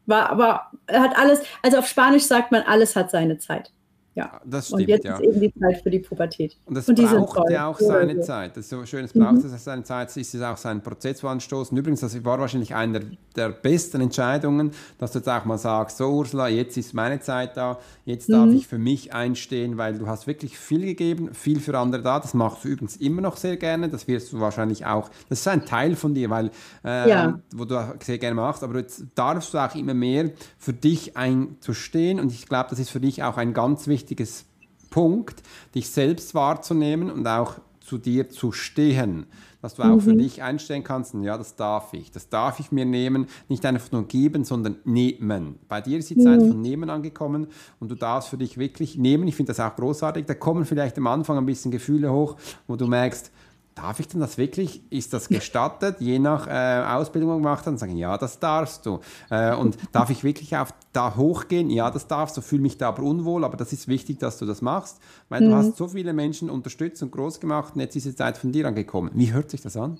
war 0.05 0.29
aber 0.29 0.71
hat 0.89 1.17
alles, 1.17 1.41
also 1.61 1.77
auf 1.79 1.87
Spanisch 1.87 2.23
sagt 2.23 2.51
man, 2.51 2.63
alles 2.63 2.95
hat 2.95 3.11
seine 3.11 3.37
Zeit. 3.37 3.71
Ja, 4.13 4.41
das 4.43 4.67
stimmt. 4.67 4.81
Und 4.81 4.87
jetzt 4.89 5.05
ja. 5.05 5.15
ist 5.15 5.21
eben 5.21 5.39
die 5.39 5.53
Zeit 5.53 5.81
für 5.81 5.89
die 5.89 5.99
Pubertät. 5.99 6.57
Und 6.65 6.75
das 6.75 6.87
und 6.89 6.95
braucht 6.97 7.49
ja 7.49 7.67
auch 7.67 7.79
seine 7.79 8.15
ja. 8.15 8.21
Zeit. 8.21 8.57
Das 8.57 8.65
ist 8.65 8.69
so 8.69 8.85
schön, 8.85 9.05
es 9.05 9.13
braucht 9.13 9.35
mhm. 9.35 9.47
seine 9.47 9.83
Zeit, 9.83 10.09
es 10.09 10.17
ist 10.17 10.41
auch 10.41 10.57
sein 10.57 10.81
Prozess 10.81 11.19
zu 11.19 11.29
anstoßen. 11.29 11.77
Übrigens, 11.77 12.01
das 12.01 12.21
war 12.25 12.37
wahrscheinlich 12.37 12.75
eine 12.75 12.99
der, 13.37 13.49
besten 13.49 14.01
Entscheidungen, 14.01 14.71
dass 14.97 15.13
du 15.13 15.19
jetzt 15.19 15.29
auch 15.29 15.45
mal 15.45 15.57
sagst, 15.57 15.97
so 15.97 16.09
Ursula, 16.09 16.49
jetzt 16.49 16.75
ist 16.75 16.93
meine 16.93 17.21
Zeit 17.21 17.55
da, 17.55 17.79
jetzt 18.03 18.27
mhm. 18.27 18.33
darf 18.33 18.49
ich 18.49 18.67
für 18.67 18.77
mich 18.77 19.13
einstehen, 19.13 19.77
weil 19.77 19.97
du 19.97 20.07
hast 20.07 20.27
wirklich 20.27 20.57
viel 20.57 20.81
gegeben, 20.81 21.33
viel 21.33 21.61
für 21.61 21.77
andere 21.77 22.01
da. 22.01 22.19
Das 22.19 22.33
machst 22.33 22.65
du 22.65 22.69
übrigens 22.69 22.97
immer 22.97 23.21
noch 23.21 23.37
sehr 23.37 23.55
gerne, 23.55 23.87
das 23.87 24.09
wirst 24.09 24.33
du 24.33 24.41
wahrscheinlich 24.41 24.85
auch, 24.85 25.09
das 25.29 25.39
ist 25.39 25.47
ein 25.47 25.65
Teil 25.65 25.95
von 25.95 26.13
dir, 26.13 26.29
weil, 26.29 26.51
äh, 26.83 27.09
ja. 27.09 27.39
wo 27.55 27.63
du 27.63 27.95
sehr 28.01 28.17
gerne 28.17 28.35
machst, 28.35 28.61
aber 28.63 28.79
jetzt 28.79 29.05
darfst 29.15 29.53
du 29.53 29.57
auch 29.57 29.73
immer 29.75 29.93
mehr 29.93 30.31
für 30.57 30.73
dich 30.73 31.15
einzustehen 31.15 32.19
und 32.19 32.31
ich 32.33 32.45
glaube, 32.47 32.69
das 32.71 32.79
ist 32.79 32.89
für 32.89 32.99
dich 32.99 33.23
auch 33.23 33.37
ein 33.37 33.53
ganz 33.53 33.87
wichtiges 33.87 34.00
wichtiges 34.01 34.45
Punkt, 34.89 35.41
dich 35.75 35.89
selbst 35.89 36.33
wahrzunehmen 36.35 37.11
und 37.11 37.27
auch 37.27 37.55
zu 37.79 37.97
dir 37.97 38.29
zu 38.29 38.51
stehen. 38.51 39.25
Dass 39.61 39.75
du 39.75 39.83
auch 39.83 39.97
mhm. 39.97 40.01
für 40.01 40.15
dich 40.15 40.41
einstellen 40.41 40.83
kannst, 40.83 41.13
ja, 41.13 41.37
das 41.37 41.55
darf 41.55 41.93
ich. 41.93 42.09
Das 42.09 42.29
darf 42.29 42.59
ich 42.59 42.71
mir 42.71 42.83
nehmen. 42.83 43.27
Nicht 43.47 43.63
einfach 43.63 43.91
nur 43.91 44.07
geben, 44.07 44.43
sondern 44.43 44.77
nehmen. 44.85 45.59
Bei 45.67 45.81
dir 45.81 45.99
ist 45.99 46.09
die 46.09 46.15
mhm. 46.15 46.21
Zeit 46.21 46.39
von 46.41 46.61
Nehmen 46.61 46.89
angekommen 46.89 47.47
und 47.79 47.91
du 47.91 47.95
darfst 47.95 48.29
für 48.29 48.37
dich 48.37 48.57
wirklich 48.57 48.97
nehmen. 48.97 49.27
Ich 49.27 49.35
finde 49.35 49.51
das 49.51 49.59
auch 49.59 49.75
großartig. 49.75 50.25
Da 50.25 50.33
kommen 50.33 50.65
vielleicht 50.65 50.97
am 50.97 51.05
Anfang 51.05 51.37
ein 51.37 51.45
bisschen 51.45 51.69
Gefühle 51.69 52.11
hoch, 52.11 52.37
wo 52.65 52.75
du 52.75 52.87
merkst, 52.87 53.31
darf 53.75 53.99
ich 53.99 54.07
denn 54.07 54.19
das 54.19 54.37
wirklich? 54.37 54.81
Ist 54.91 55.13
das 55.13 55.29
gestattet? 55.29 55.97
Je 55.99 56.19
nach 56.19 56.47
äh, 56.47 56.83
Ausbildung 56.83 57.37
gemacht 57.37 57.65
haben, 57.65 57.77
sagen, 57.77 57.97
ja, 57.97 58.17
das 58.17 58.39
darfst 58.39 58.85
du. 58.85 58.99
Äh, 59.29 59.55
und 59.55 59.77
darf 59.91 60.09
ich 60.09 60.23
wirklich 60.23 60.55
auf 60.57 60.73
da 60.93 61.15
hochgehen? 61.15 61.69
Ja, 61.69 61.89
das 61.91 62.07
darfst 62.07 62.37
du. 62.37 62.41
Fühle 62.41 62.61
mich 62.61 62.77
da 62.77 62.89
aber 62.89 63.03
unwohl, 63.03 63.43
aber 63.43 63.57
das 63.57 63.73
ist 63.73 63.87
wichtig, 63.87 64.19
dass 64.19 64.37
du 64.37 64.45
das 64.45 64.61
machst, 64.61 64.99
weil 65.29 65.41
mhm. 65.41 65.49
du 65.49 65.55
hast 65.55 65.77
so 65.77 65.87
viele 65.87 66.13
Menschen 66.13 66.49
unterstützt 66.49 67.01
und 67.03 67.11
groß 67.11 67.39
gemacht 67.39 67.75
und 67.75 67.81
jetzt 67.81 67.95
ist 67.95 68.05
die 68.05 68.15
Zeit 68.15 68.37
von 68.37 68.51
dir 68.51 68.67
angekommen. 68.67 69.11
Wie 69.13 69.31
hört 69.31 69.49
sich 69.49 69.61
das 69.61 69.77
an? 69.77 69.99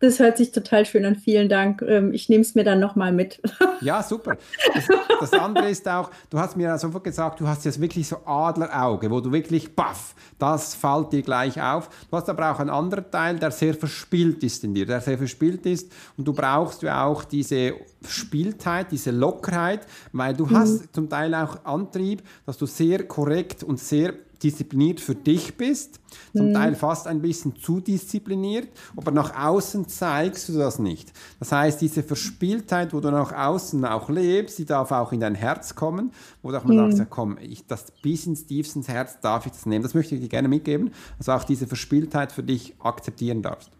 Das 0.00 0.18
hört 0.18 0.38
sich 0.38 0.50
total 0.50 0.86
schön 0.86 1.04
an. 1.04 1.14
Vielen 1.14 1.48
Dank. 1.48 1.82
Ähm, 1.82 2.12
ich 2.12 2.28
nehme 2.28 2.40
es 2.40 2.54
mir 2.54 2.64
dann 2.64 2.80
nochmal 2.80 3.12
mit. 3.12 3.40
Ja, 3.82 4.02
super. 4.02 4.36
Das, 4.74 4.88
das, 5.20 5.32
andere 5.32 5.70
ist 5.70 5.88
auch, 5.88 6.10
du 6.28 6.38
hast 6.38 6.54
mir 6.54 6.76
sofort 6.76 7.02
gesagt, 7.02 7.40
du 7.40 7.48
hast 7.48 7.64
jetzt 7.64 7.80
wirklich 7.80 8.06
so 8.06 8.18
Adlerauge, 8.26 9.10
wo 9.10 9.20
du 9.20 9.32
wirklich, 9.32 9.74
baff, 9.74 10.14
das 10.38 10.74
fällt 10.74 11.14
dir 11.14 11.22
gleich 11.22 11.58
auf. 11.60 11.88
Du 12.10 12.16
hast 12.18 12.28
aber 12.28 12.50
auch 12.50 12.58
einen 12.58 12.68
anderen 12.68 13.10
Teil, 13.10 13.38
der 13.38 13.50
sehr 13.50 13.72
verspielt 13.72 14.44
ist 14.44 14.64
in 14.64 14.74
dir, 14.74 14.84
der 14.84 15.00
sehr 15.00 15.16
verspielt 15.16 15.64
ist 15.64 15.90
und 16.18 16.28
du 16.28 16.34
brauchst 16.34 16.82
ja 16.82 17.06
auch 17.06 17.24
diese 17.24 17.72
Spieltheit, 18.06 18.92
diese 18.92 19.12
Lockerheit, 19.12 19.86
weil 20.12 20.34
du 20.34 20.44
mhm. 20.44 20.56
hast 20.56 20.94
zum 20.94 21.08
Teil 21.08 21.34
auch 21.34 21.64
Antrieb, 21.64 22.22
dass 22.44 22.58
du 22.58 22.66
sehr 22.66 23.04
korrekt 23.08 23.62
und 23.64 23.80
sehr 23.80 24.12
diszipliniert 24.42 25.00
für 25.00 25.14
dich 25.14 25.56
bist, 25.56 26.00
zum 26.34 26.48
mhm. 26.48 26.54
Teil 26.54 26.74
fast 26.74 27.06
ein 27.06 27.20
bisschen 27.20 27.56
zu 27.56 27.80
diszipliniert, 27.80 28.68
aber 28.96 29.10
nach 29.10 29.36
außen 29.36 29.88
zeigst 29.88 30.48
du 30.48 30.54
das 30.54 30.78
nicht. 30.78 31.12
Das 31.38 31.52
heißt, 31.52 31.80
diese 31.80 32.02
Verspieltheit, 32.02 32.92
wo 32.92 33.00
du 33.00 33.10
nach 33.10 33.32
außen 33.32 33.84
auch 33.84 34.08
lebst, 34.08 34.58
die 34.58 34.64
darf 34.64 34.92
auch 34.92 35.12
in 35.12 35.20
dein 35.20 35.34
Herz 35.34 35.74
kommen, 35.74 36.12
wo 36.42 36.50
du 36.50 36.58
auch 36.58 36.64
mal 36.64 36.74
mhm. 36.74 36.90
sagst, 36.90 36.98
ja, 36.98 37.06
komm, 37.08 37.38
ich, 37.40 37.66
das 37.66 37.90
bis 38.02 38.26
ins 38.26 38.46
tiefste 38.46 38.80
Herz 38.86 39.20
darf 39.20 39.46
ich 39.46 39.52
das 39.52 39.66
nehmen. 39.66 39.82
Das 39.82 39.94
möchte 39.94 40.14
ich 40.14 40.20
dir 40.20 40.28
gerne 40.28 40.48
mitgeben, 40.48 40.92
also 41.18 41.32
auch 41.32 41.44
diese 41.44 41.66
Verspieltheit 41.66 42.32
für 42.32 42.42
dich 42.42 42.74
akzeptieren 42.78 43.42
darfst. 43.42 43.70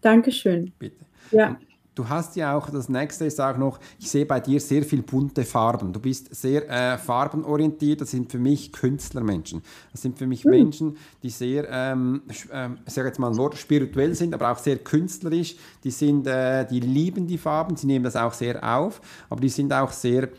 Dankeschön. 0.00 0.72
Bitte. 0.78 1.04
Ja. 1.30 1.56
Du 1.94 2.08
hast 2.08 2.36
ja 2.36 2.56
auch, 2.56 2.70
das 2.70 2.88
nächste 2.88 3.26
ist 3.26 3.38
auch 3.38 3.58
noch, 3.58 3.78
ich 3.98 4.10
sehe 4.10 4.24
bei 4.24 4.40
dir 4.40 4.58
sehr 4.60 4.82
viel 4.82 5.02
bunte 5.02 5.44
Farben. 5.44 5.92
Du 5.92 6.00
bist 6.00 6.34
sehr 6.34 6.68
äh, 6.70 6.96
farbenorientiert. 6.96 8.00
Das 8.00 8.10
sind 8.10 8.32
für 8.32 8.38
mich 8.38 8.72
Künstlermenschen. 8.72 9.62
Das 9.92 10.00
sind 10.00 10.16
für 10.16 10.26
mich 10.26 10.46
mhm. 10.46 10.50
Menschen, 10.50 10.96
die 11.22 11.28
sehr, 11.28 11.68
ähm, 11.70 12.22
äh, 12.50 12.70
ich 12.86 12.94
sage 12.94 13.08
jetzt 13.08 13.18
mal 13.18 13.30
ein 13.30 13.36
Wort, 13.36 13.58
spirituell 13.58 14.14
sind, 14.14 14.32
aber 14.32 14.50
auch 14.50 14.58
sehr 14.58 14.78
künstlerisch. 14.78 15.56
Die, 15.84 15.90
sind, 15.90 16.26
äh, 16.26 16.66
die 16.66 16.80
lieben 16.80 17.26
die 17.26 17.36
Farben, 17.36 17.76
sie 17.76 17.86
nehmen 17.86 18.04
das 18.04 18.16
auch 18.16 18.32
sehr 18.32 18.62
auf, 18.64 19.02
aber 19.28 19.42
die 19.42 19.50
sind 19.50 19.70
auch 19.74 19.92
sehr 19.92 20.30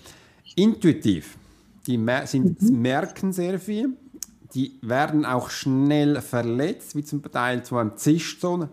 intuitiv. 0.56 1.38
Die 1.86 2.00
mer 2.00 2.26
sind, 2.26 2.64
mhm. 2.64 2.82
merken 2.82 3.32
sehr 3.32 3.60
viel. 3.60 3.90
Die 4.56 4.80
werden 4.82 5.24
auch 5.24 5.52
schnell 5.52 6.20
verletzt, 6.22 6.96
wie 6.96 7.04
zum 7.04 7.22
Teil 7.24 7.64
zu 7.64 7.78
einem 7.78 7.96
Zischton. 7.96 8.70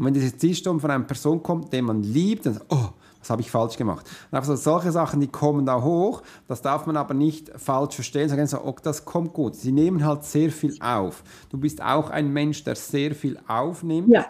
Und 0.00 0.06
wenn 0.06 0.14
diese 0.14 0.34
Zielstrom 0.34 0.80
von 0.80 0.90
einer 0.90 1.04
Person 1.04 1.42
kommt, 1.42 1.74
den 1.74 1.84
man 1.84 2.02
liebt, 2.02 2.46
dann 2.46 2.58
oh, 2.70 2.88
was 3.18 3.28
habe 3.28 3.42
ich 3.42 3.50
falsch 3.50 3.76
gemacht? 3.76 4.06
Und 4.30 4.36
einfach 4.38 4.48
so 4.48 4.56
solche 4.56 4.92
Sachen, 4.92 5.20
die 5.20 5.26
kommen 5.26 5.66
da 5.66 5.82
hoch, 5.82 6.22
das 6.48 6.62
darf 6.62 6.86
man 6.86 6.96
aber 6.96 7.12
nicht 7.12 7.50
falsch 7.54 7.96
verstehen, 7.96 8.30
sagen 8.30 8.46
so, 8.46 8.62
oh, 8.64 8.74
das 8.82 9.04
kommt 9.04 9.34
gut. 9.34 9.56
Sie 9.56 9.72
nehmen 9.72 10.02
halt 10.02 10.24
sehr 10.24 10.50
viel 10.50 10.74
auf. 10.80 11.22
Du 11.50 11.58
bist 11.58 11.82
auch 11.82 12.08
ein 12.08 12.32
Mensch, 12.32 12.64
der 12.64 12.76
sehr 12.76 13.14
viel 13.14 13.38
aufnimmt. 13.46 14.08
Ja. 14.08 14.24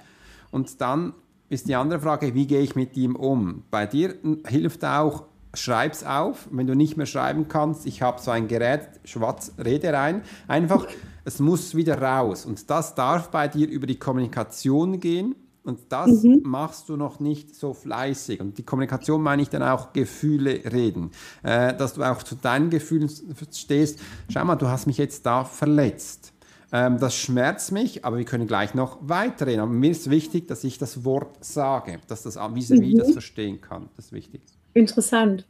Und 0.50 0.80
dann 0.80 1.14
ist 1.48 1.68
die 1.68 1.76
andere 1.76 2.00
Frage, 2.00 2.34
wie 2.34 2.48
gehe 2.48 2.62
ich 2.62 2.74
mit 2.74 2.96
ihm 2.96 3.14
um? 3.14 3.62
Bei 3.70 3.86
dir 3.86 4.16
hilft 4.48 4.84
auch, 4.84 5.22
schreib's 5.54 6.02
auf, 6.02 6.48
wenn 6.50 6.66
du 6.66 6.74
nicht 6.74 6.96
mehr 6.96 7.06
schreiben 7.06 7.46
kannst, 7.46 7.86
ich 7.86 8.02
habe 8.02 8.20
so 8.20 8.32
ein 8.32 8.48
Gerät, 8.48 8.88
schwarz, 9.04 9.52
rede 9.64 9.92
rein, 9.92 10.22
einfach, 10.48 10.88
es 11.24 11.38
muss 11.38 11.76
wieder 11.76 12.02
raus. 12.02 12.44
Und 12.44 12.68
das 12.70 12.96
darf 12.96 13.30
bei 13.30 13.46
dir 13.46 13.68
über 13.68 13.86
die 13.86 14.00
Kommunikation 14.00 14.98
gehen 14.98 15.36
und 15.62 15.80
das 15.90 16.22
mhm. 16.22 16.40
machst 16.42 16.88
du 16.88 16.96
noch 16.96 17.20
nicht 17.20 17.54
so 17.54 17.74
fleißig. 17.74 18.40
Und 18.40 18.58
die 18.58 18.62
Kommunikation 18.62 19.22
meine 19.22 19.42
ich 19.42 19.50
dann 19.50 19.62
auch 19.62 19.92
Gefühle 19.92 20.60
reden. 20.72 21.10
Äh, 21.42 21.74
dass 21.74 21.94
du 21.94 22.02
auch 22.02 22.22
zu 22.22 22.34
deinen 22.34 22.70
Gefühlen 22.70 23.10
stehst. 23.52 24.00
Schau 24.30 24.44
mal, 24.44 24.56
du 24.56 24.68
hast 24.68 24.86
mich 24.86 24.98
jetzt 24.98 25.26
da 25.26 25.44
verletzt. 25.44 26.32
Ähm, 26.72 26.98
das 26.98 27.16
schmerzt 27.16 27.72
mich, 27.72 28.04
aber 28.04 28.16
wir 28.18 28.24
können 28.24 28.46
gleich 28.46 28.74
noch 28.74 28.98
weiterreden. 29.02 29.60
Aber 29.60 29.70
mir 29.70 29.90
ist 29.90 30.08
wichtig, 30.08 30.48
dass 30.48 30.64
ich 30.64 30.78
das 30.78 31.04
Wort 31.04 31.44
sage, 31.44 31.98
dass 32.08 32.22
das 32.22 32.36
vis 32.36 32.70
mhm. 32.70 32.96
das 32.96 33.12
verstehen 33.12 33.60
kann. 33.60 33.88
Das 33.96 34.06
ist 34.06 34.12
wichtig. 34.12 34.40
Interessant. 34.72 35.46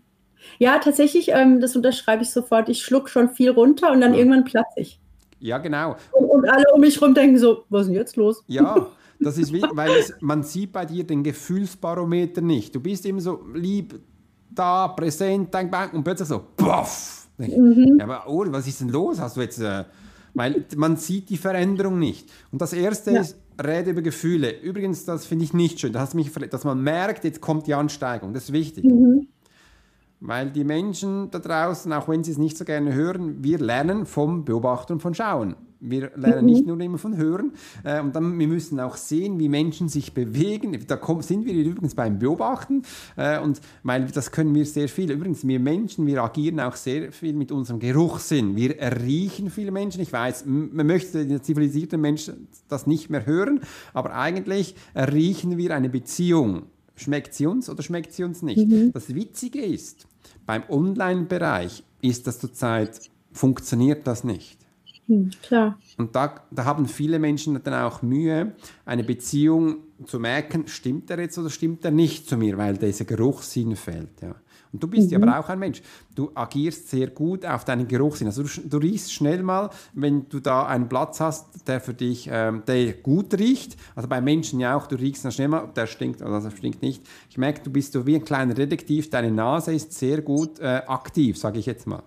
Ja, 0.59 0.79
tatsächlich, 0.79 1.29
ähm, 1.29 1.61
das 1.61 1.77
unterschreibe 1.77 2.23
ich 2.23 2.31
sofort. 2.31 2.69
Ich 2.69 2.83
schluck 2.83 3.11
schon 3.11 3.29
viel 3.29 3.51
runter 3.51 3.93
und 3.93 4.01
dann 4.01 4.15
ja. 4.15 4.19
irgendwann 4.19 4.45
platze 4.45 4.81
ich. 4.81 4.99
Ja, 5.39 5.59
genau. 5.59 5.97
Und, 6.13 6.27
und, 6.27 6.49
alle 6.49 6.65
um 6.75 6.81
mich 6.81 7.01
herum 7.01 7.15
denken 7.15 7.39
so, 7.39 7.65
was 7.69 7.83
ist 7.83 7.89
denn 7.89 7.97
jetzt 7.97 8.17
los? 8.17 8.43
Ja, 8.47 8.89
Das 9.21 9.37
ist 9.37 9.53
wie, 9.53 9.63
weil 9.73 9.91
es, 9.93 10.15
man 10.21 10.43
sieht 10.43 10.73
bei 10.73 10.87
dir 10.87 11.05
den 11.05 11.23
Gefühlsbarometer 11.23 12.41
nicht. 12.41 12.75
Du 12.75 12.81
bist 12.81 13.05
immer 13.05 13.21
so 13.21 13.41
lieb, 13.55 14.01
da, 14.51 14.89
präsent, 14.89 15.51
bang, 15.51 15.71
bang, 15.71 15.93
und 15.93 16.03
plötzlich 16.03 16.29
so, 16.29 16.43
poff. 16.57 17.29
Mhm. 17.39 17.97
Ja, 17.99 18.05
aber 18.05 18.25
oh, 18.29 18.45
was 18.49 18.67
ist 18.67 18.81
denn 18.81 18.89
los? 18.89 19.21
Hast 19.21 19.37
du 19.37 19.41
jetzt, 19.41 19.61
äh, 19.61 19.85
weil 20.35 20.65
man 20.77 20.97
sieht 20.97 21.29
die 21.31 21.37
Veränderung 21.37 21.99
nicht. 21.99 22.31
Und 22.51 22.61
das 22.61 22.73
Erste 22.73 23.13
ja. 23.13 23.21
ist, 23.21 23.37
rede 23.63 23.91
über 23.91 24.03
Gefühle. 24.03 24.59
Übrigens, 24.61 25.05
das 25.05 25.27
finde 25.27 25.45
ich 25.45 25.53
nicht 25.53 25.81
schön, 25.81 25.93
das 25.93 26.15
mich, 26.15 26.33
dass 26.33 26.65
man 26.65 26.83
merkt, 26.83 27.25
jetzt 27.25 27.41
kommt 27.41 27.67
die 27.67 27.75
Ansteigung. 27.75 28.33
Das 28.33 28.45
ist 28.45 28.53
wichtig. 28.53 28.85
Mhm. 28.85 29.29
Weil 30.21 30.51
die 30.51 30.65
Menschen 30.65 31.31
da 31.31 31.39
draußen, 31.39 31.93
auch 31.93 32.09
wenn 32.09 32.23
sie 32.23 32.33
es 32.33 32.39
nicht 32.39 32.57
so 32.57 32.65
gerne 32.65 32.93
hören, 32.95 33.43
wir 33.43 33.59
lernen 33.59 34.05
vom 34.05 34.45
Beobachten 34.45 34.95
und 34.95 35.01
von 35.01 35.15
Schauen. 35.15 35.57
Wir 35.81 36.11
lernen 36.15 36.45
mhm. 36.45 36.47
nicht 36.47 36.67
nur 36.67 36.81
immer 36.81 36.99
von 36.99 37.17
Hören. 37.17 37.53
Äh, 37.85 38.01
und 38.01 38.15
dann, 38.15 38.39
wir 38.39 38.49
müssen 38.49 38.79
auch 38.81 38.97
sehen, 38.97 39.39
wie 39.39 39.49
Menschen 39.49 39.89
sich 39.89 40.13
bewegen. 40.13 40.79
Da 40.87 40.97
kommen, 40.97 41.23
sind 41.23 41.47
wir 41.47 41.55
übrigens 41.55 41.95
beim 41.95 42.19
Beobachten. 42.19 42.83
Äh, 43.17 43.41
und 43.41 43.61
weil 43.83 44.07
das 44.07 44.31
können 44.31 44.55
wir 44.55 44.67
sehr 44.67 44.89
viel. 44.89 45.11
Übrigens, 45.11 45.47
wir 45.47 45.59
Menschen, 45.59 46.07
wir 46.07 46.23
agieren 46.23 46.61
auch 46.61 46.77
sehr 46.77 47.13
viel 47.13 47.33
mit 47.33 47.51
unserem 47.51 47.81
Geruchssinn. 47.81 48.57
Wir 48.57 48.77
riechen 49.03 49.51
viele 49.51 49.71
Menschen. 49.71 50.01
Ich 50.03 50.13
weiß, 50.13 50.45
man 50.47 50.87
möchte 50.87 51.27
der 51.27 51.43
zivilisierte 51.43 51.97
Mensch 51.97 52.31
das 52.69 52.87
nicht 52.87 53.11
mehr 53.11 53.27
hören, 53.27 53.61
aber 53.93 54.15
eigentlich 54.15 54.75
riechen 54.95 55.57
wir 55.57 55.75
eine 55.75 55.89
Beziehung. 55.89 56.65
Schmeckt 56.97 57.33
sie 57.35 57.47
uns 57.47 57.71
oder 57.71 57.83
schmeckt 57.83 58.13
sie 58.13 58.25
uns 58.25 58.43
nicht? 58.43 58.69
Mhm. 58.69 58.93
Das 58.93 59.15
Witzige 59.15 59.63
ist, 59.63 60.07
beim 60.45 60.63
Online-Bereich 60.69 61.83
ist 62.03 62.27
das 62.27 62.39
zurzeit, 62.39 63.11
funktioniert 63.33 64.07
das 64.07 64.25
nicht. 64.25 64.59
Hm, 65.11 65.29
klar. 65.43 65.77
Und 65.99 66.15
da, 66.15 66.37
da 66.53 66.65
haben 66.65 66.87
viele 66.87 67.19
Menschen 67.19 67.61
dann 67.65 67.75
auch 67.75 68.01
Mühe, 68.01 68.53
eine 68.85 69.03
Beziehung 69.03 69.79
zu 70.07 70.21
merken, 70.21 70.69
stimmt 70.69 71.11
er 71.11 71.19
jetzt 71.19 71.37
oder 71.37 71.51
stimmt 71.51 71.85
er 71.85 71.91
nicht 71.91 72.29
zu 72.29 72.37
mir, 72.37 72.57
weil 72.57 72.77
dieser 72.79 73.05
Geruchssinn 73.05 73.75
fehlt. 73.75 74.23
Ja. 74.23 74.37
Und 74.73 74.81
du 74.81 74.87
bist 74.87 75.11
mhm. 75.11 75.19
ja 75.19 75.19
aber 75.19 75.41
auch 75.41 75.49
ein 75.49 75.59
Mensch. 75.59 75.83
Du 76.15 76.31
agierst 76.33 76.91
sehr 76.91 77.09
gut 77.09 77.45
auf 77.45 77.65
deinen 77.65 77.89
Geruchssinn. 77.89 78.29
Also 78.29 78.45
du, 78.45 78.49
du, 78.69 78.77
riechst 78.77 79.13
schnell 79.13 79.43
mal, 79.43 79.71
wenn 79.95 80.29
du 80.29 80.39
da 80.39 80.65
einen 80.67 80.89
Platz 80.89 81.19
hast, 81.19 81.67
der 81.67 81.81
für 81.81 81.93
dich 81.93 82.29
ähm, 82.31 82.63
der 82.69 82.93
gut 82.93 83.35
riecht. 83.35 83.77
Also 83.97 84.09
bei 84.09 84.21
Menschen 84.21 84.61
ja 84.61 84.77
auch, 84.77 84.87
du 84.87 84.95
riechst 84.95 85.25
dann 85.25 85.33
schnell 85.33 85.49
mal, 85.49 85.73
der 85.75 85.89
stinkt 85.89 86.23
oder 86.23 86.41
das 86.41 86.57
stinkt 86.57 86.83
nicht. 86.83 87.05
Ich 87.29 87.37
merke, 87.37 87.63
du 87.65 87.71
bist 87.73 87.95
so 87.95 88.07
wie 88.07 88.15
ein 88.15 88.25
kleiner 88.25 88.55
Detektiv. 88.55 89.11
Deine 89.11 89.33
Nase 89.33 89.75
ist 89.75 89.93
sehr 89.93 90.23
gut 90.23 90.61
äh, 90.61 90.83
aktiv, 90.87 91.37
sage 91.37 91.59
ich 91.59 91.67
jetzt 91.67 91.89
mal. 91.89 92.05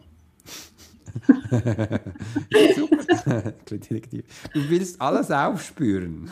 Super. 2.76 3.53
du 3.70 4.70
willst 4.70 5.01
alles 5.01 5.32
aufspüren. 5.32 6.30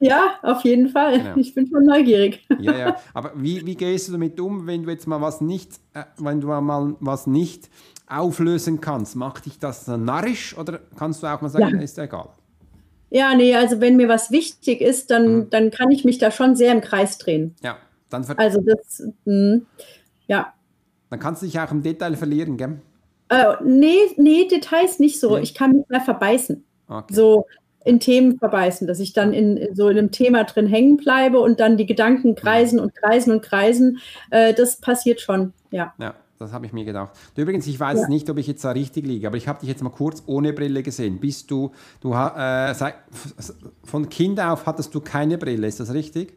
Ja, 0.00 0.34
auf 0.42 0.62
jeden 0.64 0.88
Fall. 0.88 1.18
Genau. 1.18 1.36
Ich 1.36 1.54
bin 1.54 1.66
schon 1.66 1.84
neugierig. 1.84 2.46
Ja, 2.58 2.76
ja. 2.76 2.96
Aber 3.14 3.32
wie, 3.36 3.64
wie 3.64 3.74
gehst 3.74 4.08
du 4.08 4.12
damit 4.12 4.38
um, 4.40 4.66
wenn 4.66 4.82
du 4.82 4.90
jetzt 4.90 5.06
mal 5.06 5.20
was 5.20 5.40
nicht, 5.40 5.72
äh, 5.94 6.04
wenn 6.18 6.40
du 6.40 6.48
mal 6.48 6.96
was 7.00 7.26
nicht 7.26 7.70
auflösen 8.06 8.80
kannst? 8.80 9.16
Macht 9.16 9.46
dich 9.46 9.58
das 9.58 9.86
narrisch 9.86 10.56
oder 10.58 10.80
kannst 10.96 11.22
du 11.22 11.26
auch 11.26 11.40
mal 11.40 11.48
sagen, 11.48 11.76
ja. 11.76 11.82
ist 11.82 11.98
egal? 11.98 12.28
Ja, 13.10 13.34
nee, 13.34 13.54
also 13.54 13.80
wenn 13.80 13.96
mir 13.96 14.08
was 14.08 14.30
wichtig 14.30 14.80
ist, 14.80 15.10
dann, 15.10 15.36
mhm. 15.36 15.50
dann 15.50 15.70
kann 15.70 15.90
ich 15.90 16.04
mich 16.04 16.18
da 16.18 16.30
schon 16.30 16.56
sehr 16.56 16.72
im 16.72 16.80
Kreis 16.80 17.16
drehen. 17.18 17.54
Ja, 17.62 17.78
dann 18.10 18.24
Also 18.36 18.60
das, 18.60 19.06
mh, 19.24 19.60
ja. 20.26 20.52
Dann 21.10 21.18
kannst 21.20 21.42
du 21.42 21.46
dich 21.46 21.58
auch 21.60 21.70
im 21.70 21.82
Detail 21.82 22.16
verlieren, 22.16 22.56
gell? 22.56 22.80
Äh, 23.28 23.54
nee, 23.64 23.96
nee, 24.16 24.46
Details 24.48 24.98
nicht 24.98 25.20
so. 25.20 25.36
Nee. 25.36 25.42
Ich 25.42 25.54
kann 25.54 25.72
mich 25.72 25.88
mal 25.88 26.00
verbeißen. 26.00 26.64
Okay. 26.88 27.14
So 27.14 27.46
in 27.84 28.00
Themen 28.00 28.38
verbeißen, 28.38 28.86
dass 28.86 28.98
ich 28.98 29.12
dann 29.12 29.32
in, 29.32 29.56
in, 29.56 29.74
so 29.74 29.88
in 29.88 29.98
einem 29.98 30.10
Thema 30.10 30.44
drin 30.44 30.66
hängen 30.66 30.96
bleibe 30.96 31.40
und 31.40 31.60
dann 31.60 31.76
die 31.76 31.86
Gedanken 31.86 32.34
kreisen 32.34 32.80
und 32.80 32.94
kreisen 32.94 33.30
und 33.30 33.42
kreisen. 33.42 33.98
Äh, 34.30 34.54
das 34.54 34.80
passiert 34.80 35.20
schon, 35.20 35.52
ja. 35.70 35.94
Ja. 35.98 36.14
Das 36.38 36.52
habe 36.52 36.66
ich 36.66 36.72
mir 36.72 36.84
gedacht. 36.84 37.12
Du, 37.34 37.42
übrigens, 37.42 37.66
ich 37.66 37.78
weiß 37.78 38.02
ja. 38.02 38.08
nicht, 38.08 38.28
ob 38.28 38.38
ich 38.38 38.46
jetzt 38.48 38.64
da 38.64 38.72
richtig 38.72 39.06
liege, 39.06 39.26
aber 39.26 39.36
ich 39.36 39.46
habe 39.46 39.60
dich 39.60 39.68
jetzt 39.68 39.82
mal 39.82 39.90
kurz 39.90 40.22
ohne 40.26 40.52
Brille 40.52 40.82
gesehen. 40.82 41.20
Bist 41.20 41.50
du, 41.50 41.70
du 42.00 42.12
äh, 42.12 42.74
von 43.84 44.08
Kind 44.08 44.40
auf 44.40 44.66
hattest 44.66 44.94
du 44.94 45.00
keine 45.00 45.38
Brille, 45.38 45.66
ist 45.66 45.78
das 45.78 45.94
richtig? 45.94 46.34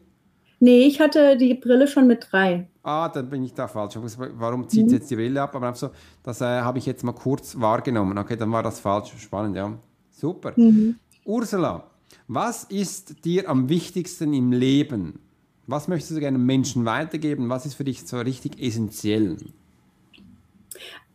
Nee, 0.60 0.86
ich 0.86 1.00
hatte 1.00 1.36
die 1.36 1.54
Brille 1.54 1.88
schon 1.88 2.06
mit 2.06 2.28
drei. 2.30 2.68
Ah, 2.90 3.10
dann 3.10 3.28
bin 3.28 3.44
ich 3.44 3.52
da 3.52 3.68
falsch. 3.68 3.98
Warum 4.38 4.66
zieht 4.66 4.86
mhm. 4.86 4.92
jetzt 4.94 5.10
die 5.10 5.16
Brille 5.16 5.42
ab? 5.42 5.54
Aber 5.54 5.74
so, 5.74 5.90
das 6.22 6.40
äh, 6.40 6.44
habe 6.44 6.78
ich 6.78 6.86
jetzt 6.86 7.04
mal 7.04 7.12
kurz 7.12 7.60
wahrgenommen. 7.60 8.16
Okay, 8.16 8.34
dann 8.34 8.50
war 8.50 8.62
das 8.62 8.80
falsch. 8.80 9.12
Spannend, 9.18 9.56
ja. 9.56 9.78
Super. 10.10 10.54
Mhm. 10.56 10.96
Ursula, 11.26 11.84
was 12.28 12.64
ist 12.64 13.26
dir 13.26 13.46
am 13.50 13.68
wichtigsten 13.68 14.32
im 14.32 14.52
Leben? 14.52 15.20
Was 15.66 15.86
möchtest 15.86 16.16
du 16.16 16.20
gerne 16.20 16.38
Menschen 16.38 16.86
weitergeben? 16.86 17.50
Was 17.50 17.66
ist 17.66 17.74
für 17.74 17.84
dich 17.84 18.06
so 18.06 18.20
richtig 18.20 18.58
essentiell? 18.58 19.36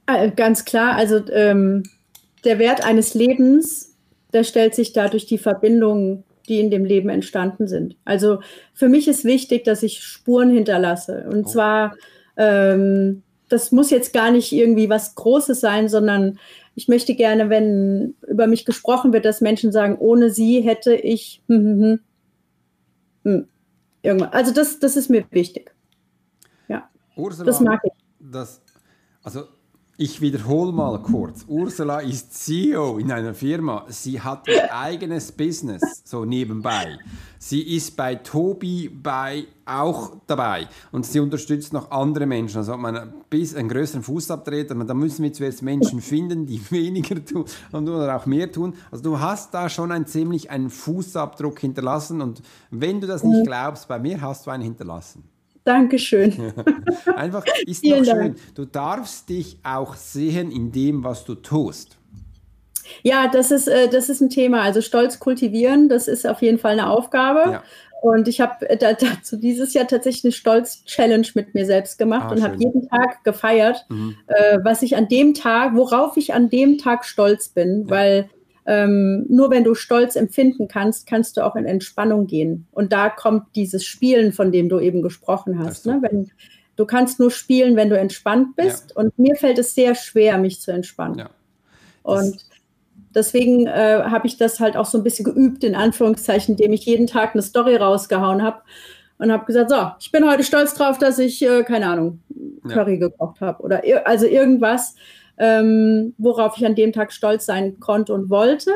Äh, 0.05 0.29
ganz 0.29 0.65
klar, 0.65 0.93
also 0.93 1.27
ähm, 1.31 1.81
der 2.45 2.59
Wert 2.59 2.85
eines 2.85 3.15
Lebens, 3.15 3.95
der 4.31 4.43
stellt 4.43 4.75
sich 4.75 4.93
dadurch 4.93 5.25
die 5.25 5.39
Verbindung 5.39 6.23
die 6.47 6.59
in 6.59 6.69
dem 6.69 6.85
Leben 6.85 7.09
entstanden 7.09 7.67
sind. 7.67 7.95
Also 8.05 8.39
für 8.73 8.89
mich 8.89 9.07
ist 9.07 9.23
wichtig, 9.23 9.63
dass 9.63 9.83
ich 9.83 10.03
Spuren 10.03 10.49
hinterlasse. 10.49 11.25
Und 11.29 11.45
oh. 11.45 11.49
zwar, 11.49 11.95
ähm, 12.37 13.23
das 13.49 13.71
muss 13.71 13.89
jetzt 13.89 14.13
gar 14.13 14.31
nicht 14.31 14.51
irgendwie 14.51 14.89
was 14.89 15.15
Großes 15.15 15.59
sein, 15.59 15.87
sondern 15.87 16.39
ich 16.75 16.87
möchte 16.87 17.15
gerne, 17.15 17.49
wenn 17.49 18.15
über 18.27 18.47
mich 18.47 18.65
gesprochen 18.65 19.13
wird, 19.13 19.25
dass 19.25 19.41
Menschen 19.41 19.71
sagen, 19.71 19.97
ohne 19.97 20.31
sie 20.31 20.61
hätte 20.61 20.95
ich 20.95 21.41
hm, 21.47 21.57
hm, 21.57 21.81
hm, 21.81 21.99
hm, 23.23 23.47
irgendwann. 24.01 24.29
Also 24.29 24.51
das, 24.53 24.79
das 24.79 24.97
ist 24.97 25.09
mir 25.09 25.25
wichtig. 25.31 25.73
Ja. 26.67 26.89
Ursula, 27.15 27.45
das 27.45 27.59
mag 27.59 27.79
ich. 27.83 27.91
Das, 28.19 28.61
also 29.21 29.43
ich 30.03 30.19
wiederhole 30.19 30.73
mal 30.73 31.01
kurz. 31.01 31.45
Ursula 31.47 32.01
ist 32.01 32.33
CEO 32.33 32.97
in 32.97 33.09
einer 33.09 33.33
Firma. 33.33 33.85
Sie 33.87 34.19
hat 34.19 34.49
ihr 34.49 34.75
eigenes 34.75 35.31
Business, 35.31 36.01
so 36.03 36.25
nebenbei. 36.25 36.97
Sie 37.39 37.61
ist 37.61 37.95
bei 37.95 38.15
Tobi 38.15 38.89
bei 38.89 39.45
auch 39.65 40.17
dabei 40.27 40.67
und 40.91 41.05
sie 41.05 41.21
unterstützt 41.21 41.71
noch 41.71 41.89
andere 41.89 42.25
Menschen. 42.25 42.57
Also 42.57 42.75
man 42.75 43.13
einen 43.31 43.69
größeren 43.69 44.03
Fußabtritt, 44.03 44.71
da 44.71 44.93
müssen 44.93 45.23
wir 45.23 45.31
zuerst 45.31 45.61
Menschen 45.61 46.01
finden, 46.01 46.45
die 46.45 46.59
weniger 46.69 47.23
tun 47.23 47.45
und 47.71 47.87
oder 47.87 48.17
auch 48.17 48.25
mehr 48.25 48.51
tun. 48.51 48.73
Also 48.91 49.05
du 49.05 49.21
hast 49.21 49.53
da 49.53 49.69
schon 49.69 49.93
ein 49.93 50.05
ziemlich 50.05 50.51
einen 50.51 50.69
Fußabdruck 50.69 51.59
hinterlassen 51.59 52.19
und 52.19 52.41
wenn 52.71 52.99
du 52.99 53.07
das 53.07 53.23
nicht 53.23 53.45
glaubst, 53.45 53.87
bei 53.87 53.99
mir 53.99 54.19
hast 54.19 54.45
du 54.47 54.51
einen 54.51 54.63
hinterlassen. 54.63 55.23
Dankeschön. 55.63 56.53
Einfach 57.15 57.45
ist 57.65 57.85
noch 57.85 58.03
schön. 58.03 58.35
Du 58.53 58.65
darfst 58.65 59.29
dich 59.29 59.57
auch 59.63 59.95
sehen 59.95 60.51
in 60.51 60.71
dem, 60.71 61.03
was 61.03 61.23
du 61.25 61.35
tust. 61.35 61.97
Ja, 63.01 63.27
das 63.27 63.51
ist, 63.51 63.67
äh, 63.67 63.87
das 63.87 64.09
ist 64.09 64.21
ein 64.21 64.29
Thema. 64.29 64.61
Also 64.61 64.81
Stolz 64.81 65.19
kultivieren, 65.19 65.89
das 65.89 66.07
ist 66.07 66.27
auf 66.27 66.41
jeden 66.41 66.59
Fall 66.59 66.73
eine 66.73 66.89
Aufgabe. 66.89 67.51
Ja. 67.51 67.63
Und 68.01 68.27
ich 68.27 68.41
habe 68.41 68.69
äh, 68.69 68.77
dazu 68.77 69.37
dieses 69.37 69.73
Jahr 69.73 69.87
tatsächlich 69.87 70.25
eine 70.25 70.33
Stolz-Challenge 70.33 71.27
mit 71.35 71.53
mir 71.53 71.65
selbst 71.65 71.97
gemacht 71.97 72.27
ah, 72.27 72.31
und 72.33 72.43
habe 72.43 72.57
jeden 72.57 72.89
Tag 72.89 73.23
gefeiert, 73.23 73.85
mhm. 73.87 74.17
äh, 74.27 74.59
was 74.61 74.81
ich 74.81 74.97
an 74.97 75.07
dem 75.07 75.33
Tag, 75.33 75.73
worauf 75.75 76.17
ich 76.17 76.33
an 76.33 76.49
dem 76.49 76.77
Tag 76.77 77.05
stolz 77.05 77.47
bin, 77.47 77.85
ja. 77.85 77.89
weil 77.89 78.29
ähm, 78.65 79.25
nur 79.29 79.49
wenn 79.51 79.63
du 79.63 79.75
Stolz 79.75 80.15
empfinden 80.15 80.67
kannst, 80.67 81.07
kannst 81.07 81.37
du 81.37 81.45
auch 81.45 81.55
in 81.55 81.65
Entspannung 81.65 82.27
gehen. 82.27 82.67
Und 82.71 82.93
da 82.93 83.09
kommt 83.09 83.55
dieses 83.55 83.85
Spielen, 83.85 84.31
von 84.31 84.51
dem 84.51 84.69
du 84.69 84.79
eben 84.79 85.01
gesprochen 85.01 85.59
hast. 85.59 85.85
Ne? 85.85 85.99
Wenn, 86.01 86.31
du 86.75 86.85
kannst 86.85 87.19
nur 87.19 87.31
spielen, 87.31 87.75
wenn 87.75 87.89
du 87.89 87.97
entspannt 87.97 88.55
bist. 88.55 88.93
Ja. 88.95 89.03
Und 89.03 89.17
mir 89.19 89.35
fällt 89.35 89.59
es 89.59 89.75
sehr 89.75 89.95
schwer, 89.95 90.37
mich 90.37 90.61
zu 90.61 90.71
entspannen. 90.71 91.19
Ja. 91.19 91.29
Und 92.03 92.45
deswegen 93.13 93.67
äh, 93.67 94.03
habe 94.05 94.27
ich 94.27 94.37
das 94.37 94.59
halt 94.59 94.75
auch 94.75 94.85
so 94.85 94.97
ein 94.97 95.03
bisschen 95.03 95.25
geübt, 95.25 95.63
in 95.63 95.75
Anführungszeichen, 95.75 96.55
indem 96.55 96.73
ich 96.73 96.85
jeden 96.85 97.07
Tag 97.07 97.33
eine 97.33 97.41
Story 97.41 97.75
rausgehauen 97.75 98.41
habe 98.41 98.61
und 99.17 99.31
habe 99.31 99.45
gesagt, 99.45 99.69
so, 99.69 99.91
ich 99.99 100.11
bin 100.11 100.27
heute 100.27 100.43
stolz 100.43 100.73
drauf, 100.73 100.97
dass 100.97 101.19
ich, 101.19 101.41
äh, 101.41 101.63
keine 101.63 101.87
Ahnung, 101.87 102.21
Curry 102.67 102.93
ja. 102.93 103.07
gekocht 103.07 103.41
habe 103.41 103.61
oder 103.63 103.81
also 104.05 104.25
irgendwas, 104.25 104.95
ähm, 105.37 106.13
worauf 106.17 106.57
ich 106.57 106.65
an 106.65 106.75
dem 106.75 106.93
Tag 106.93 107.11
stolz 107.11 107.45
sein 107.45 107.79
konnte 107.79 108.13
und 108.13 108.29
wollte, 108.29 108.71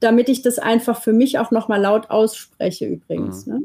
damit 0.00 0.28
ich 0.28 0.42
das 0.42 0.58
einfach 0.58 1.00
für 1.00 1.12
mich 1.12 1.38
auch 1.38 1.50
nochmal 1.50 1.80
laut 1.80 2.10
ausspreche 2.10 2.86
übrigens. 2.86 3.46
Mhm. 3.46 3.52
Ne? 3.52 3.62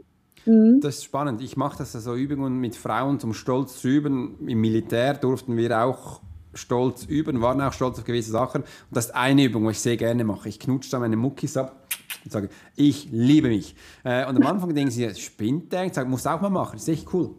Mhm. 0.47 0.81
Das 0.81 0.97
ist 0.97 1.03
spannend. 1.03 1.41
Ich 1.41 1.57
mache 1.57 1.77
das 1.77 1.95
also 1.95 2.15
Übungen 2.15 2.59
mit 2.59 2.75
Frauen 2.75 3.19
zum 3.19 3.33
Stolz 3.33 3.81
zu 3.81 3.87
üben. 3.87 4.47
Im 4.47 4.61
Militär 4.61 5.13
durften 5.13 5.57
wir 5.57 5.83
auch 5.83 6.21
stolz 6.53 7.05
üben, 7.05 7.41
waren 7.41 7.61
auch 7.61 7.73
stolz 7.73 7.99
auf 7.99 8.05
gewisse 8.05 8.31
Sachen. 8.31 8.61
Und 8.61 8.67
das 8.91 9.07
ist 9.07 9.15
eine 9.15 9.43
Übung, 9.43 9.65
die 9.65 9.71
ich 9.71 9.79
sehr 9.79 9.97
gerne 9.97 10.23
mache. 10.23 10.49
Ich 10.49 10.59
knutsche 10.59 10.91
da 10.91 10.99
meine 10.99 11.17
Muckis 11.17 11.55
ab 11.57 11.87
und 12.23 12.31
sage, 12.31 12.49
ich 12.75 13.09
liebe 13.11 13.49
mich. 13.49 13.75
Äh, 14.03 14.27
und 14.27 14.37
am 14.37 14.45
Anfang 14.47 14.73
denken 14.73 14.91
sie, 14.91 15.13
spinnt 15.15 15.71
der? 15.71 15.85
Ich 15.85 15.93
sage, 15.93 16.09
muss 16.09 16.25
auch 16.25 16.41
mal 16.41 16.49
machen. 16.49 16.73
Das 16.73 16.83
ist 16.83 16.89
echt 16.89 17.13
cool. 17.13 17.35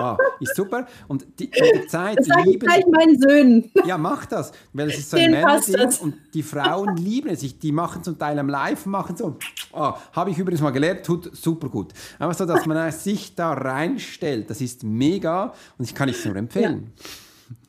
Ah, 0.00 0.16
ist 0.40 0.54
super. 0.54 0.86
Und 1.08 1.26
die, 1.38 1.50
der 1.50 1.86
Zeit 1.88 2.18
das 2.18 2.28
lieben. 2.44 2.68
Ich 2.76 2.86
meinen 2.86 3.20
Söhnen. 3.20 3.70
Ja, 3.84 3.98
mach 3.98 4.26
das. 4.26 4.52
Weil 4.72 4.88
es 4.88 4.98
ist 4.98 5.10
so 5.10 5.16
ein 5.16 5.30
Männerding 5.30 5.88
und 6.00 6.14
die 6.34 6.42
Frauen 6.42 6.96
lieben 6.96 7.28
es. 7.28 7.40
Die 7.58 7.72
machen 7.72 8.02
zum 8.02 8.18
Teil 8.18 8.38
am 8.38 8.48
Live, 8.48 8.86
machen 8.86 9.16
so. 9.16 9.36
Oh, 9.72 9.92
Habe 10.12 10.30
ich 10.30 10.38
übrigens 10.38 10.60
mal 10.60 10.70
gelernt, 10.70 11.04
tut 11.04 11.36
super 11.36 11.68
gut. 11.68 11.92
Einfach 12.18 12.34
so, 12.34 12.46
dass 12.46 12.66
man 12.66 12.90
sich 12.92 13.34
da 13.34 13.52
reinstellt. 13.52 14.50
Das 14.50 14.60
ist 14.60 14.84
mega 14.84 15.52
und 15.78 15.84
ich 15.84 15.94
kann 15.94 16.08
es 16.08 16.24
nur 16.24 16.36
empfehlen. 16.36 16.92
Ja. 16.96 17.04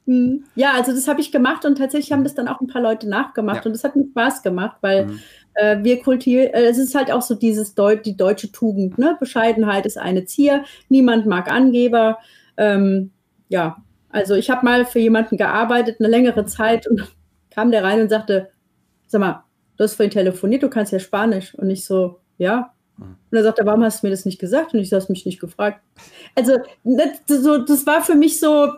Hm. 0.09 0.43
Ja, 0.55 0.73
also 0.73 0.91
das 0.91 1.07
habe 1.07 1.21
ich 1.21 1.31
gemacht 1.31 1.65
und 1.65 1.77
tatsächlich 1.77 2.11
haben 2.11 2.23
das 2.23 2.33
dann 2.33 2.47
auch 2.47 2.59
ein 2.61 2.67
paar 2.67 2.81
Leute 2.81 3.07
nachgemacht 3.07 3.57
ja. 3.57 3.65
und 3.65 3.73
das 3.73 3.83
hat 3.83 3.95
mir 3.95 4.07
Spaß 4.09 4.41
gemacht, 4.41 4.77
weil 4.81 5.05
mhm. 5.05 5.19
Äh, 5.55 5.77
wir 5.81 5.99
kultivieren, 6.01 6.53
äh, 6.53 6.65
es 6.65 6.77
ist 6.77 6.95
halt 6.95 7.11
auch 7.11 7.21
so 7.21 7.35
dieses 7.35 7.75
Deu 7.75 7.95
die 7.95 8.17
deutsche 8.17 8.51
Tugend, 8.51 8.97
ne? 8.97 9.17
Bescheidenheit 9.19 9.85
ist 9.85 9.97
eine 9.97 10.25
Zier, 10.25 10.63
niemand 10.89 11.25
mag 11.25 11.51
Angeber. 11.51 12.17
Ähm, 12.57 13.11
ja, 13.49 13.77
also 14.09 14.35
ich 14.35 14.49
habe 14.49 14.65
mal 14.65 14.85
für 14.85 14.99
jemanden 14.99 15.37
gearbeitet, 15.37 15.97
eine 15.99 16.09
längere 16.09 16.45
Zeit 16.45 16.87
und 16.87 17.07
kam 17.51 17.71
der 17.71 17.83
rein 17.83 18.01
und 18.01 18.09
sagte, 18.09 18.49
sag 19.07 19.21
mal, 19.21 19.43
du 19.77 19.83
hast 19.83 19.95
vorhin 19.95 20.11
telefoniert, 20.11 20.63
du 20.63 20.69
kannst 20.69 20.91
ja 20.91 20.99
Spanisch. 20.99 21.55
Und 21.55 21.69
ich 21.69 21.85
so, 21.85 22.19
ja. 22.37 22.73
Und 22.97 23.37
er 23.37 23.43
sagt 23.43 23.59
er, 23.59 23.65
warum 23.65 23.83
hast 23.83 24.03
du 24.03 24.07
mir 24.07 24.11
das 24.11 24.25
nicht 24.25 24.39
gesagt? 24.39 24.73
Und 24.73 24.79
ich 24.81 24.89
so, 24.89 24.97
hast 24.97 25.09
mich 25.09 25.25
nicht 25.25 25.39
gefragt. 25.39 25.81
Also, 26.35 26.57
das, 26.83 27.43
so, 27.43 27.59
das 27.59 27.85
war 27.85 28.01
für 28.01 28.15
mich 28.15 28.39
so, 28.39 28.73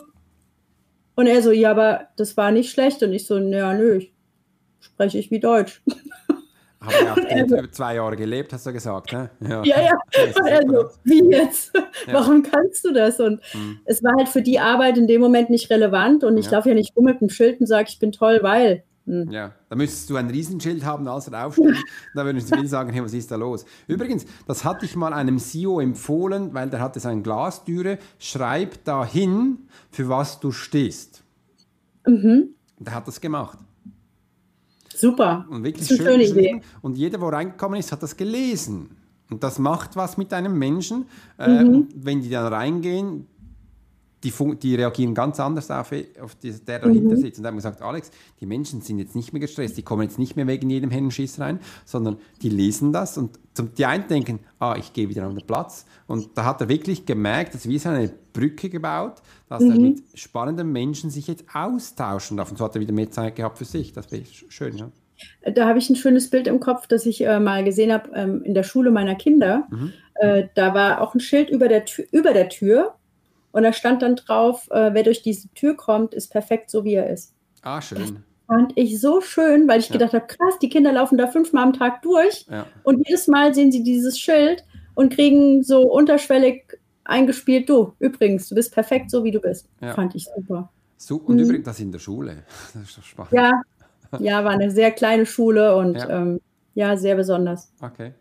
und 1.16 1.28
er 1.28 1.42
so, 1.42 1.52
ja, 1.52 1.72
aber 1.72 2.08
das 2.18 2.38
war 2.38 2.52
nicht 2.52 2.72
schlecht. 2.72 3.02
Und 3.04 3.14
ich 3.14 3.26
so, 3.26 3.38
ja, 3.38 3.74
nö, 3.74 4.02
spreche 4.80 5.18
ich 5.18 5.32
wie 5.32 5.40
Deutsch. 5.40 5.82
Habe 6.82 6.94
ich 6.94 7.10
auch 7.10 7.30
also, 7.30 7.68
zwei 7.68 7.96
Jahre 7.96 8.16
gelebt, 8.16 8.54
hast 8.54 8.66
du 8.66 8.74
gesagt, 8.74 9.14
ne? 9.14 9.30
Ja, 9.40 9.64
ja. 9.64 9.82
ja. 9.82 10.00
Also, 10.44 10.90
wie 11.04 11.24
jetzt? 11.30 11.72
Ja. 12.08 12.14
Warum 12.14 12.42
kannst 12.44 12.84
du 12.84 12.92
das? 12.92 13.20
Und 13.20 13.42
mhm. 13.54 13.80
es 13.86 14.04
war 14.04 14.14
halt 14.18 14.30
für 14.30 14.42
die 14.42 14.60
Arbeit 14.60 14.98
in 14.98 15.08
dem 15.08 15.22
Moment 15.22 15.50
nicht 15.50 15.70
relevant 15.70 16.24
und 16.24 16.38
ich 16.38 16.48
ja. 16.48 16.54
laufe 16.54 16.70
ja 16.70 16.76
nicht 16.76 16.96
rum 16.96 17.06
mit 17.06 17.22
einem 17.22 17.30
Schild 17.30 17.60
und 17.60 17.68
sage, 17.68 17.88
ich 17.90 18.00
bin 18.00 18.12
toll, 18.12 18.40
weil. 18.42 18.84
Mhm. 19.06 19.32
Ja, 19.32 19.54
da 19.70 19.76
müsstest 19.76 20.10
du 20.10 20.16
ein 20.16 20.30
Riesenschild 20.30 20.84
haben, 20.84 21.08
als 21.08 21.28
er 21.28 21.46
aufsteht. 21.46 21.76
da 22.16 22.26
würden 22.26 22.40
sie 22.40 22.68
sagen, 22.68 22.92
hey, 22.92 23.04
was 23.04 23.14
ist 23.14 23.30
da 23.30 23.36
los? 23.36 23.66
Übrigens, 23.88 24.26
das 24.48 24.64
hatte 24.64 24.86
ich 24.86 24.96
mal 24.96 25.14
einem 25.14 25.38
CEO 25.38 25.80
empfohlen, 25.80 26.54
weil 26.54 26.70
der 26.70 26.80
hatte 26.80 27.00
seine 27.00 27.22
Glastüre. 27.22 28.00
Schreib 28.20 28.84
da 28.86 29.06
hin, 29.06 29.68
für 29.92 30.10
was 30.10 30.40
du 30.40 30.52
stehst. 30.52 31.24
Mhm. 32.06 32.56
Der 32.80 32.96
hat 32.96 33.08
das 33.08 33.22
gemacht. 33.22 33.60
Super. 35.02 35.48
Und 35.50 35.64
wirklich 35.64 35.88
das 35.88 35.98
ist 35.98 36.04
schön 36.04 36.22
Idee. 36.22 36.62
Und 36.84 36.96
jeder, 36.96 37.20
wo 37.20 37.28
reingekommen 37.30 37.80
ist, 37.80 37.92
hat 37.92 38.04
das 38.04 38.16
gelesen. 38.16 38.92
Und 39.32 39.44
das 39.44 39.58
macht 39.58 39.96
was 39.96 40.16
mit 40.18 40.32
einem 40.32 40.60
Menschen. 40.60 41.06
Äh, 41.40 41.64
mhm. 41.64 41.88
wenn 41.96 42.22
die 42.22 42.30
dann 42.30 42.54
reingehen, 42.54 43.26
die, 44.24 44.34
die 44.62 44.76
reagieren 44.76 45.14
ganz 45.16 45.40
anders 45.40 45.72
auf, 45.72 45.92
auf 46.22 46.36
die, 46.36 46.52
der 46.52 46.80
dahinter 46.80 47.16
mhm. 47.16 47.22
sitzt. 47.22 47.40
Und 47.40 47.44
da 47.44 47.48
haben 47.48 47.56
wir 47.56 47.60
gesagt, 47.60 47.82
Alex, 47.82 48.12
die 48.40 48.46
Menschen 48.46 48.82
sind 48.82 49.00
jetzt 49.00 49.16
nicht 49.16 49.34
mehr 49.34 49.40
gestresst, 49.40 49.78
die 49.78 49.82
kommen 49.82 50.04
jetzt 50.04 50.20
nicht 50.20 50.36
mehr 50.36 50.48
wegen 50.48 50.70
jedem 50.70 50.92
Hennenschiss 50.92 51.40
rein, 51.40 51.60
sondern 51.86 52.18
die 52.42 52.50
lesen 52.50 52.94
das 52.94 53.18
und 53.18 53.40
zum, 53.54 53.74
die 53.74 53.86
einen 53.86 54.08
denken, 54.08 54.40
ah, 54.60 54.76
ich 54.78 54.94
gehe 54.94 55.10
wieder 55.10 55.24
an 55.24 55.36
den 55.36 55.46
Platz. 55.46 55.86
Und 56.08 56.30
da 56.36 56.46
hat 56.46 56.62
er 56.62 56.70
wirklich 56.70 57.06
gemerkt, 57.06 57.56
dass 57.56 57.68
wir 57.68 57.80
so 57.80 57.90
eine 57.90 58.12
Brücke 58.34 58.70
gebaut, 58.70 59.22
dass 59.50 59.64
mhm. 59.64 59.72
er 59.72 59.80
mit 59.80 60.04
spannenden 60.14 60.72
Menschen 60.72 61.10
sich 61.10 61.28
jetzt 61.28 61.44
austauschen 61.54 62.38
darf. 62.38 62.52
Und 62.52 62.58
so 62.58 62.66
hat 62.66 62.76
er 62.76 62.82
wieder 62.82 62.94
mehr 62.94 63.12
Zeit 63.12 63.36
gehabt 63.36 63.58
für 63.58 63.66
sich. 63.66 63.92
Das 63.92 64.12
wäre 64.12 64.24
schön, 64.26 64.78
ja. 64.78 64.90
Da 65.54 65.68
habe 65.68 65.80
ich 65.80 65.90
ein 65.90 65.96
schönes 65.96 66.30
Bild 66.30 66.48
im 66.48 66.60
Kopf, 66.60 66.88
das 66.88 67.06
ich 67.06 67.22
äh, 67.24 67.40
mal 67.40 67.64
gesehen 67.64 67.92
habe 67.92 68.10
ähm, 68.16 68.44
in 68.44 68.54
der 68.54 68.64
Schule 68.64 68.90
meiner 68.92 69.16
Kinder. 69.16 69.68
Mhm. 69.70 69.94
Äh, 70.16 70.48
da 70.56 70.74
war 70.74 71.02
auch 71.02 71.14
ein 71.14 71.20
Schild 71.20 71.50
über 71.50 71.68
der, 71.68 71.86
Tür, 71.86 72.06
über 72.12 72.34
der 72.34 72.50
Tür 72.50 72.96
und 73.52 73.64
da 73.64 73.74
stand 73.74 74.02
dann 74.02 74.16
drauf, 74.16 74.68
äh, 74.72 74.94
wer 74.94 75.04
durch 75.04 75.22
diese 75.22 75.50
Tür 75.50 75.76
kommt, 75.76 76.14
ist 76.14 76.32
perfekt 76.32 76.70
so, 76.70 76.84
wie 76.84 76.94
er 76.94 77.10
ist. 77.10 77.34
Ah, 77.62 77.82
schön. 77.82 78.00
Das 78.00 78.14
fand 78.48 78.74
ich 78.76 79.00
so 79.00 79.22
schön, 79.22 79.68
weil 79.68 79.80
ich 79.80 79.90
ja. 79.90 79.94
gedacht 79.94 80.14
habe, 80.14 80.28
krass, 80.28 80.60
die 80.62 80.70
Kinder 80.70 80.92
laufen 80.92 81.18
da 81.18 81.28
fünfmal 81.28 81.64
am 81.64 81.74
Tag 81.74 82.02
durch 82.02 82.46
ja. 82.50 82.66
und 82.84 83.06
jedes 83.08 83.28
Mal 83.28 83.54
sehen 83.54 83.72
sie 83.72 83.84
dieses 83.84 84.20
Schild 84.20 84.64
und 84.96 85.14
kriegen 85.14 85.64
so 85.64 85.82
unterschwellig 85.82 86.80
eingespielt, 87.04 87.70
du, 87.70 87.94
übrigens, 88.00 88.48
du 88.50 88.56
bist 88.56 88.74
perfekt 88.74 89.12
so, 89.12 89.24
wie 89.24 89.32
du 89.32 89.40
bist. 89.40 89.68
Ja. 89.82 89.94
Fand 89.94 90.16
ich 90.16 90.28
super. 90.36 90.70
So, 90.98 91.18
und 91.18 91.36
mhm. 91.36 91.44
übrigens, 91.44 91.66
das 91.66 91.80
in 91.80 91.92
der 91.92 92.00
Schule. 92.00 92.44
Das 92.74 92.84
ist 92.84 92.98
doch 92.98 93.04
spannend. 93.04 93.34
Ja, 93.34 93.62
ja, 94.20 94.44
war 94.44 94.52
eine 94.52 94.72
sehr 94.72 94.92
kleine 94.92 95.26
Schule 95.26 95.76
und 95.76 95.96
ja, 95.96 96.10
ähm, 96.10 96.42
ja 96.74 96.98
sehr 96.98 97.16
besonders. 97.16 97.72
Okay. 97.82 98.14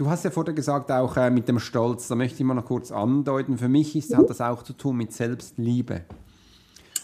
Du 0.00 0.08
hast 0.08 0.24
ja 0.24 0.30
vorher 0.30 0.54
gesagt, 0.54 0.90
auch 0.90 1.14
äh, 1.18 1.28
mit 1.28 1.46
dem 1.46 1.58
Stolz, 1.58 2.08
da 2.08 2.14
möchte 2.14 2.38
ich 2.38 2.44
mal 2.44 2.54
noch 2.54 2.64
kurz 2.64 2.90
andeuten. 2.90 3.58
Für 3.58 3.68
mich 3.68 3.94
ist, 3.94 4.12
mhm. 4.12 4.16
hat 4.16 4.30
das 4.30 4.40
auch 4.40 4.62
zu 4.62 4.72
tun 4.72 4.96
mit 4.96 5.12
Selbstliebe. 5.12 6.06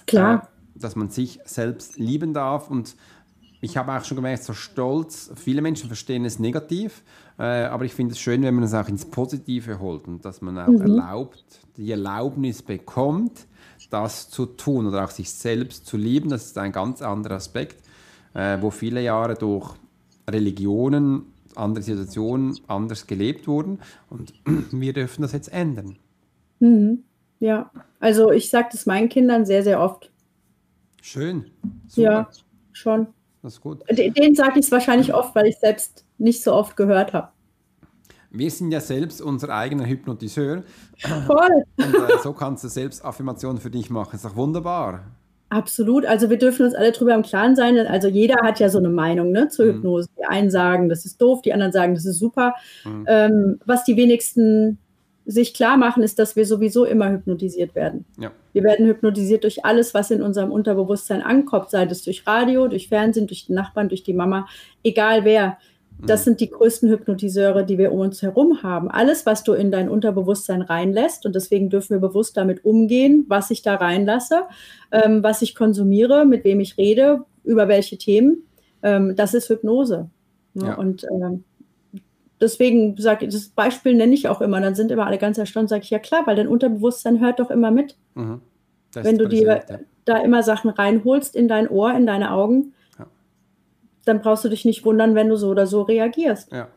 Klar. 0.07 0.49
Äh, 0.75 0.79
dass 0.81 0.97
man 0.97 1.11
sich 1.11 1.39
selbst 1.45 1.99
lieben 1.99 2.33
darf. 2.33 2.71
Und 2.71 2.97
ich 3.61 3.77
habe 3.77 3.93
auch 3.93 4.03
schon 4.03 4.17
gemerkt, 4.17 4.45
so 4.45 4.55
Stolz, 4.55 5.31
viele 5.35 5.61
Menschen 5.61 5.89
verstehen 5.89 6.25
es 6.25 6.39
negativ, 6.39 7.03
äh, 7.39 7.65
aber 7.65 7.85
ich 7.85 7.93
finde 7.93 8.15
es 8.15 8.19
schön, 8.19 8.43
wenn 8.45 8.55
man 8.55 8.65
es 8.65 8.73
auch 8.73 8.89
ins 8.89 9.05
Positive 9.05 9.79
holt 9.79 10.09
und 10.09 10.25
dass 10.25 10.41
man 10.41 10.59
auch 10.59 10.67
mhm. 10.67 10.81
erlaubt, 10.81 11.45
die 11.77 11.91
Erlaubnis 11.91 12.63
bekommt, 12.63 13.47
das 13.91 14.31
zu 14.31 14.47
tun 14.47 14.87
oder 14.87 15.05
auch 15.05 15.11
sich 15.11 15.31
selbst 15.31 15.85
zu 15.85 15.99
lieben. 15.99 16.31
Das 16.31 16.47
ist 16.47 16.57
ein 16.57 16.73
ganz 16.73 17.03
anderer 17.03 17.35
Aspekt, 17.35 17.77
äh, 18.33 18.57
wo 18.63 18.71
viele 18.71 19.03
Jahre 19.03 19.35
durch 19.35 19.75
Religionen 20.27 21.36
andere 21.57 21.83
Situationen 21.83 22.59
anders 22.67 23.07
gelebt 23.07 23.47
wurden 23.47 23.81
und 24.11 24.35
wir 24.73 24.93
dürfen 24.93 25.23
das 25.23 25.33
jetzt 25.33 25.53
ändern. 25.53 25.97
Mhm. 26.61 27.05
Ja, 27.39 27.71
also 28.01 28.31
ich 28.31 28.49
sage 28.49 28.69
das 28.73 28.87
meinen 28.87 29.09
Kindern 29.09 29.45
sehr, 29.45 29.63
sehr 29.63 29.81
oft. 29.81 30.11
Schön. 31.03 31.51
Super. 31.87 32.03
Ja, 32.03 32.29
schon. 32.73 33.09
Das 33.43 33.55
ist 33.55 33.61
gut. 33.61 33.83
Den 33.91 34.35
sage 34.35 34.59
ich 34.59 34.67
es 34.67 34.73
wahrscheinlich 34.73 35.15
oft, 35.15 35.35
weil 35.35 35.47
ich 35.47 35.57
selbst 35.59 36.05
nicht 36.19 36.43
so 36.43 36.53
oft 36.53 36.77
gehört 36.77 37.13
habe. 37.13 37.29
Wir 38.31 38.51
sind 38.51 38.73
ja 38.73 38.81
selbst 38.81 39.23
unser 39.23 39.51
eigener 39.51 39.87
Hypnotiseur. 39.87 40.65
Voll. 40.99 41.65
Und 41.77 41.95
äh, 41.95 42.19
so 42.23 42.33
kannst 42.33 42.65
du 42.65 42.69
selbst 42.69 43.05
Affirmationen 43.05 43.61
für 43.61 43.71
dich 43.71 43.89
machen. 43.89 44.17
Ist 44.17 44.25
doch 44.25 44.37
wunderbar. 44.37 45.05
Absolut. 45.49 46.05
Also 46.07 46.29
wir 46.29 46.39
dürfen 46.39 46.67
uns 46.67 46.75
alle 46.75 46.91
darüber 46.91 47.15
im 47.15 47.23
Klaren 47.23 47.55
sein. 47.55 47.79
Also 47.79 48.09
jeder 48.09 48.37
hat 48.43 48.59
ja 48.59 48.69
so 48.69 48.79
eine 48.79 48.89
Meinung 48.89 49.31
ne, 49.31 49.49
zur 49.49 49.67
mhm. 49.67 49.75
Hypnose. 49.75 50.09
Die 50.19 50.25
einen 50.25 50.51
sagen, 50.51 50.89
das 50.89 51.07
ist 51.07 51.21
doof, 51.23 51.43
die 51.43 51.53
anderen 51.53 51.73
sagen, 51.73 51.95
das 51.95 52.05
ist 52.05 52.19
super. 52.19 52.55
Mhm. 52.85 53.05
Ähm, 53.07 53.61
was 53.65 53.85
die 53.85 53.97
wenigsten 53.97 54.79
sich 55.25 55.55
klar 55.55 55.77
machen, 55.77 56.03
ist, 56.03 56.19
dass 56.19 56.37
wir 56.37 56.47
sowieso 56.47 56.85
immer 56.85 57.11
hypnotisiert 57.11 57.75
werden. 57.75 58.05
Ja. 58.19 58.31
Wir 58.53 58.63
werden 58.63 58.87
hypnotisiert 58.87 59.43
durch 59.43 59.65
alles, 59.65 59.93
was 59.93 60.11
in 60.11 60.23
unserem 60.23 60.53
Unterbewusstsein 60.53 61.21
ankommt, 61.21 61.71
sei 61.71 61.85
es 61.85 62.03
durch 62.03 62.27
Radio, 62.27 62.69
durch 62.69 62.89
Fernsehen, 62.89 63.27
durch 63.27 63.47
den 63.47 63.57
Nachbarn, 63.57 63.89
durch 63.89 64.05
die 64.05 64.15
Mama, 64.15 64.47
egal 64.85 65.25
wer. 65.25 65.59
Das 65.99 66.21
mhm. 66.21 66.25
sind 66.25 66.41
die 66.41 66.51
größten 66.51 66.91
Hypnotiseure, 66.91 67.65
die 67.65 67.79
wir 67.79 67.93
um 67.93 68.01
uns 68.01 68.21
herum 68.23 68.63
haben. 68.63 68.91
Alles, 68.91 69.25
was 69.25 69.45
du 69.45 69.53
in 69.53 69.71
dein 69.71 69.89
Unterbewusstsein 69.89 70.63
reinlässt, 70.63 71.25
und 71.25 71.35
deswegen 71.35 71.71
dürfen 71.71 71.91
wir 71.91 72.01
bewusst 72.01 72.37
damit 72.37 72.65
umgehen, 72.65 73.25
was 73.29 73.51
ich 73.51 73.63
da 73.63 73.77
reinlasse, 73.77 74.43
ähm, 74.93 75.23
was 75.23 75.43
ich 75.43 75.55
konsumiere, 75.55 76.27
mit 76.27 76.45
wem 76.45 76.61
ich 76.61 76.77
rede, 76.77 77.25
über 77.45 77.69
welche 77.69 77.97
Themen, 77.97 78.43
ähm, 78.83 79.17
das 79.17 79.35
ist 79.35 79.49
Hypnose. 79.49 80.11
Ja. 80.55 80.75
Und 80.75 81.05
ähm, 81.11 81.45
deswegen 82.41 82.97
sage 82.99 83.27
ich, 83.27 83.33
das 83.33 83.49
Beispiel 83.49 83.95
nenne 83.95 84.15
ich 84.15 84.29
auch 84.29 84.41
immer, 84.41 84.61
dann 84.61 84.75
sind 84.75 84.91
immer 84.91 85.07
alle 85.07 85.19
ganz 85.19 85.39
erstaunt, 85.39 85.69
sage 85.69 85.83
ich, 85.83 85.91
ja 85.91 85.99
klar, 85.99 86.23
weil 86.27 86.37
dein 86.37 86.49
Unterbewusstsein 86.49 87.21
hört 87.21 87.41
doch 87.41 87.51
immer 87.51 87.71
mit. 87.71 87.97
Mhm. 88.15 88.41
Wenn 88.95 89.19
du 89.19 89.29
dir 89.29 89.63
ja. 89.69 89.79
da 90.05 90.19
immer 90.19 90.43
Sachen 90.43 90.71
reinholst 90.71 91.37
in 91.37 91.49
dein 91.49 91.69
Ohr, 91.69 91.93
in 91.95 92.07
deine 92.07 92.33
Augen, 92.33 92.73
dann 94.07 94.21
brauchst 94.21 94.45
du 94.45 94.49
dich 94.49 94.65
nicht 94.65 94.85
wundern, 94.85 95.15
wenn 95.15 95.29
du 95.29 95.37
so 95.37 95.49
oder 95.49 95.67
so 95.67 95.83
reagierst. 95.83 96.53
Ja. 96.53 96.69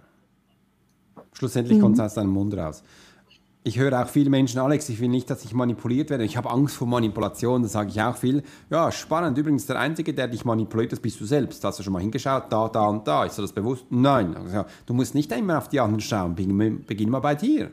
Schlussendlich 1.33 1.77
mhm. 1.77 1.81
kommt 1.81 1.95
es 1.95 2.01
aus 2.01 2.13
deinem 2.15 2.31
Mund 2.31 2.55
raus. 2.57 2.83
Ich 3.63 3.77
höre 3.77 4.01
auch 4.01 4.07
viele 4.07 4.29
Menschen, 4.29 4.59
Alex, 4.59 4.89
ich 4.89 4.99
will 4.99 5.09
nicht, 5.09 5.29
dass 5.29 5.43
ich 5.43 5.53
manipuliert 5.53 6.09
werde. 6.09 6.23
Ich 6.23 6.37
habe 6.37 6.49
Angst 6.49 6.75
vor 6.75 6.87
Manipulation, 6.87 7.61
da 7.61 7.67
sage 7.67 7.89
ich 7.89 8.01
auch 8.01 8.15
viel. 8.15 8.41
Ja, 8.69 8.91
spannend. 8.91 9.37
Übrigens, 9.37 9.65
der 9.65 9.77
Einzige, 9.77 10.13
der 10.13 10.27
dich 10.27 10.45
manipuliert, 10.45 10.91
das 10.91 10.99
bist 10.99 11.19
du 11.19 11.25
selbst. 11.25 11.63
Hast 11.63 11.77
du 11.77 11.83
schon 11.83 11.93
mal 11.93 12.01
hingeschaut? 12.01 12.45
Da, 12.49 12.69
da 12.69 12.87
und 12.87 13.07
da. 13.07 13.25
Ist 13.25 13.37
dir 13.37 13.41
das 13.41 13.51
bewusst? 13.51 13.85
Nein. 13.89 14.35
Also, 14.35 14.65
du 14.85 14.93
musst 14.93 15.13
nicht 15.13 15.31
immer 15.33 15.57
auf 15.57 15.67
die 15.67 15.79
anderen 15.79 15.99
schauen. 15.99 16.35
Beginn 16.35 17.09
mal 17.09 17.19
bei 17.19 17.35
dir. 17.35 17.71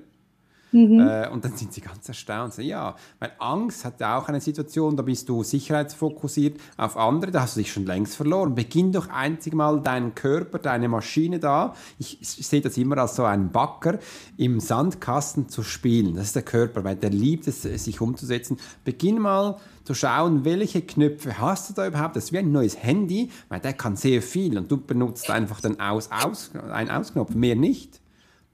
Mhm. 0.77 1.01
Äh, 1.01 1.29
und 1.31 1.43
dann 1.43 1.57
sind 1.57 1.73
sie 1.73 1.81
ganz 1.81 2.07
erstaunt. 2.07 2.59
Ja, 2.59 2.97
weil 3.19 3.33
Angst 3.39 3.85
hat 3.87 4.03
auch 4.03 4.29
eine 4.29 4.43
Situation, 4.43 4.95
da 4.95 5.03
bist 5.03 5.27
du 5.29 5.43
sicherheitsfokussiert 5.43 6.61
auf 6.77 6.99
andere, 6.99 7.31
da 7.31 7.43
hast 7.43 7.57
du 7.57 7.61
dich 7.61 7.73
schon 7.73 7.87
längst 7.87 8.15
verloren. 8.15 8.55
Beginn 8.55 8.93
doch 8.93 9.09
einzig 9.09 9.55
mal 9.55 9.81
deinen 9.81 10.15
Körper, 10.15 10.59
deine 10.59 10.89
Maschine 10.89 11.39
da. 11.39 11.75
Ich, 11.99 12.21
ich 12.21 12.47
sehe 12.47 12.61
das 12.61 12.77
immer 12.77 12.99
als 12.99 13.17
so 13.17 13.25
einen 13.25 13.51
Backer 13.51 13.99
im 14.37 14.61
Sandkasten 14.61 15.49
zu 15.49 15.63
spielen. 15.63 16.15
Das 16.15 16.27
ist 16.27 16.37
der 16.37 16.43
Körper, 16.43 16.85
weil 16.85 16.97
der 16.97 17.11
liebt 17.11 17.47
es, 17.47 17.63
sich 17.63 18.01
umzusetzen. 18.03 18.59
Beginn 18.85 19.19
mal 19.19 19.57
zu 19.85 19.95
schauen, 19.95 20.45
welche 20.45 20.83
Knöpfe 20.83 21.39
hast 21.39 21.71
du 21.71 21.75
da 21.75 21.87
überhaupt. 21.87 22.17
Das 22.17 22.25
ist 22.25 22.33
wie 22.33 22.39
ein 22.39 22.53
neues 22.53 22.83
Handy, 22.83 23.31
weil 23.49 23.61
der 23.61 23.73
kann 23.73 23.97
sehr 23.97 24.21
viel 24.21 24.59
und 24.59 24.71
du 24.71 24.77
benutzt 24.77 25.31
einfach 25.31 25.63
den 25.63 25.81
Aus, 25.81 26.11
Aus, 26.11 26.51
einen 26.71 26.91
Ausknopf, 26.91 27.35
mehr 27.35 27.57
nicht. 27.57 28.01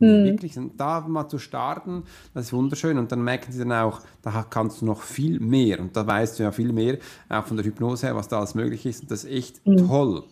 Mhm. 0.03 0.25
Wirklich, 0.25 0.59
da 0.77 1.01
mal 1.01 1.29
zu 1.29 1.39
starten, 1.39 2.05
das 2.35 2.47
ist 2.47 2.53
wunderschön. 2.53 2.99
Und 2.99 3.13
dann 3.13 3.23
merken 3.23 3.53
sie 3.53 3.61
dann 3.61 3.73
auch, 3.73 4.01
da 4.23 4.45
kannst 4.49 4.83
du 4.83 4.87
noch 4.87 5.03
viel 5.03 5.41
mehr. 5.41 5.81
Und 5.81 5.97
da 5.97 6.07
weißt 6.07 6.39
du 6.39 6.43
ja 6.43 6.53
viel 6.53 6.73
mehr, 6.73 6.99
auch 7.29 7.47
von 7.47 7.57
der 7.57 7.65
Hypnose 7.65 8.07
her, 8.07 8.17
was 8.17 8.29
da 8.29 8.39
alles 8.39 8.55
möglich 8.55 8.85
ist. 8.85 9.03
Und 9.03 9.11
das 9.11 9.25
ist 9.25 9.31
echt 9.31 9.67
mhm. 9.67 9.89
toll. 9.89 10.25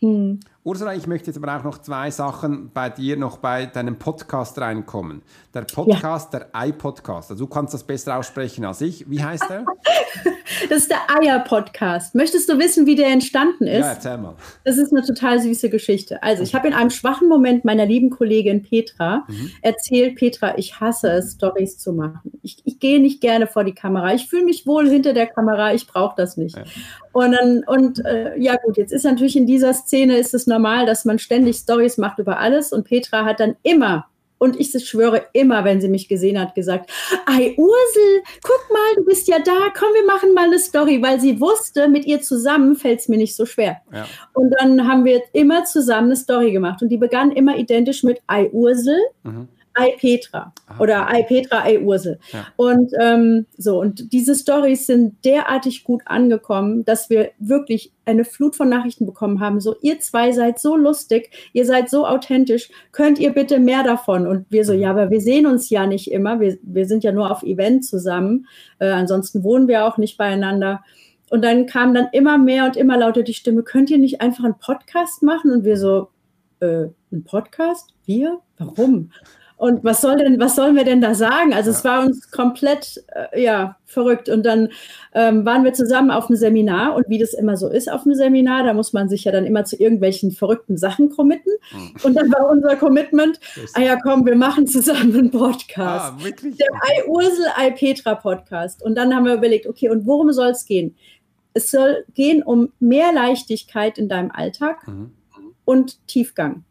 Mhm. 0.00 0.40
Ursula, 0.64 0.94
ich 0.94 1.08
möchte 1.08 1.26
jetzt 1.26 1.36
aber 1.42 1.58
auch 1.58 1.64
noch 1.64 1.78
zwei 1.78 2.12
Sachen 2.12 2.70
bei 2.72 2.88
dir 2.88 3.16
noch 3.16 3.38
bei 3.38 3.66
deinem 3.66 3.96
Podcast 3.96 4.56
reinkommen. 4.60 5.22
Der 5.52 5.62
Podcast, 5.62 6.32
ja. 6.32 6.38
der 6.38 6.48
Ei-Podcast. 6.52 7.32
Also 7.32 7.46
du 7.46 7.50
kannst 7.50 7.74
das 7.74 7.82
besser 7.82 8.16
aussprechen 8.16 8.64
als 8.64 8.80
ich. 8.80 9.10
Wie 9.10 9.24
heißt 9.24 9.42
der? 9.50 9.64
das 10.68 10.78
ist 10.78 10.90
der 10.92 11.00
Eier-Podcast. 11.08 12.14
Möchtest 12.14 12.48
du 12.48 12.60
wissen, 12.60 12.86
wie 12.86 12.94
der 12.94 13.08
entstanden 13.08 13.66
ist? 13.66 13.80
Ja, 13.80 13.88
erzähl 13.88 14.18
mal. 14.18 14.36
Das 14.62 14.78
ist 14.78 14.92
eine 14.92 15.04
total 15.04 15.40
süße 15.40 15.68
Geschichte. 15.68 16.22
Also 16.22 16.44
ich 16.44 16.54
habe 16.54 16.68
in 16.68 16.74
einem 16.74 16.90
schwachen 16.90 17.28
Moment 17.28 17.64
meiner 17.64 17.84
lieben 17.84 18.10
Kollegin 18.10 18.62
Petra 18.62 19.24
mhm. 19.26 19.50
erzählt, 19.62 20.14
Petra, 20.14 20.56
ich 20.58 20.78
hasse 20.78 21.10
es, 21.10 21.32
Stories 21.32 21.78
zu 21.78 21.92
machen. 21.92 22.38
Ich, 22.42 22.62
ich 22.64 22.78
gehe 22.78 23.00
nicht 23.00 23.20
gerne 23.20 23.48
vor 23.48 23.64
die 23.64 23.74
Kamera. 23.74 24.14
Ich 24.14 24.28
fühle 24.28 24.44
mich 24.44 24.64
wohl 24.64 24.88
hinter 24.88 25.12
der 25.12 25.26
Kamera. 25.26 25.74
Ich 25.74 25.88
brauche 25.88 26.14
das 26.16 26.36
nicht. 26.36 26.56
Ja. 26.56 26.62
Und 27.12 27.32
dann, 27.32 27.62
und 27.66 28.04
äh, 28.06 28.38
ja 28.38 28.56
gut, 28.56 28.78
jetzt 28.78 28.92
ist 28.92 29.04
natürlich 29.04 29.36
in 29.36 29.46
dieser 29.46 29.74
Szene 29.74 30.16
ist 30.16 30.32
es 30.34 30.46
normal, 30.52 30.86
dass 30.86 31.04
man 31.04 31.18
ständig 31.18 31.56
Stories 31.56 31.98
macht 31.98 32.18
über 32.18 32.38
alles 32.38 32.72
und 32.72 32.84
Petra 32.84 33.24
hat 33.24 33.40
dann 33.40 33.56
immer 33.62 34.06
und 34.42 34.58
ich 34.58 34.72
schwöre 34.84 35.26
immer, 35.34 35.64
wenn 35.64 35.80
sie 35.80 35.88
mich 35.88 36.08
gesehen 36.08 36.36
hat, 36.36 36.56
gesagt, 36.56 36.90
Ei, 37.26 37.54
Ursel, 37.56 38.22
guck 38.42 38.72
mal, 38.72 38.96
du 38.96 39.04
bist 39.04 39.28
ja 39.28 39.38
da, 39.38 39.70
komm, 39.72 39.90
wir 39.94 40.04
machen 40.04 40.34
mal 40.34 40.46
eine 40.46 40.58
Story, 40.58 41.00
weil 41.00 41.20
sie 41.20 41.40
wusste, 41.40 41.86
mit 41.86 42.06
ihr 42.06 42.20
zusammen 42.22 42.74
fällt 42.74 42.98
es 42.98 43.08
mir 43.08 43.18
nicht 43.18 43.36
so 43.36 43.46
schwer. 43.46 43.76
Ja. 43.92 44.04
Und 44.32 44.52
dann 44.58 44.88
haben 44.88 45.04
wir 45.04 45.22
immer 45.32 45.64
zusammen 45.64 46.08
eine 46.08 46.16
Story 46.16 46.50
gemacht 46.50 46.82
und 46.82 46.88
die 46.88 46.96
begann 46.96 47.30
immer 47.30 47.56
identisch 47.56 48.02
mit 48.02 48.20
Ei, 48.26 48.50
Ursel. 48.50 48.98
Mhm. 49.22 49.46
Ei 49.74 49.94
Petra 49.98 50.52
Aha. 50.66 50.80
oder 50.80 51.08
Ei 51.08 51.22
Petra, 51.22 51.64
Ei 51.64 51.80
Ursel. 51.80 52.18
Ja. 52.32 52.46
Und 52.56 52.92
ähm, 53.00 53.46
so, 53.56 53.80
und 53.80 54.12
diese 54.12 54.34
Stories 54.34 54.86
sind 54.86 55.24
derartig 55.24 55.84
gut 55.84 56.02
angekommen, 56.06 56.84
dass 56.84 57.10
wir 57.10 57.30
wirklich 57.38 57.92
eine 58.04 58.24
Flut 58.24 58.56
von 58.56 58.68
Nachrichten 58.68 59.06
bekommen 59.06 59.40
haben. 59.40 59.60
So, 59.60 59.76
ihr 59.80 60.00
zwei 60.00 60.32
seid 60.32 60.58
so 60.58 60.76
lustig, 60.76 61.30
ihr 61.52 61.64
seid 61.64 61.88
so 61.88 62.06
authentisch, 62.06 62.70
könnt 62.90 63.18
ihr 63.18 63.32
bitte 63.32 63.58
mehr 63.58 63.82
davon? 63.82 64.26
Und 64.26 64.46
wir 64.50 64.64
so, 64.64 64.72
mhm. 64.74 64.80
ja, 64.80 64.90
aber 64.90 65.10
wir 65.10 65.20
sehen 65.20 65.46
uns 65.46 65.70
ja 65.70 65.86
nicht 65.86 66.10
immer, 66.10 66.40
wir, 66.40 66.58
wir 66.62 66.86
sind 66.86 67.04
ja 67.04 67.12
nur 67.12 67.30
auf 67.30 67.42
Event 67.42 67.84
zusammen, 67.84 68.46
äh, 68.78 68.88
ansonsten 68.88 69.44
wohnen 69.44 69.68
wir 69.68 69.86
auch 69.86 69.98
nicht 69.98 70.18
beieinander. 70.18 70.82
Und 71.30 71.42
dann 71.42 71.64
kam 71.64 71.94
dann 71.94 72.08
immer 72.12 72.36
mehr 72.36 72.66
und 72.66 72.76
immer 72.76 72.98
lauter 72.98 73.22
die 73.22 73.32
Stimme, 73.32 73.62
könnt 73.62 73.88
ihr 73.88 73.98
nicht 73.98 74.20
einfach 74.20 74.44
einen 74.44 74.58
Podcast 74.58 75.22
machen? 75.22 75.50
Und 75.50 75.64
wir 75.64 75.78
so, 75.78 76.08
äh, 76.62 76.88
ein 77.10 77.24
Podcast? 77.24 77.92
Wir? 78.04 78.40
Warum? 78.58 79.10
Und 79.62 79.84
was 79.84 80.00
soll 80.00 80.16
denn, 80.16 80.40
was 80.40 80.56
sollen 80.56 80.74
wir 80.74 80.82
denn 80.82 81.00
da 81.00 81.14
sagen? 81.14 81.54
Also 81.54 81.70
ja. 81.70 81.76
es 81.76 81.84
war 81.84 82.04
uns 82.04 82.32
komplett 82.32 83.04
äh, 83.14 83.40
ja, 83.40 83.76
verrückt. 83.84 84.28
Und 84.28 84.44
dann 84.44 84.70
ähm, 85.14 85.44
waren 85.44 85.62
wir 85.62 85.72
zusammen 85.72 86.10
auf 86.10 86.28
einem 86.28 86.34
Seminar 86.34 86.96
und 86.96 87.08
wie 87.08 87.20
das 87.20 87.32
immer 87.32 87.56
so 87.56 87.68
ist 87.68 87.88
auf 87.88 88.04
einem 88.04 88.16
Seminar, 88.16 88.64
da 88.64 88.74
muss 88.74 88.92
man 88.92 89.08
sich 89.08 89.22
ja 89.22 89.30
dann 89.30 89.46
immer 89.46 89.64
zu 89.64 89.76
irgendwelchen 89.76 90.32
verrückten 90.32 90.76
Sachen 90.76 91.10
committen. 91.10 91.52
Mhm. 91.72 91.92
Und 92.02 92.14
dann 92.14 92.32
war 92.32 92.50
unser 92.50 92.74
Commitment, 92.74 93.38
ah 93.74 93.80
ja 93.82 93.96
komm, 94.02 94.26
wir 94.26 94.34
machen 94.34 94.66
zusammen 94.66 95.16
einen 95.16 95.30
Podcast. 95.30 96.12
Ah? 96.12 96.30
Der 96.42 96.68
Ei 96.82 97.06
Ursel, 97.06 97.46
Ei 97.54 97.70
Petra 97.70 98.16
Podcast. 98.16 98.82
Und 98.82 98.96
dann 98.96 99.14
haben 99.14 99.26
wir 99.26 99.34
überlegt, 99.34 99.68
okay, 99.68 99.90
und 99.90 100.06
worum 100.06 100.32
soll 100.32 100.48
es 100.48 100.64
gehen? 100.64 100.96
Es 101.54 101.70
soll 101.70 102.04
gehen 102.14 102.42
um 102.42 102.72
mehr 102.80 103.12
Leichtigkeit 103.12 103.96
in 103.96 104.08
deinem 104.08 104.32
Alltag 104.32 104.88
mhm. 104.88 105.12
und 105.64 106.04
Tiefgang. 106.08 106.64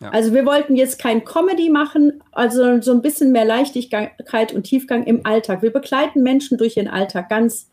Ja. 0.00 0.10
Also 0.10 0.34
wir 0.34 0.44
wollten 0.44 0.76
jetzt 0.76 0.98
kein 0.98 1.24
Comedy 1.24 1.70
machen, 1.70 2.22
also 2.32 2.80
so 2.82 2.92
ein 2.92 3.00
bisschen 3.00 3.32
mehr 3.32 3.46
Leichtigkeit 3.46 4.52
und 4.52 4.64
Tiefgang 4.64 5.04
im 5.04 5.24
Alltag. 5.24 5.62
Wir 5.62 5.72
begleiten 5.72 6.22
Menschen 6.22 6.58
durch 6.58 6.76
ihren 6.76 6.88
Alltag 6.88 7.30
ganz 7.30 7.70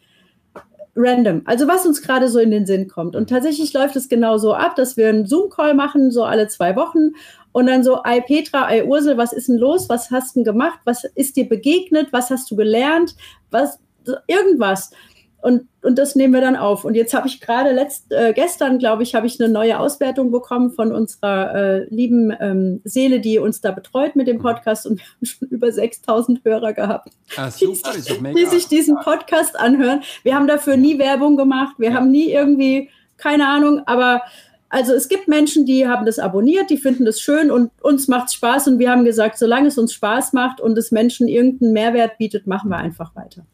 random. 0.95 1.41
Also 1.45 1.67
was 1.67 1.86
uns 1.86 2.01
gerade 2.01 2.30
so 2.30 2.39
in 2.39 2.51
den 2.51 2.65
Sinn 2.65 2.88
kommt. 2.88 3.15
Und 3.15 3.30
tatsächlich 3.30 3.74
läuft 3.74 3.95
es 3.95 4.09
genau 4.09 4.38
so 4.38 4.53
ab, 4.53 4.76
dass 4.76 4.95
wir 4.95 5.09
einen 5.09 5.26
Zoom-Call 5.26 5.74
machen, 5.74 6.11
so 6.11 6.24
alle 6.24 6.47
zwei 6.47 6.76
Wochen. 6.76 7.11
Und 7.51 7.67
dann 7.67 7.84
so, 7.84 8.03
ei 8.03 8.21
Petra, 8.21 8.67
ei 8.67 8.86
Ursel, 8.86 9.17
was 9.17 9.34
ist 9.34 9.47
denn 9.47 9.57
los? 9.57 9.89
Was 9.89 10.09
hast 10.11 10.36
du 10.36 10.43
gemacht? 10.43 10.80
Was 10.86 11.03
ist 11.03 11.36
dir 11.36 11.47
begegnet? 11.47 12.07
Was 12.11 12.30
hast 12.30 12.49
du 12.49 12.55
gelernt? 12.55 13.15
Was, 13.51 13.80
irgendwas. 14.28 14.91
Und, 15.44 15.68
und 15.82 16.00
das 16.00 16.16
nehmen 16.16 16.34
wir 16.34 16.39
dann 16.39 16.56
auf. 16.56 16.86
Und 16.86 16.96
jetzt 16.96 17.14
habe 17.14 17.28
ich 17.28 17.41
gerade 17.41 17.74
letzt, 17.74 18.14
äh, 18.14 18.32
gestern, 18.32 18.80
glaube 18.80 19.04
ich, 19.04 19.14
habe 19.14 19.28
ich 19.28 19.41
eine 19.41 19.52
neue 19.52 19.78
Auswertung 19.78 20.32
bekommen 20.32 20.72
von 20.72 20.94
unserer 20.94 21.54
äh, 21.54 21.84
lieben 21.94 22.34
ähm, 22.39 22.80
Seele, 22.86 23.20
die 23.20 23.39
uns 23.39 23.60
da 23.60 23.72
betreut 23.72 24.16
mit 24.16 24.30
dem 24.30 24.39
Podcast. 24.39 24.88
Und 24.88 25.00
wir 25.00 25.06
haben 25.06 25.26
schon 25.26 25.50
über 25.50 25.70
6000 25.70 26.46
Hörer 26.46 26.72
gehabt, 26.72 27.10
ah, 27.36 27.52
super, 27.52 27.91
die, 27.94 28.34
die, 28.34 28.46
sich 28.46 28.70
diesen 28.70 28.96
Podcast 28.96 29.60
anhören. 29.60 30.02
Wir 30.24 30.34
haben 30.34 30.48
dafür 30.48 30.78
nie 30.78 30.98
Werbung 30.98 31.36
gemacht. 31.36 31.76
Wir 31.78 31.89
ja. 31.89 31.96
haben 31.96 32.10
nie 32.10 32.32
irgendwie, 32.32 32.89
keine 33.18 33.46
Ahnung, 33.46 33.82
aber 33.86 34.22
also 34.70 34.94
es 34.94 35.10
gibt 35.10 35.28
Menschen, 35.28 35.66
die 35.66 35.89
haben 35.89 36.06
das 36.06 36.20
abonniert, 36.20 36.70
die 36.70 36.78
finden 36.78 37.04
das 37.04 37.20
schön 37.20 37.52
und 37.52 37.70
uns 37.82 38.08
macht 38.08 38.28
es 38.28 38.36
Spaß. 38.36 38.70
Und 38.70 38.80
wir 38.80 38.89
haben 38.89 39.04
gesagt, 39.04 39.38
solange 39.38 39.68
es 39.68 39.78
uns 39.78 39.91
Spaß 39.91 40.32
macht 40.32 40.62
und 40.62 40.78
es 40.78 40.91
Menschen 40.91 41.28
irgendeinen 41.28 41.74
Mehrwert 41.74 42.18
bietet, 42.18 42.48
machen 42.48 42.70
wir 42.70 42.78
einfach 42.78 43.14
weiter 43.14 43.46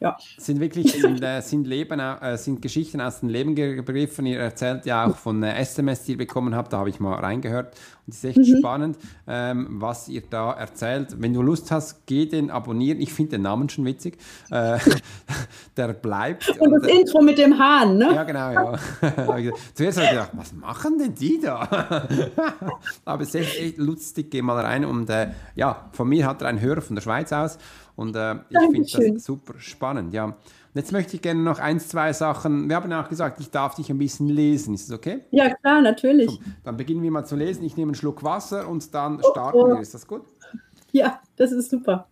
ja. 0.00 0.16
Sind 0.38 0.60
wirklich 0.60 0.92
sind, 0.92 1.22
äh, 1.22 1.42
sind, 1.42 1.66
Leben, 1.66 2.00
äh, 2.00 2.38
sind 2.38 2.62
Geschichten 2.62 3.02
aus 3.02 3.20
dem 3.20 3.28
Leben 3.28 3.54
gegriffen. 3.54 4.24
Ihr 4.24 4.40
erzählt 4.40 4.86
ja 4.86 5.06
auch 5.06 5.16
von 5.16 5.42
äh, 5.42 5.58
SMS, 5.58 6.04
die 6.04 6.12
ihr 6.12 6.18
bekommen 6.18 6.54
habt. 6.54 6.72
Da 6.72 6.78
habe 6.78 6.88
ich 6.88 7.00
mal 7.00 7.16
reingehört. 7.16 7.74
Und 8.06 8.14
es 8.14 8.24
ist 8.24 8.24
echt 8.24 8.38
mhm. 8.38 8.58
spannend, 8.58 8.98
ähm, 9.28 9.66
was 9.72 10.08
ihr 10.08 10.22
da 10.28 10.52
erzählt. 10.52 11.16
Wenn 11.18 11.34
du 11.34 11.42
Lust 11.42 11.70
hast, 11.70 12.06
geh 12.06 12.24
den 12.24 12.50
abonnieren. 12.50 12.98
Ich 12.98 13.12
finde 13.12 13.32
den 13.32 13.42
Namen 13.42 13.68
schon 13.68 13.84
witzig. 13.84 14.16
Äh, 14.50 14.78
der 15.76 15.88
bleibt. 15.92 16.48
Und 16.58 16.72
das 16.72 16.82
und, 16.82 16.88
Intro 16.88 17.20
mit 17.20 17.36
dem 17.36 17.58
Hahn, 17.58 17.98
ne? 17.98 18.10
Ja, 18.14 18.24
genau. 18.24 18.52
Ja. 18.52 18.78
Zuerst 19.74 19.98
habe 19.98 20.06
ich 20.06 20.12
gedacht, 20.12 20.30
was 20.32 20.54
machen 20.54 20.98
denn 20.98 21.14
die 21.14 21.40
da? 21.42 21.68
Aber 23.04 23.22
es 23.22 23.28
ist 23.28 23.34
echt, 23.34 23.60
echt 23.60 23.78
lustig. 23.78 24.30
Geh 24.30 24.40
mal 24.40 24.58
rein. 24.58 24.86
Und 24.86 25.10
äh, 25.10 25.32
ja, 25.56 25.90
von 25.92 26.08
mir 26.08 26.26
hat 26.26 26.40
er 26.40 26.48
einen 26.48 26.62
Hörer 26.62 26.80
von 26.80 26.96
der 26.96 27.02
Schweiz 27.02 27.34
aus. 27.34 27.58
Und 28.00 28.16
äh, 28.16 28.36
ich 28.48 28.58
finde 28.88 29.12
das 29.12 29.24
super 29.26 29.52
spannend, 29.58 30.14
ja. 30.14 30.24
Und 30.24 30.34
jetzt 30.72 30.90
möchte 30.90 31.16
ich 31.16 31.20
gerne 31.20 31.42
noch 31.42 31.58
ein, 31.58 31.78
zwei 31.80 32.14
Sachen. 32.14 32.66
Wir 32.66 32.76
haben 32.76 32.90
auch 32.94 33.10
gesagt, 33.10 33.40
ich 33.40 33.50
darf 33.50 33.74
dich 33.74 33.90
ein 33.90 33.98
bisschen 33.98 34.30
lesen. 34.30 34.72
Ist 34.72 34.88
das 34.88 34.96
okay? 34.96 35.20
Ja, 35.30 35.54
klar, 35.56 35.82
natürlich. 35.82 36.30
So, 36.30 36.38
dann 36.64 36.78
beginnen 36.78 37.02
wir 37.02 37.10
mal 37.10 37.26
zu 37.26 37.36
lesen. 37.36 37.62
Ich 37.62 37.76
nehme 37.76 37.90
einen 37.90 37.94
Schluck 37.94 38.24
Wasser 38.24 38.66
und 38.66 38.94
dann 38.94 39.18
starten 39.18 39.58
oh, 39.58 39.64
oh. 39.64 39.68
wir. 39.74 39.80
Ist 39.80 39.92
das 39.92 40.06
gut? 40.06 40.22
Ja, 40.92 41.20
das 41.36 41.52
ist 41.52 41.68
super. 41.68 42.06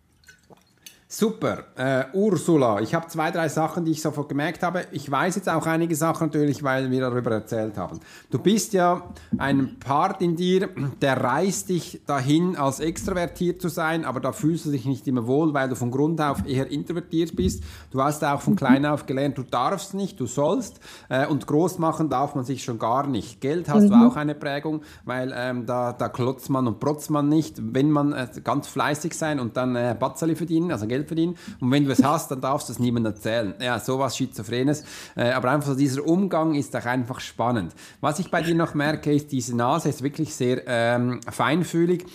Super. 1.11 1.63
Äh, 1.75 2.05
Ursula, 2.13 2.81
ich 2.81 2.93
habe 2.93 3.07
zwei, 3.07 3.31
drei 3.31 3.49
Sachen, 3.49 3.83
die 3.83 3.93
ich 3.93 4.01
sofort 4.03 4.29
gemerkt 4.29 4.61
habe. 4.61 4.85
Ich 4.91 5.09
weiß 5.09 5.37
jetzt 5.37 5.49
auch 5.49 5.65
einige 5.65 5.95
Sachen 5.95 6.27
natürlich, 6.27 6.61
weil 6.61 6.91
wir 6.91 7.01
darüber 7.01 7.31
erzählt 7.31 7.79
haben. 7.79 7.99
Du 8.29 8.37
bist 8.37 8.73
ja 8.73 9.09
ein 9.39 9.77
Part 9.79 10.21
in 10.21 10.35
dir, 10.35 10.69
der 11.01 11.19
reißt 11.19 11.67
dich 11.69 12.01
dahin, 12.05 12.55
als 12.55 12.79
extrovertiert 12.79 13.59
zu 13.59 13.69
sein, 13.69 14.05
aber 14.05 14.19
da 14.19 14.31
fühlst 14.33 14.67
du 14.67 14.71
dich 14.71 14.85
nicht 14.85 15.07
immer 15.07 15.25
wohl, 15.25 15.51
weil 15.51 15.67
du 15.67 15.75
von 15.75 15.89
Grund 15.89 16.21
auf 16.21 16.45
eher 16.45 16.69
introvertiert 16.69 17.35
bist. 17.35 17.63
Du 17.89 18.03
hast 18.03 18.23
auch 18.23 18.41
von 18.41 18.55
klein 18.55 18.85
auf 18.85 19.07
gelernt, 19.07 19.35
du 19.39 19.43
darfst 19.43 19.95
nicht, 19.95 20.19
du 20.19 20.27
sollst. 20.27 20.79
Äh, 21.09 21.25
und 21.25 21.47
groß 21.47 21.79
machen 21.79 22.11
darf 22.11 22.35
man 22.35 22.45
sich 22.45 22.63
schon 22.63 22.77
gar 22.77 23.07
nicht. 23.07 23.41
Geld 23.41 23.67
hast 23.67 23.85
mhm. 23.85 23.89
du 23.89 23.95
auch 23.95 24.15
eine 24.15 24.35
Prägung, 24.35 24.83
weil 25.05 25.33
ähm, 25.35 25.65
da, 25.65 25.91
da 25.91 26.07
klotzt 26.07 26.51
man 26.51 26.67
und 26.67 26.79
protzt 26.79 27.09
man 27.09 27.29
nicht. 27.29 27.55
Wenn 27.59 27.89
man 27.89 28.13
äh, 28.13 28.27
ganz 28.43 28.67
fleißig 28.67 29.15
sein 29.15 29.39
und 29.39 29.57
dann 29.57 29.75
äh, 29.75 29.95
Batzeli 29.99 30.35
verdienen, 30.35 30.71
also 30.71 30.85
Geld 30.85 30.98
Geld 30.99 31.07
verdienen. 31.07 31.37
Und 31.59 31.71
wenn 31.71 31.85
du 31.85 31.91
es 31.91 32.03
hast, 32.03 32.31
dann 32.31 32.41
darfst 32.41 32.69
du 32.69 32.73
es 32.73 32.79
niemandem 32.79 33.13
erzählen. 33.13 33.53
Ja, 33.61 33.79
sowas 33.79 34.17
Schizophrenes. 34.17 34.83
Äh, 35.15 35.31
aber 35.31 35.51
einfach 35.51 35.69
so 35.69 35.75
dieser 35.75 36.05
Umgang 36.05 36.55
ist 36.55 36.75
auch 36.75 36.85
einfach 36.85 37.19
spannend. 37.19 37.73
Was 38.01 38.19
ich 38.19 38.29
bei 38.29 38.41
dir 38.41 38.55
noch 38.55 38.73
merke, 38.73 39.13
ist, 39.13 39.31
diese 39.31 39.55
Nase 39.55 39.89
ist 39.89 40.03
wirklich 40.03 40.33
sehr 40.33 40.63
ähm, 40.67 41.19
feinfühlig. 41.29 42.05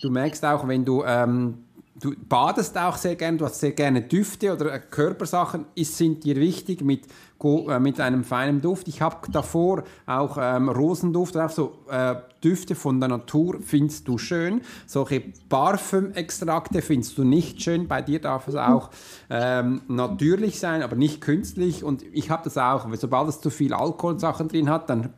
Du 0.00 0.10
merkst 0.10 0.44
auch, 0.44 0.68
wenn 0.68 0.84
du 0.84 1.02
ähm, 1.04 1.64
du 2.00 2.14
badest 2.28 2.76
auch 2.76 2.96
sehr 2.96 3.16
gerne, 3.16 3.38
du 3.38 3.44
hast 3.44 3.60
sehr 3.60 3.72
gerne 3.72 4.02
Düfte 4.02 4.52
oder 4.52 4.74
äh, 4.74 4.80
Körpersachen, 4.80 5.66
ist, 5.74 5.96
sind 5.96 6.24
dir 6.24 6.36
wichtig 6.36 6.82
mit, 6.82 7.06
mit 7.80 8.00
einem 8.00 8.24
feinen 8.24 8.60
Duft. 8.60 8.88
Ich 8.88 9.02
habe 9.02 9.30
davor 9.30 9.84
auch 10.06 10.38
ähm, 10.40 10.68
Rosenduft, 10.68 11.36
auch 11.36 11.50
so 11.50 11.78
äh, 11.90 12.14
Düfte 12.42 12.74
von 12.74 13.00
der 13.00 13.08
Natur 13.08 13.58
findest 13.60 14.08
du 14.08 14.18
schön. 14.18 14.62
Solche 14.86 15.22
Parfümextrakte 15.48 16.80
findest 16.80 17.18
du 17.18 17.24
nicht 17.24 17.62
schön. 17.62 17.86
Bei 17.86 18.02
dir 18.02 18.20
darf 18.20 18.48
es 18.48 18.54
auch 18.54 18.90
ähm, 19.30 19.82
natürlich 19.88 20.58
sein, 20.58 20.82
aber 20.82 20.96
nicht 20.96 21.20
künstlich. 21.20 21.84
Und 21.84 22.02
ich 22.12 22.30
habe 22.30 22.44
das 22.44 22.56
auch, 22.56 22.86
sobald 22.94 23.28
es 23.28 23.40
zu 23.40 23.50
viel 23.50 23.74
Alkoholsachen 23.74 24.48
drin 24.48 24.70
hat, 24.70 24.88
dann 24.88 25.10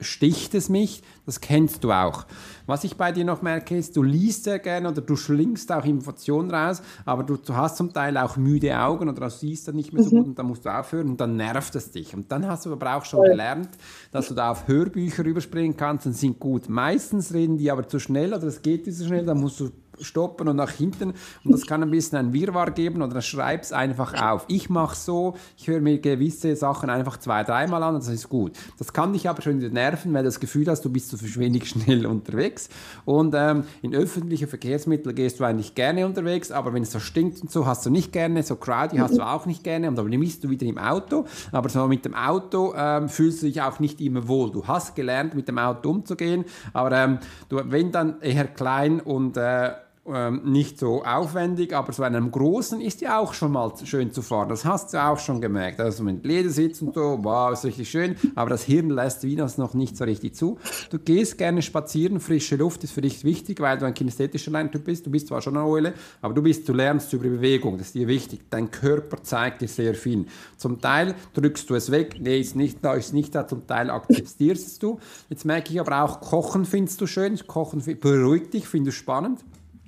sticht 0.00 0.54
es 0.54 0.68
mich, 0.68 1.02
das 1.26 1.40
kennst 1.40 1.84
du 1.84 1.92
auch. 1.92 2.26
Was 2.66 2.84
ich 2.84 2.96
bei 2.96 3.12
dir 3.12 3.24
noch 3.24 3.42
merke, 3.42 3.76
ist, 3.76 3.96
du 3.96 4.02
liest 4.02 4.44
sehr 4.44 4.58
gerne 4.58 4.88
oder 4.88 5.00
du 5.00 5.16
schlingst 5.16 5.70
auch 5.70 5.84
Informationen 5.84 6.50
raus, 6.50 6.82
aber 7.04 7.22
du, 7.22 7.36
du 7.36 7.54
hast 7.54 7.76
zum 7.76 7.92
Teil 7.92 8.16
auch 8.16 8.36
müde 8.36 8.78
Augen 8.78 9.08
oder 9.08 9.20
du 9.20 9.30
siehst 9.30 9.68
dann 9.68 9.76
nicht 9.76 9.92
mehr 9.92 10.02
so 10.02 10.10
mhm. 10.10 10.18
gut 10.18 10.26
und 10.28 10.38
dann 10.38 10.46
musst 10.46 10.64
du 10.64 10.70
aufhören 10.70 11.10
und 11.10 11.20
dann 11.20 11.36
nervt 11.36 11.74
es 11.74 11.90
dich. 11.90 12.14
Und 12.14 12.32
dann 12.32 12.46
hast 12.46 12.66
du 12.66 12.72
aber 12.72 12.96
auch 12.96 13.04
schon 13.04 13.22
gelernt, 13.22 13.70
dass 14.12 14.28
du 14.28 14.34
da 14.34 14.50
auf 14.50 14.66
Hörbücher 14.66 15.24
überspringen 15.24 15.76
kannst 15.76 16.06
und 16.06 16.14
sind 16.14 16.38
gut. 16.40 16.68
Meistens 16.68 17.34
reden 17.34 17.58
die 17.58 17.70
aber 17.70 17.86
zu 17.86 17.98
schnell 17.98 18.32
oder 18.32 18.44
es 18.44 18.62
geht 18.62 18.86
nicht 18.86 18.96
so 18.96 19.06
schnell, 19.06 19.24
dann 19.24 19.40
musst 19.40 19.60
du 19.60 19.70
stoppen 20.00 20.48
und 20.48 20.56
nach 20.56 20.70
hinten. 20.70 21.14
Und 21.44 21.52
das 21.52 21.66
kann 21.66 21.82
ein 21.82 21.90
bisschen 21.90 22.18
ein 22.18 22.32
Wirrwarr 22.32 22.70
geben 22.70 23.02
oder 23.02 23.20
schreib 23.22 23.62
es 23.62 23.72
einfach 23.72 24.14
auf. 24.20 24.44
Ich 24.48 24.68
mache 24.70 24.96
so, 24.96 25.34
ich 25.56 25.68
höre 25.68 25.80
mir 25.80 25.98
gewisse 25.98 26.56
Sachen 26.56 26.90
einfach 26.90 27.18
zwei, 27.18 27.44
dreimal 27.44 27.82
an 27.82 27.94
und 27.94 28.04
das 28.04 28.12
ist 28.12 28.28
gut. 28.28 28.52
Das 28.78 28.92
kann 28.92 29.12
dich 29.12 29.28
aber 29.28 29.42
schon 29.42 29.58
nerven, 29.58 30.12
weil 30.12 30.22
du 30.22 30.28
das 30.28 30.40
Gefühl 30.40 30.66
hast, 30.68 30.84
du 30.84 30.90
bist 30.90 31.10
so 31.10 31.18
wenig 31.40 31.68
schnell 31.68 32.06
unterwegs. 32.06 32.68
Und 33.04 33.34
ähm, 33.36 33.64
in 33.82 33.94
öffentlichen 33.94 34.48
Verkehrsmitteln 34.48 35.14
gehst 35.14 35.40
du 35.40 35.44
eigentlich 35.44 35.74
gerne 35.74 36.06
unterwegs, 36.06 36.50
aber 36.50 36.72
wenn 36.72 36.82
es 36.82 36.92
so 36.92 37.00
stinkt 37.00 37.42
und 37.42 37.50
so, 37.50 37.66
hast 37.66 37.86
du 37.86 37.90
nicht 37.90 38.12
gerne. 38.12 38.42
So 38.42 38.56
crowdy 38.56 38.98
hast 38.98 39.16
du 39.16 39.22
auch 39.22 39.46
nicht 39.46 39.64
gerne. 39.64 39.88
Und 39.88 39.96
dann 39.96 40.10
bist 40.10 40.44
du 40.44 40.50
wieder 40.50 40.66
im 40.66 40.78
Auto. 40.78 41.24
Aber 41.52 41.68
so 41.68 41.86
mit 41.86 42.04
dem 42.04 42.14
Auto 42.14 42.74
ähm, 42.76 43.08
fühlst 43.08 43.42
du 43.42 43.46
dich 43.46 43.60
auch 43.62 43.78
nicht 43.80 44.00
immer 44.00 44.26
wohl. 44.28 44.50
Du 44.50 44.66
hast 44.66 44.94
gelernt, 44.94 45.34
mit 45.34 45.48
dem 45.48 45.58
Auto 45.58 45.90
umzugehen, 45.90 46.44
aber 46.72 46.92
ähm, 46.92 47.18
du, 47.48 47.60
wenn 47.64 47.92
dann 47.92 48.20
eher 48.20 48.46
klein 48.46 49.00
und 49.00 49.36
äh, 49.36 49.72
ähm, 50.06 50.42
nicht 50.44 50.78
so 50.78 51.02
aufwendig, 51.02 51.74
aber 51.74 51.92
so 51.92 52.02
einem 52.02 52.30
großen 52.30 52.80
ist 52.80 53.00
ja 53.00 53.18
auch 53.18 53.32
schon 53.32 53.52
mal 53.52 53.72
schön 53.84 54.12
zu 54.12 54.20
fahren. 54.20 54.48
Das 54.48 54.64
hast 54.64 54.92
du 54.92 55.02
auch 55.02 55.18
schon 55.18 55.40
gemerkt. 55.40 55.80
Also 55.80 56.02
mit 56.02 56.24
Ledersitz 56.26 56.82
und 56.82 56.94
so, 56.94 57.18
wow, 57.22 57.52
ist 57.52 57.64
richtig 57.64 57.88
schön, 57.88 58.16
aber 58.34 58.50
das 58.50 58.64
Hirn 58.64 58.90
lässt 58.90 59.22
wie 59.22 59.36
das 59.36 59.56
noch 59.56 59.72
nicht 59.72 59.96
so 59.96 60.04
richtig 60.04 60.34
zu. 60.34 60.58
Du 60.90 60.98
gehst 60.98 61.38
gerne 61.38 61.62
spazieren, 61.62 62.20
frische 62.20 62.56
Luft 62.56 62.84
ist 62.84 62.92
für 62.92 63.00
dich 63.00 63.24
wichtig, 63.24 63.60
weil 63.60 63.78
du 63.78 63.86
ein 63.86 63.94
kinästhetischer 63.94 64.50
Lerntyp 64.50 64.84
bist. 64.84 65.06
Du 65.06 65.10
bist 65.10 65.28
zwar 65.28 65.40
schon 65.40 65.56
eine 65.56 65.66
Eule, 65.66 65.94
aber 66.20 66.34
du 66.34 66.42
bist, 66.42 66.68
du 66.68 66.74
lernst 66.74 67.12
über 67.12 67.24
Bewegung, 67.24 67.78
das 67.78 67.88
ist 67.88 67.94
dir 67.94 68.08
wichtig. 68.08 68.40
Dein 68.50 68.70
Körper 68.70 69.22
zeigt 69.22 69.62
dir 69.62 69.68
sehr 69.68 69.94
viel. 69.94 70.26
Zum 70.58 70.80
Teil 70.80 71.14
drückst 71.32 71.70
du 71.70 71.74
es 71.74 71.90
weg, 71.90 72.16
nee, 72.20 72.40
ist 72.40 72.56
nicht 72.56 72.84
da, 72.84 72.94
ist 72.94 73.14
nicht 73.14 73.34
da, 73.34 73.46
zum 73.46 73.66
Teil 73.66 73.90
akzeptierst 73.90 74.82
du. 74.82 74.98
Jetzt 75.30 75.44
merke 75.44 75.72
ich 75.72 75.80
aber 75.80 76.02
auch, 76.02 76.20
Kochen 76.20 76.66
findest 76.66 77.00
du 77.00 77.06
schön, 77.06 77.38
Kochen 77.46 77.82
beruhigt 78.00 78.52
dich, 78.52 78.68
findest 78.68 78.98
du 78.98 79.00
spannend. 79.00 79.40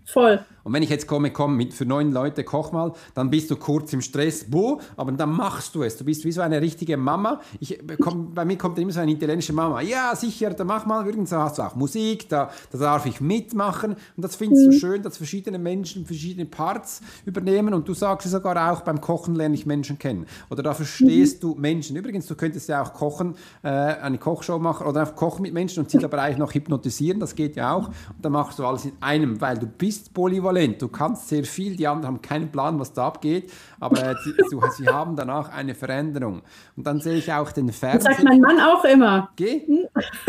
Voll. 0.07 0.40
Und 0.66 0.72
wenn 0.72 0.82
ich 0.82 0.90
jetzt 0.90 1.07
komme, 1.07 1.30
komm, 1.30 1.57
mit 1.57 1.72
für 1.74 1.84
neun 1.84 2.11
Leute 2.11 2.42
koch 2.42 2.72
mal, 2.72 2.92
dann 3.14 3.30
bist 3.30 3.48
du 3.52 3.57
kurz 3.57 3.92
im 3.92 4.00
Stress, 4.00 4.46
wo, 4.50 4.80
aber 4.96 5.12
dann 5.12 5.30
machst 5.30 5.76
du 5.76 5.84
es. 5.84 5.96
Du 5.96 6.04
bist 6.04 6.24
wie 6.24 6.32
so 6.32 6.40
eine 6.40 6.61
richtige 6.61 6.96
Mama. 6.96 7.40
Ich, 7.61 7.78
komm, 8.00 8.34
bei 8.34 8.44
mir 8.44 8.59
kommt 8.59 8.76
immer 8.80 8.90
so 8.90 8.98
eine 8.98 9.12
italienische 9.12 9.52
Mama. 9.52 9.80
Ja, 9.80 10.16
sicher, 10.16 10.50
da 10.50 10.64
mach 10.64 10.84
mal. 10.84 11.07
Übrigens 11.07 11.30
hast 11.30 11.59
du 11.59 11.62
auch 11.62 11.76
Musik, 11.76 12.28
da, 12.28 12.50
da 12.72 12.78
darf 12.78 13.07
ich 13.07 13.20
mitmachen. 13.20 13.92
Und 13.92 14.24
das 14.24 14.34
findest 14.34 14.66
mhm. 14.66 14.70
du 14.72 14.76
schön, 14.76 15.02
dass 15.04 15.16
verschiedene 15.18 15.57
Menschen 15.57 16.04
verschiedene 16.04 16.46
Parts 16.46 17.00
übernehmen. 17.24 17.72
Und 17.72 17.86
du 17.86 17.94
sagst 17.94 18.28
sogar 18.28 18.72
auch, 18.72 18.80
beim 18.80 19.00
Kochen 19.00 19.36
lerne 19.36 19.54
ich 19.54 19.66
Menschen 19.66 20.00
kennen. 20.00 20.26
Oder 20.50 20.64
da 20.64 20.74
verstehst 20.74 21.44
mhm. 21.44 21.48
du 21.48 21.54
Menschen. 21.61 21.94
Übrigens, 21.94 22.26
du 22.26 22.34
könntest 22.34 22.68
ja 22.68 22.82
auch 22.82 22.92
kochen, 22.92 23.36
äh, 23.62 23.68
eine 23.68 24.18
Kochshow 24.18 24.59
machen 24.59 24.84
oder 24.88 25.02
einfach 25.02 25.14
kochen 25.14 25.42
mit 25.42 25.54
Menschen 25.54 25.84
und 25.84 25.92
sie 25.92 25.98
dabei 26.00 26.22
eigentlich 26.22 26.38
noch 26.38 26.52
hypnotisieren. 26.52 27.20
Das 27.20 27.36
geht 27.36 27.54
ja 27.54 27.72
auch. 27.72 27.86
Und 27.86 28.22
dann 28.22 28.32
machst 28.32 28.59
du 28.59 28.66
alles 28.66 28.84
in 28.84 28.94
einem, 29.00 29.40
weil 29.40 29.59
du 29.59 29.66
bist 29.66 29.95
polyvalent 30.14 30.57
ambivalent. 30.57 30.82
Du 30.82 30.88
kannst 30.88 31.28
sehr 31.28 31.44
viel, 31.44 31.76
die 31.76 31.86
anderen 31.86 32.07
haben 32.07 32.22
keinen 32.22 32.51
Plan, 32.51 32.78
was 32.78 32.92
da 32.92 33.07
abgeht, 33.07 33.53
aber 33.80 34.03
äh, 34.03 34.14
sie, 34.24 34.34
sie, 34.76 34.88
haben 34.88 35.16
danach 35.16 35.51
eine 35.51 35.74
Veränderung. 35.74 36.42
Und 36.76 36.86
dann 36.86 37.01
sehe 37.01 37.16
ich 37.16 37.32
auch 37.32 37.53
den 37.53 37.72
Fernseher. 37.72 38.11
Das 38.11 38.18
sagt 38.18 38.24
mein 38.24 38.40
Mann 38.40 38.61
auch 38.61 38.84
immer. 38.84 39.30
Geh? 39.36 39.62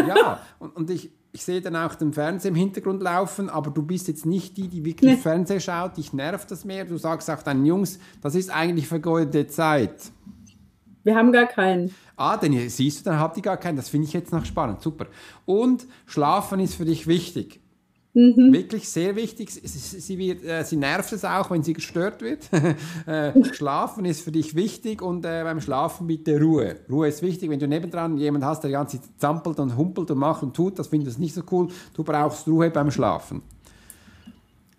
Ja, 0.06 0.40
und, 0.60 0.76
und 0.76 0.90
ich, 0.90 1.12
ich 1.32 1.44
sehe 1.44 1.62
dann 1.62 1.76
auch 1.76 1.96
den 1.96 2.14
Fernseher 2.14 2.50
im 2.50 2.56
Hintergrund 2.56 3.02
laufen, 3.02 3.50
aber 3.50 3.72
du 3.72 3.84
bist 3.84 4.08
jetzt 4.08 4.26
nicht 4.26 4.58
die, 4.58 4.68
die 4.68 4.84
wirklich 4.84 5.12
nee. 5.12 5.18
Fernseher 5.18 5.60
schaut, 5.60 5.98
dich 5.98 6.14
nervt 6.14 6.50
das 6.52 6.66
mehr. 6.66 6.86
Du 6.86 6.98
sagst 6.98 7.30
auch 7.30 7.44
deinen 7.44 7.66
Jungs, 7.66 8.00
das 8.22 8.36
ist 8.36 8.50
eigentlich 8.50 8.88
vergeudete 8.88 9.48
Zeit. 9.48 10.12
Wir 11.04 11.16
haben 11.16 11.32
gar 11.32 11.46
keinen. 11.46 11.94
Ah, 12.18 12.36
denn 12.36 12.70
siehst 12.70 13.00
du, 13.00 13.10
dann 13.10 13.20
habt 13.20 13.38
ihr 13.38 13.44
gar 13.44 13.58
keinen. 13.58 13.78
Das 13.78 13.88
finde 13.88 14.08
ich 14.08 14.14
jetzt 14.14 14.34
noch 14.34 14.44
spannend. 14.44 14.82
Super. 14.82 15.06
Und 15.46 15.88
Schlafen 16.06 16.60
ist 16.60 16.76
für 16.76 16.84
dich 16.84 17.08
wichtig. 17.08 17.62
Mhm. 18.18 18.52
Wirklich 18.52 18.90
sehr 18.90 19.16
wichtig. 19.16 19.52
Sie, 19.52 19.60
sie, 19.62 20.18
wird, 20.18 20.44
äh, 20.44 20.64
sie, 20.64 20.76
nervt 20.76 21.14
es 21.14 21.24
auch, 21.24 21.52
wenn 21.52 21.62
sie 21.62 21.74
gestört 21.74 22.24
wird. 22.24 22.50
äh, 23.06 23.54
Schlafen 23.54 24.06
ist 24.06 24.22
für 24.22 24.32
dich 24.32 24.56
wichtig 24.56 25.04
und 25.04 25.24
äh, 25.24 25.44
beim 25.44 25.62
Schlafen 25.62 26.08
bitte 26.08 26.40
Ruhe. 26.42 26.78
Ruhe 26.90 27.10
ist 27.10 27.22
wichtig. 27.22 27.52
Wenn 27.52 27.60
du 27.60 27.68
nebendran 27.68 28.18
jemanden 28.18 28.48
hast, 28.48 28.64
der 28.64 28.70
die 28.70 28.74
ganze 28.74 29.00
Zeit 29.00 29.12
zampelt 29.18 29.60
und 29.60 29.78
humpelt 29.78 30.10
und 30.10 30.18
macht 30.18 30.42
und 30.42 30.56
tut, 30.56 30.80
das 30.80 30.88
findest 30.88 31.20
du 31.20 31.22
nicht 31.22 31.36
so 31.36 31.44
cool. 31.52 31.68
Du 31.94 32.04
brauchst 32.04 32.48
Ruhe 32.48 32.72
beim 32.72 32.90
Schlafen. 32.90 33.44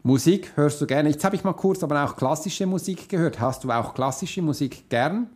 Musik 0.02 0.50
hörst 0.56 0.80
du 0.80 0.86
gerne. 0.86 1.08
Jetzt 1.08 1.24
habe 1.24 1.36
ich 1.36 1.44
mal 1.44 1.52
kurz 1.52 1.84
aber 1.84 2.04
auch 2.04 2.16
klassische 2.16 2.66
Musik 2.66 3.08
gehört. 3.08 3.38
Hast 3.38 3.62
du 3.62 3.70
auch 3.70 3.94
klassische 3.94 4.42
Musik 4.42 4.90
gern? 4.90 5.28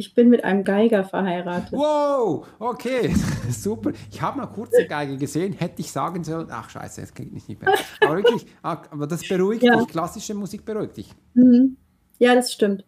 Ich 0.00 0.14
bin 0.14 0.28
mit 0.28 0.44
einem 0.44 0.62
Geiger 0.62 1.02
verheiratet. 1.02 1.72
Wow, 1.72 2.46
okay, 2.60 3.12
super. 3.50 3.90
Ich 4.12 4.22
habe 4.22 4.38
mal 4.38 4.46
kurz 4.46 4.72
eine 4.76 4.86
Geige 4.86 5.16
gesehen, 5.16 5.54
hätte 5.54 5.80
ich 5.80 5.90
sagen 5.90 6.22
sollen, 6.22 6.46
ach 6.50 6.70
scheiße, 6.70 7.00
das 7.00 7.12
geht 7.12 7.32
nicht 7.32 7.48
mehr. 7.48 7.74
Aber 8.00 8.14
wirklich, 8.14 8.46
ah, 8.62 8.80
aber 8.92 9.08
das 9.08 9.26
beruhigt 9.26 9.64
ja. 9.64 9.76
dich, 9.76 9.88
klassische 9.88 10.34
Musik 10.34 10.64
beruhigt 10.64 10.98
dich. 10.98 11.12
Mhm. 11.34 11.76
Ja, 12.18 12.36
das 12.36 12.52
stimmt. 12.52 12.84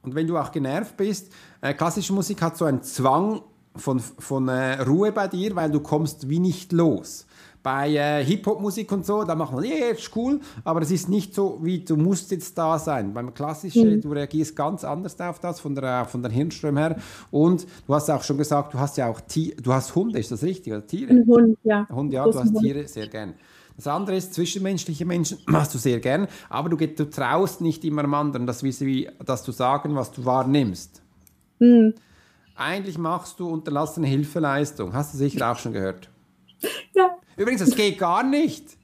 Und 0.00 0.14
wenn 0.14 0.26
du 0.26 0.38
auch 0.38 0.50
genervt 0.50 0.96
bist, 0.96 1.30
äh, 1.60 1.74
klassische 1.74 2.14
Musik 2.14 2.40
hat 2.40 2.56
so 2.56 2.64
einen 2.64 2.82
Zwang 2.82 3.42
von, 3.74 4.00
von 4.00 4.48
äh, 4.48 4.80
Ruhe 4.80 5.12
bei 5.12 5.28
dir, 5.28 5.54
weil 5.56 5.70
du 5.70 5.80
kommst 5.80 6.30
wie 6.30 6.38
nicht 6.38 6.72
los 6.72 7.26
bei 7.66 7.96
äh, 7.96 8.24
Hip-Hop-Musik 8.24 8.92
und 8.92 9.04
so, 9.04 9.24
da 9.24 9.34
macht 9.34 9.52
man, 9.52 9.64
yeah, 9.64 9.88
ist 9.88 10.14
cool, 10.14 10.38
aber 10.62 10.82
es 10.82 10.92
ist 10.92 11.08
nicht 11.08 11.34
so, 11.34 11.58
wie 11.62 11.80
du 11.80 11.96
musst 11.96 12.30
jetzt 12.30 12.56
da 12.56 12.78
sein. 12.78 13.12
Beim 13.12 13.34
Klassischen, 13.34 13.96
mhm. 13.96 14.00
du 14.02 14.12
reagierst 14.12 14.54
ganz 14.54 14.84
anders 14.84 15.20
auf 15.20 15.40
das, 15.40 15.58
von 15.58 15.74
der, 15.74 16.04
von 16.04 16.22
der 16.22 16.30
Hirnström 16.30 16.76
her. 16.76 16.96
Und 17.32 17.66
du 17.88 17.92
hast 17.92 18.08
auch 18.08 18.22
schon 18.22 18.38
gesagt, 18.38 18.72
du 18.72 18.78
hast 18.78 18.96
ja 18.98 19.08
auch 19.08 19.20
Tiere, 19.20 19.60
du 19.60 19.72
hast 19.72 19.96
Hunde, 19.96 20.20
ist 20.20 20.30
das 20.30 20.44
richtig? 20.44 20.74
Oder 20.74 20.86
Tiere? 20.86 21.10
Ein 21.10 21.26
Hund, 21.26 21.58
ja. 21.64 21.88
Hund, 21.90 22.12
ja, 22.12 22.24
du 22.24 22.38
hast 22.38 22.56
Tiere, 22.56 22.86
sehr 22.86 23.08
gern. 23.08 23.34
Das 23.74 23.88
andere 23.88 24.14
ist, 24.14 24.32
zwischenmenschliche 24.34 25.04
Menschen 25.04 25.38
machst 25.46 25.74
du 25.74 25.78
sehr 25.78 25.98
gern, 25.98 26.28
aber 26.48 26.68
du, 26.68 26.76
du 26.76 27.10
traust 27.10 27.62
nicht 27.62 27.84
immer 27.84 28.04
am 28.04 28.14
anderen, 28.14 28.46
das 28.46 28.62
wie, 28.62 29.10
dass 29.24 29.42
du 29.42 29.50
sagen, 29.50 29.96
was 29.96 30.12
du 30.12 30.24
wahrnimmst. 30.24 31.02
Mhm. 31.58 31.94
Eigentlich 32.54 32.96
machst 32.96 33.40
du 33.40 33.48
unterlassene 33.48 34.06
Hilfeleistung. 34.06 34.92
Hast 34.92 35.14
du 35.14 35.18
sicher 35.18 35.50
auch 35.50 35.58
schon 35.58 35.72
gehört. 35.72 36.10
Ja. 36.94 37.16
Übrigens, 37.36 37.60
das 37.64 37.74
geht 37.76 37.98
gar 37.98 38.22
nicht. 38.22 38.76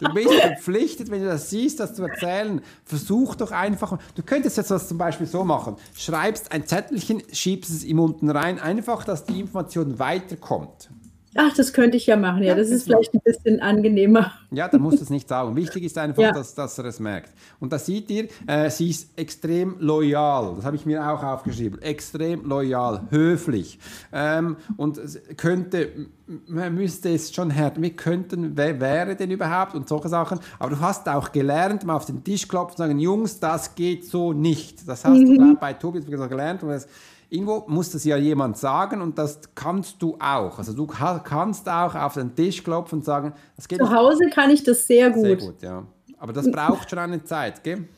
Du 0.00 0.12
bist 0.14 0.32
verpflichtet, 0.32 1.10
wenn 1.10 1.22
du 1.22 1.28
das 1.28 1.50
siehst, 1.50 1.78
das 1.80 1.94
zu 1.94 2.02
erzählen. 2.02 2.62
Versuch 2.84 3.34
doch 3.34 3.52
einfach. 3.52 3.98
Du 4.14 4.22
könntest 4.22 4.56
jetzt 4.56 4.70
das 4.70 4.88
zum 4.88 4.98
Beispiel 4.98 5.26
so 5.26 5.44
machen: 5.44 5.76
Schreibst 5.94 6.52
ein 6.52 6.66
Zettelchen, 6.66 7.22
schiebst 7.32 7.70
es 7.70 7.84
ihm 7.84 8.00
unten 8.00 8.30
rein, 8.30 8.58
einfach, 8.58 9.04
dass 9.04 9.24
die 9.24 9.40
Information 9.40 9.98
weiterkommt. 9.98 10.90
Ach, 11.36 11.54
das 11.54 11.72
könnte 11.72 11.96
ich 11.96 12.06
ja 12.06 12.16
machen, 12.16 12.42
ja. 12.42 12.54
Das, 12.54 12.68
das 12.68 12.78
ist 12.78 12.84
vielleicht 12.84 13.14
ein 13.14 13.20
bisschen 13.20 13.60
angenehmer. 13.60 14.32
Ja, 14.50 14.68
da 14.68 14.78
musst 14.78 14.98
du 14.98 15.02
es 15.02 15.10
nicht 15.10 15.28
sagen. 15.28 15.54
Wichtig 15.56 15.84
ist 15.84 15.98
einfach, 15.98 16.22
ja. 16.22 16.32
dass, 16.32 16.54
dass, 16.54 16.78
er 16.78 16.86
es 16.86 17.00
merkt. 17.00 17.32
Und 17.60 17.72
da 17.72 17.78
seht 17.78 18.10
ihr, 18.10 18.28
äh, 18.46 18.70
sie 18.70 18.90
ist 18.90 19.18
extrem 19.18 19.76
loyal. 19.78 20.54
Das 20.56 20.64
habe 20.64 20.76
ich 20.76 20.86
mir 20.86 21.06
auch 21.06 21.22
aufgeschrieben. 21.22 21.80
Extrem 21.82 22.44
loyal, 22.44 23.02
höflich. 23.10 23.78
Ähm, 24.12 24.56
und 24.76 25.00
könnte, 25.36 26.08
man 26.46 26.74
müsste 26.74 27.10
es 27.10 27.34
schon 27.34 27.50
härter. 27.50 27.80
Wir 27.82 27.90
könnten, 27.90 28.56
wer 28.56 28.80
wäre 28.80 29.16
denn 29.16 29.30
überhaupt 29.30 29.74
und 29.74 29.88
solche 29.88 30.08
Sachen. 30.08 30.40
Aber 30.58 30.70
du 30.70 30.80
hast 30.80 31.08
auch 31.08 31.32
gelernt, 31.32 31.84
mal 31.84 31.96
auf 31.96 32.06
den 32.06 32.24
Tisch 32.24 32.48
klopfen 32.48 32.72
und 32.72 32.88
sagen, 32.88 32.98
Jungs, 32.98 33.38
das 33.40 33.74
geht 33.74 34.06
so 34.06 34.32
nicht. 34.32 34.88
Das 34.88 35.04
hast 35.04 35.18
mhm. 35.18 35.38
du 35.38 35.56
bei 35.56 35.72
Tobi 35.74 36.00
gelernt. 36.00 36.62
Und 36.62 36.70
das, 36.70 36.88
Irgendwo 37.28 37.64
muss 37.66 37.90
das 37.90 38.04
ja 38.04 38.16
jemand 38.16 38.56
sagen 38.56 39.02
und 39.02 39.18
das 39.18 39.40
kannst 39.54 40.00
du 40.00 40.16
auch. 40.20 40.58
Also 40.58 40.72
du 40.72 40.86
kannst 40.86 41.68
auch 41.68 41.94
auf 41.94 42.14
den 42.14 42.34
Tisch 42.34 42.62
klopfen 42.62 43.00
und 43.00 43.04
sagen, 43.04 43.32
das 43.56 43.66
geht 43.66 43.78
Zu 43.78 43.90
Hause 43.90 44.30
kann 44.30 44.50
ich 44.50 44.62
das 44.62 44.86
sehr 44.86 45.10
gut. 45.10 45.24
Sehr 45.24 45.36
gut, 45.36 45.62
ja. 45.62 45.84
Aber 46.18 46.32
das 46.32 46.50
braucht 46.50 46.88
schon 46.88 46.98
eine 46.98 47.24
Zeit, 47.24 47.62
gell? 47.64 47.88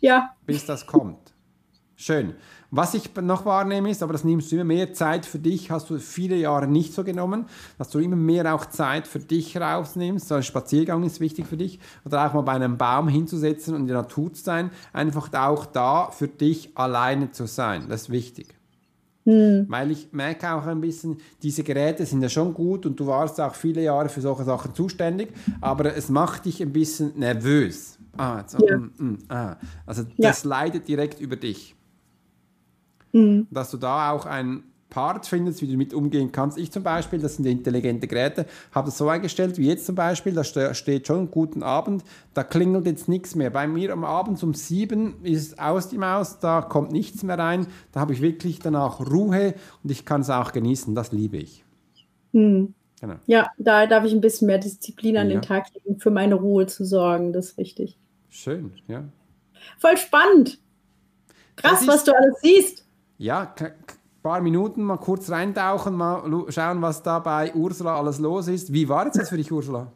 Ja. 0.00 0.30
Bis 0.46 0.64
das 0.64 0.86
kommt. 0.86 1.34
Schön. 1.96 2.34
Was 2.70 2.94
ich 2.94 3.14
noch 3.16 3.46
wahrnehme 3.46 3.90
ist, 3.90 4.02
aber 4.02 4.12
das 4.12 4.22
nimmst 4.22 4.52
du 4.52 4.56
immer 4.56 4.64
mehr 4.64 4.92
Zeit 4.92 5.24
für 5.24 5.38
dich, 5.38 5.70
hast 5.70 5.88
du 5.88 5.98
viele 5.98 6.36
Jahre 6.36 6.68
nicht 6.68 6.92
so 6.92 7.02
genommen, 7.02 7.46
dass 7.78 7.88
du 7.88 7.98
immer 7.98 8.14
mehr 8.14 8.54
auch 8.54 8.66
Zeit 8.66 9.08
für 9.08 9.18
dich 9.18 9.56
rausnimmst. 9.56 10.28
So 10.28 10.34
ein 10.34 10.42
Spaziergang 10.42 11.02
ist 11.02 11.18
wichtig 11.18 11.46
für 11.46 11.56
dich. 11.56 11.80
Oder 12.04 12.26
auch 12.26 12.34
mal 12.34 12.42
bei 12.42 12.52
einem 12.52 12.76
Baum 12.76 13.08
hinzusetzen 13.08 13.74
und 13.74 13.82
in 13.82 13.86
der 13.88 13.96
Natur 13.96 14.32
zu 14.32 14.44
sein. 14.44 14.70
Einfach 14.92 15.32
auch 15.32 15.66
da 15.66 16.10
für 16.10 16.28
dich 16.28 16.76
alleine 16.76 17.32
zu 17.32 17.46
sein. 17.46 17.86
Das 17.88 18.02
ist 18.02 18.10
wichtig. 18.10 18.57
Hm. 19.28 19.66
Weil 19.68 19.90
ich 19.90 20.10
merke 20.10 20.50
auch 20.50 20.64
ein 20.64 20.80
bisschen, 20.80 21.18
diese 21.42 21.62
Geräte 21.62 22.06
sind 22.06 22.22
ja 22.22 22.30
schon 22.30 22.54
gut 22.54 22.86
und 22.86 22.98
du 22.98 23.06
warst 23.06 23.38
auch 23.42 23.54
viele 23.54 23.82
Jahre 23.82 24.08
für 24.08 24.22
solche 24.22 24.44
Sachen 24.44 24.74
zuständig, 24.74 25.28
aber 25.60 25.94
es 25.94 26.08
macht 26.08 26.46
dich 26.46 26.62
ein 26.62 26.72
bisschen 26.72 27.12
nervös. 27.18 27.98
Ah, 28.16 28.42
so, 28.46 28.56
ja. 28.66 28.78
mm, 28.78 28.90
mm, 28.96 29.18
ah. 29.28 29.56
Also 29.84 30.04
das 30.16 30.44
ja. 30.44 30.48
leidet 30.48 30.88
direkt 30.88 31.20
über 31.20 31.36
dich. 31.36 31.76
Mhm. 33.12 33.46
Dass 33.50 33.70
du 33.70 33.76
da 33.76 34.12
auch 34.12 34.24
ein 34.24 34.62
Part 34.90 35.26
findest, 35.26 35.60
wie 35.60 35.66
du 35.66 35.72
damit 35.72 35.92
umgehen 35.92 36.32
kannst. 36.32 36.58
Ich 36.58 36.72
zum 36.72 36.82
Beispiel, 36.82 37.18
das 37.18 37.36
sind 37.36 37.46
intelligente 37.46 38.06
Geräte, 38.06 38.46
habe 38.72 38.86
das 38.86 38.98
so 38.98 39.08
eingestellt, 39.08 39.58
wie 39.58 39.68
jetzt 39.68 39.86
zum 39.86 39.94
Beispiel, 39.94 40.32
da 40.32 40.44
steht 40.44 41.06
schon 41.06 41.30
guten 41.30 41.62
Abend, 41.62 42.04
da 42.34 42.42
klingelt 42.42 42.86
jetzt 42.86 43.08
nichts 43.08 43.34
mehr. 43.34 43.50
Bei 43.50 43.66
mir 43.66 43.92
am 43.92 44.04
Abend 44.04 44.42
um 44.42 44.54
sieben 44.54 45.22
ist 45.24 45.52
es 45.52 45.58
aus 45.58 45.88
die 45.88 45.98
Maus, 45.98 46.38
da 46.38 46.62
kommt 46.62 46.92
nichts 46.92 47.22
mehr 47.22 47.38
rein, 47.38 47.66
da 47.92 48.00
habe 48.00 48.12
ich 48.12 48.22
wirklich 48.22 48.60
danach 48.60 49.00
Ruhe 49.00 49.54
und 49.82 49.90
ich 49.90 50.04
kann 50.04 50.22
es 50.22 50.30
auch 50.30 50.52
genießen, 50.52 50.94
das 50.94 51.12
liebe 51.12 51.36
ich. 51.36 51.64
Hm. 52.32 52.74
Genau. 53.00 53.14
Ja, 53.26 53.50
da 53.58 53.86
darf 53.86 54.04
ich 54.04 54.12
ein 54.12 54.20
bisschen 54.20 54.46
mehr 54.46 54.58
Disziplin 54.58 55.16
an 55.16 55.30
ja. 55.30 55.36
den 55.36 55.42
Tag 55.42 55.66
legen, 55.74 56.00
für 56.00 56.10
meine 56.10 56.34
Ruhe 56.34 56.66
zu 56.66 56.84
sorgen, 56.84 57.32
das 57.32 57.50
ist 57.50 57.58
richtig. 57.58 57.96
Schön, 58.28 58.72
ja. 58.88 59.04
Voll 59.78 59.96
spannend. 59.96 60.58
Krass, 61.56 61.86
was 61.86 62.04
du 62.04 62.12
alles 62.12 62.40
siehst. 62.40 62.84
Ja, 63.18 63.54
paar 64.22 64.40
Minuten 64.40 64.82
mal 64.82 64.96
kurz 64.96 65.30
reintauchen, 65.30 65.94
mal 65.94 66.22
schauen, 66.48 66.82
was 66.82 67.02
da 67.02 67.18
bei 67.18 67.54
Ursula 67.54 67.98
alles 67.98 68.18
los 68.18 68.48
ist. 68.48 68.72
Wie 68.72 68.88
war 68.88 69.06
jetzt 69.06 69.28
für 69.28 69.36
dich, 69.36 69.50
Ursula? 69.52 69.92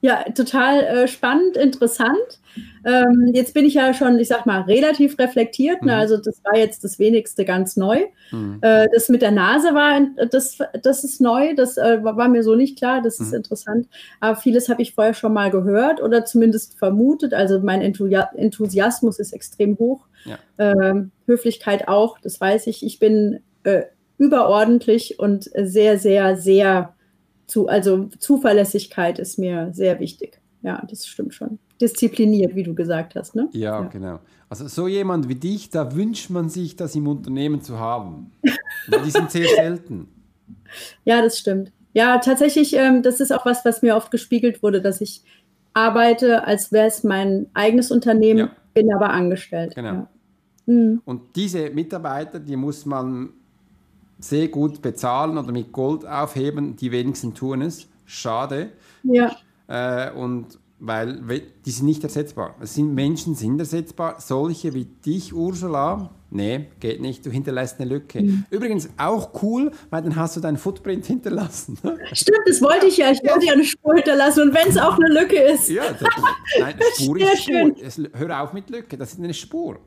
Ja, 0.00 0.22
total 0.34 0.84
äh, 0.84 1.08
spannend, 1.08 1.56
interessant. 1.56 2.40
Ähm, 2.84 3.32
jetzt 3.34 3.52
bin 3.52 3.64
ich 3.64 3.74
ja 3.74 3.92
schon, 3.94 4.18
ich 4.20 4.28
sag 4.28 4.46
mal, 4.46 4.62
relativ 4.62 5.18
reflektiert. 5.18 5.82
Ne? 5.82 5.92
Mhm. 5.92 5.98
Also 5.98 6.16
das 6.16 6.40
war 6.44 6.56
jetzt 6.56 6.84
das 6.84 7.00
wenigste 7.00 7.44
ganz 7.44 7.76
neu. 7.76 8.04
Mhm. 8.30 8.58
Äh, 8.60 8.86
das 8.92 9.08
mit 9.08 9.22
der 9.22 9.32
Nase 9.32 9.74
war, 9.74 10.00
das, 10.30 10.58
das 10.82 11.02
ist 11.02 11.20
neu. 11.20 11.54
Das 11.56 11.76
äh, 11.78 12.02
war 12.02 12.28
mir 12.28 12.44
so 12.44 12.54
nicht 12.54 12.78
klar. 12.78 13.02
Das 13.02 13.18
ist 13.18 13.30
mhm. 13.30 13.38
interessant. 13.38 13.88
Aber 14.20 14.36
vieles 14.36 14.68
habe 14.68 14.82
ich 14.82 14.94
vorher 14.94 15.14
schon 15.14 15.32
mal 15.32 15.50
gehört 15.50 16.00
oder 16.00 16.24
zumindest 16.24 16.78
vermutet. 16.78 17.34
Also 17.34 17.58
mein 17.60 17.82
Enthusiasmus 17.82 19.18
ist 19.18 19.32
extrem 19.32 19.78
hoch. 19.78 20.06
Ja. 20.24 20.38
Ähm, 20.58 21.10
Höflichkeit 21.26 21.88
auch, 21.88 22.18
das 22.20 22.40
weiß 22.40 22.68
ich. 22.68 22.84
Ich 22.84 22.98
bin 22.98 23.40
äh, 23.68 23.86
überordentlich 24.18 25.18
und 25.18 25.44
sehr, 25.54 25.98
sehr, 25.98 26.36
sehr 26.36 26.94
zu, 27.46 27.68
also 27.68 28.08
Zuverlässigkeit 28.18 29.18
ist 29.18 29.38
mir 29.38 29.70
sehr 29.72 30.00
wichtig. 30.00 30.40
Ja, 30.62 30.84
das 30.88 31.06
stimmt 31.06 31.34
schon. 31.34 31.58
Diszipliniert, 31.80 32.56
wie 32.56 32.64
du 32.64 32.74
gesagt 32.74 33.14
hast. 33.14 33.36
Ne? 33.36 33.48
Ja, 33.52 33.82
ja. 33.82 33.88
genau. 33.88 34.18
Also 34.48 34.66
so 34.66 34.88
jemand 34.88 35.28
wie 35.28 35.36
dich, 35.36 35.70
da 35.70 35.94
wünscht 35.94 36.30
man 36.30 36.48
sich, 36.48 36.74
das 36.74 36.96
im 36.96 37.06
Unternehmen 37.06 37.62
zu 37.62 37.78
haben. 37.78 38.32
Die 39.04 39.10
sind 39.10 39.30
sehr 39.30 39.46
selten. 39.56 40.08
Ja, 41.04 41.22
das 41.22 41.38
stimmt. 41.38 41.72
Ja, 41.92 42.18
tatsächlich, 42.18 42.74
ähm, 42.74 43.02
das 43.02 43.20
ist 43.20 43.32
auch 43.32 43.46
was, 43.46 43.64
was 43.64 43.82
mir 43.82 43.96
oft 43.96 44.10
gespiegelt 44.10 44.62
wurde, 44.62 44.82
dass 44.82 45.00
ich 45.00 45.22
arbeite, 45.74 46.44
als 46.44 46.72
wäre 46.72 46.88
es 46.88 47.04
mein 47.04 47.46
eigenes 47.54 47.90
Unternehmen, 47.90 48.38
ja. 48.38 48.50
bin 48.74 48.92
aber 48.92 49.10
angestellt. 49.10 49.74
Genau. 49.74 49.88
Ja. 49.88 50.08
Mhm. 50.66 51.02
Und 51.04 51.36
diese 51.36 51.70
Mitarbeiter, 51.70 52.40
die 52.40 52.56
muss 52.56 52.84
man 52.84 53.30
sehr 54.18 54.48
gut 54.48 54.82
bezahlen 54.82 55.38
oder 55.38 55.52
mit 55.52 55.72
Gold 55.72 56.06
aufheben. 56.06 56.76
Die 56.76 56.92
wenigsten 56.92 57.34
tun 57.34 57.62
es. 57.62 57.86
Schade. 58.04 58.70
Ja. 59.02 59.36
Äh, 59.68 60.12
und 60.12 60.58
weil 60.80 61.42
die 61.64 61.70
sind 61.70 61.86
nicht 61.86 62.04
ersetzbar. 62.04 62.54
Es 62.60 62.74
sind 62.74 62.94
Menschen 62.94 63.34
sind 63.34 63.58
ersetzbar. 63.58 64.20
Solche 64.20 64.74
wie 64.74 64.84
dich, 64.84 65.34
Ursula, 65.34 66.10
nee, 66.30 66.66
geht 66.78 67.00
nicht. 67.00 67.26
Du 67.26 67.30
hinterlässt 67.30 67.80
eine 67.80 67.90
Lücke. 67.90 68.22
Mhm. 68.22 68.44
Übrigens 68.50 68.88
auch 68.96 69.42
cool, 69.42 69.72
weil 69.90 70.02
dann 70.02 70.14
hast 70.14 70.36
du 70.36 70.40
deinen 70.40 70.56
Footprint 70.56 71.06
hinterlassen. 71.06 71.78
Stimmt, 72.12 72.46
das 72.46 72.62
wollte 72.62 72.86
ich 72.86 72.96
ja. 72.96 73.10
Ich 73.10 73.20
wollte 73.24 73.46
ja 73.46 73.54
eine 73.54 73.64
Spur 73.64 73.94
hinterlassen 73.94 74.48
und 74.48 74.54
wenn 74.54 74.68
es 74.68 74.76
auch 74.76 74.98
eine 74.98 75.08
Lücke 75.08 75.40
ist. 75.40 75.68
Ja, 75.68 75.82
das, 75.92 76.08
nein, 76.60 76.76
Spur 76.94 77.18
ist 77.18 77.42
Spur. 77.42 77.74
Es, 77.82 78.00
hör 78.14 78.42
auf 78.42 78.52
mit 78.52 78.70
Lücke, 78.70 78.96
das 78.96 79.12
ist 79.12 79.18
eine 79.18 79.34
Spur. 79.34 79.80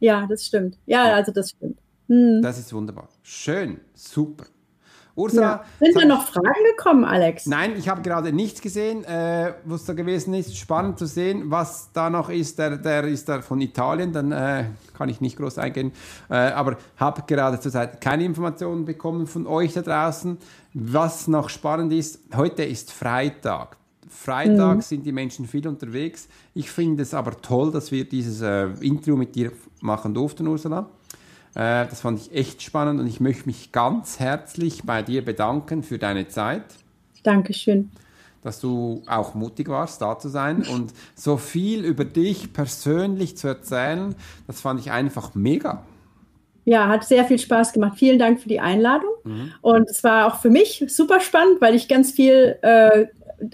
Ja, 0.00 0.26
das 0.26 0.44
stimmt. 0.46 0.76
Ja, 0.86 1.14
also 1.14 1.32
das 1.32 1.50
stimmt. 1.50 1.78
Hm. 2.08 2.40
Das 2.42 2.58
ist 2.58 2.72
wunderbar. 2.72 3.08
Schön, 3.22 3.80
super. 3.94 4.46
Ursula. 5.16 5.64
Ja. 5.80 5.86
Sind 5.86 5.96
da 5.96 6.04
noch 6.04 6.26
Fragen 6.26 6.64
gekommen, 6.76 7.04
Alex? 7.04 7.46
Nein, 7.46 7.72
ich 7.78 7.88
habe 7.88 8.02
gerade 8.02 8.32
nichts 8.32 8.60
gesehen, 8.60 9.02
äh, 9.04 9.54
was 9.64 9.86
da 9.86 9.94
gewesen 9.94 10.34
ist. 10.34 10.56
Spannend 10.56 10.98
zu 10.98 11.06
sehen, 11.06 11.50
was 11.50 11.90
da 11.92 12.10
noch 12.10 12.28
ist. 12.28 12.58
Der, 12.58 12.76
der 12.76 13.04
ist 13.04 13.28
da 13.28 13.40
von 13.40 13.60
Italien, 13.62 14.12
dann 14.12 14.30
äh, 14.30 14.66
kann 14.92 15.08
ich 15.08 15.22
nicht 15.22 15.38
groß 15.38 15.56
eingehen. 15.56 15.92
Äh, 16.28 16.34
aber 16.34 16.76
habe 16.98 17.22
gerade 17.26 17.58
zurzeit 17.58 18.00
keine 18.02 18.24
Informationen 18.24 18.84
bekommen 18.84 19.26
von 19.26 19.46
euch 19.46 19.72
da 19.72 19.80
draußen. 19.80 20.36
Was 20.74 21.28
noch 21.28 21.48
spannend 21.48 21.94
ist, 21.94 22.20
heute 22.36 22.64
ist 22.64 22.92
Freitag. 22.92 23.78
Freitag 24.08 24.76
mhm. 24.76 24.80
sind 24.82 25.06
die 25.06 25.12
Menschen 25.12 25.46
viel 25.46 25.66
unterwegs. 25.66 26.28
Ich 26.52 26.70
finde 26.70 27.02
es 27.02 27.14
aber 27.14 27.40
toll, 27.40 27.72
dass 27.72 27.90
wir 27.90 28.06
dieses 28.06 28.42
äh, 28.42 28.66
Interview 28.80 29.16
mit 29.16 29.34
dir 29.34 29.52
machen 29.80 30.12
durften, 30.12 30.46
Ursula. 30.46 30.90
Äh, 31.56 31.86
das 31.88 32.02
fand 32.02 32.20
ich 32.20 32.34
echt 32.34 32.60
spannend 32.60 33.00
und 33.00 33.06
ich 33.06 33.18
möchte 33.18 33.46
mich 33.46 33.72
ganz 33.72 34.20
herzlich 34.20 34.82
bei 34.84 35.02
dir 35.02 35.24
bedanken 35.24 35.82
für 35.82 35.98
deine 35.98 36.28
Zeit. 36.28 36.64
Dankeschön. 37.22 37.90
Dass 38.42 38.60
du 38.60 39.02
auch 39.06 39.34
mutig 39.34 39.68
warst, 39.68 40.02
da 40.02 40.18
zu 40.18 40.28
sein 40.28 40.62
und 40.62 40.92
so 41.14 41.38
viel 41.38 41.82
über 41.82 42.04
dich 42.04 42.52
persönlich 42.52 43.38
zu 43.38 43.48
erzählen, 43.48 44.14
das 44.46 44.60
fand 44.60 44.80
ich 44.80 44.90
einfach 44.90 45.34
mega. 45.34 45.82
Ja, 46.66 46.88
hat 46.88 47.04
sehr 47.04 47.24
viel 47.24 47.38
Spaß 47.38 47.72
gemacht. 47.72 47.96
Vielen 47.96 48.18
Dank 48.18 48.40
für 48.40 48.48
die 48.48 48.60
Einladung. 48.60 49.10
Mhm. 49.24 49.52
Und 49.62 49.88
es 49.88 50.04
war 50.04 50.26
auch 50.26 50.40
für 50.40 50.50
mich 50.50 50.84
super 50.88 51.20
spannend, 51.20 51.60
weil 51.60 51.74
ich 51.74 51.88
ganz 51.88 52.12
viel, 52.12 52.58
äh, 52.60 53.06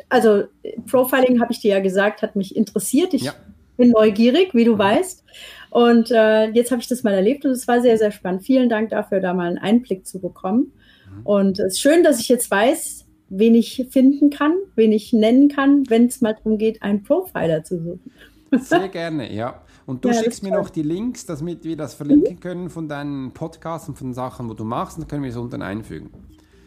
also 0.08 0.44
Profiling, 0.90 1.40
habe 1.40 1.52
ich 1.52 1.60
dir 1.60 1.76
ja 1.76 1.80
gesagt, 1.80 2.22
hat 2.22 2.34
mich 2.36 2.56
interessiert. 2.56 3.14
Ich 3.14 3.24
ja. 3.24 3.34
bin 3.76 3.90
neugierig, 3.90 4.54
wie 4.54 4.64
du 4.64 4.74
mhm. 4.74 4.78
weißt. 4.78 5.24
Und 5.72 6.10
äh, 6.10 6.50
jetzt 6.50 6.70
habe 6.70 6.82
ich 6.82 6.86
das 6.88 7.02
mal 7.02 7.14
erlebt 7.14 7.46
und 7.46 7.52
es 7.52 7.66
war 7.66 7.80
sehr, 7.80 7.96
sehr 7.96 8.10
spannend. 8.10 8.42
Vielen 8.42 8.68
Dank 8.68 8.90
dafür, 8.90 9.20
da 9.20 9.32
mal 9.32 9.48
einen 9.48 9.56
Einblick 9.56 10.06
zu 10.06 10.20
bekommen. 10.20 10.70
Mhm. 11.10 11.22
Und 11.24 11.58
es 11.60 11.74
ist 11.74 11.80
schön, 11.80 12.04
dass 12.04 12.20
ich 12.20 12.28
jetzt 12.28 12.50
weiß, 12.50 13.06
wen 13.30 13.54
ich 13.54 13.86
finden 13.88 14.28
kann, 14.28 14.52
wen 14.74 14.92
ich 14.92 15.14
nennen 15.14 15.48
kann, 15.48 15.88
wenn 15.88 16.08
es 16.08 16.20
mal 16.20 16.34
darum 16.34 16.58
geht, 16.58 16.82
einen 16.82 17.02
Profiler 17.02 17.64
zu 17.64 17.78
suchen. 17.78 18.12
Sehr 18.60 18.88
gerne, 18.88 19.32
ja. 19.32 19.62
Und 19.86 20.04
du 20.04 20.10
ja, 20.10 20.14
schickst 20.14 20.42
mir 20.42 20.50
toll. 20.50 20.58
noch 20.58 20.68
die 20.68 20.82
Links, 20.82 21.24
damit 21.24 21.64
wir 21.64 21.78
das 21.78 21.94
verlinken 21.94 22.34
mhm. 22.34 22.40
können 22.40 22.68
von 22.68 22.86
deinen 22.86 23.32
Podcasts 23.32 23.88
und 23.88 23.96
von 23.96 24.12
Sachen, 24.12 24.50
wo 24.50 24.52
du 24.52 24.64
machst, 24.64 24.98
und 24.98 25.04
dann 25.04 25.08
können 25.08 25.22
wir 25.22 25.30
es 25.30 25.38
unten 25.38 25.62
einfügen. 25.62 26.10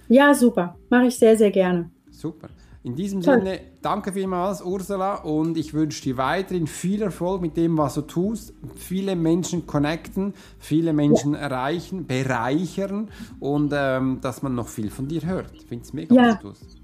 Ja, 0.09 0.33
super. 0.33 0.75
Mache 0.89 1.05
ich 1.05 1.19
sehr, 1.19 1.37
sehr 1.37 1.51
gerne. 1.51 1.91
Super. 2.09 2.49
In 2.85 2.95
diesem. 2.95 3.23
Sinne, 3.23 3.61
danke 3.81 4.13
vielmals, 4.13 4.63
Ursula, 4.63 5.15
und 5.15 5.57
ich 5.57 5.73
wünsche 5.73 6.03
dir 6.03 6.17
weiterhin 6.17 6.67
viel 6.67 7.01
Erfolg 7.01 7.41
mit 7.41 7.57
dem, 7.57 7.79
was 7.79 7.95
du 7.95 8.01
tust. 8.01 8.53
Viele 8.75 9.15
Menschen 9.15 9.65
connecten, 9.65 10.35
viele 10.59 10.93
Menschen 10.93 11.33
ja. 11.33 11.39
erreichen, 11.39 12.05
bereichern 12.05 13.09
und 13.39 13.73
ähm, 13.75 14.19
dass 14.21 14.43
man 14.43 14.53
noch 14.53 14.67
viel 14.67 14.91
von 14.91 15.07
dir 15.07 15.25
hört. 15.25 15.51
Ich 15.55 15.65
finde 15.65 15.83
es 15.83 15.93
mega, 15.93 16.13
ja. 16.13 16.27
was 16.27 16.39
du 16.39 16.47
tust. 16.49 16.77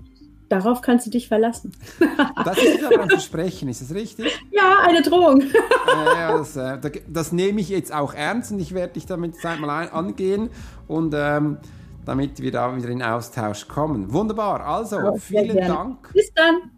Darauf 0.50 0.82
kannst 0.82 1.06
du 1.06 1.12
dich 1.12 1.28
verlassen. 1.28 1.72
das 2.46 2.58
ist 2.58 2.84
aber 2.84 3.04
ein 3.04 3.10
Versprechen, 3.10 3.70
ist 3.70 3.84
das 3.84 3.94
richtig? 3.94 4.26
Ja, 4.50 4.80
eine 4.82 5.04
Drohung. 5.04 5.44
ja, 5.88 6.36
das, 6.36 6.58
äh, 6.58 6.80
das, 6.80 6.92
das, 7.08 7.32
nehme 7.32 7.62
ich 7.62 7.70
jetzt 7.70 7.94
auch 7.94 8.16
ernst 8.16 8.52
und 8.52 8.60
ich 8.60 8.74
werde 8.74 8.94
dich 8.94 9.06
damit 9.06 9.36
mal 9.60 9.88
angehen 9.90 10.50
und 10.88 11.14
ähm, 11.16 11.58
damit 12.06 12.42
wir 12.42 12.52
da 12.52 12.76
wieder 12.76 12.90
in 12.90 13.02
Austausch 13.02 13.68
kommen. 13.68 14.12
Wunderbar, 14.12 14.66
also 14.66 14.98
oh, 14.98 15.18
vielen 15.18 15.58
Dank. 15.58 16.12
Bis 16.14 16.32
dann. 16.34 16.72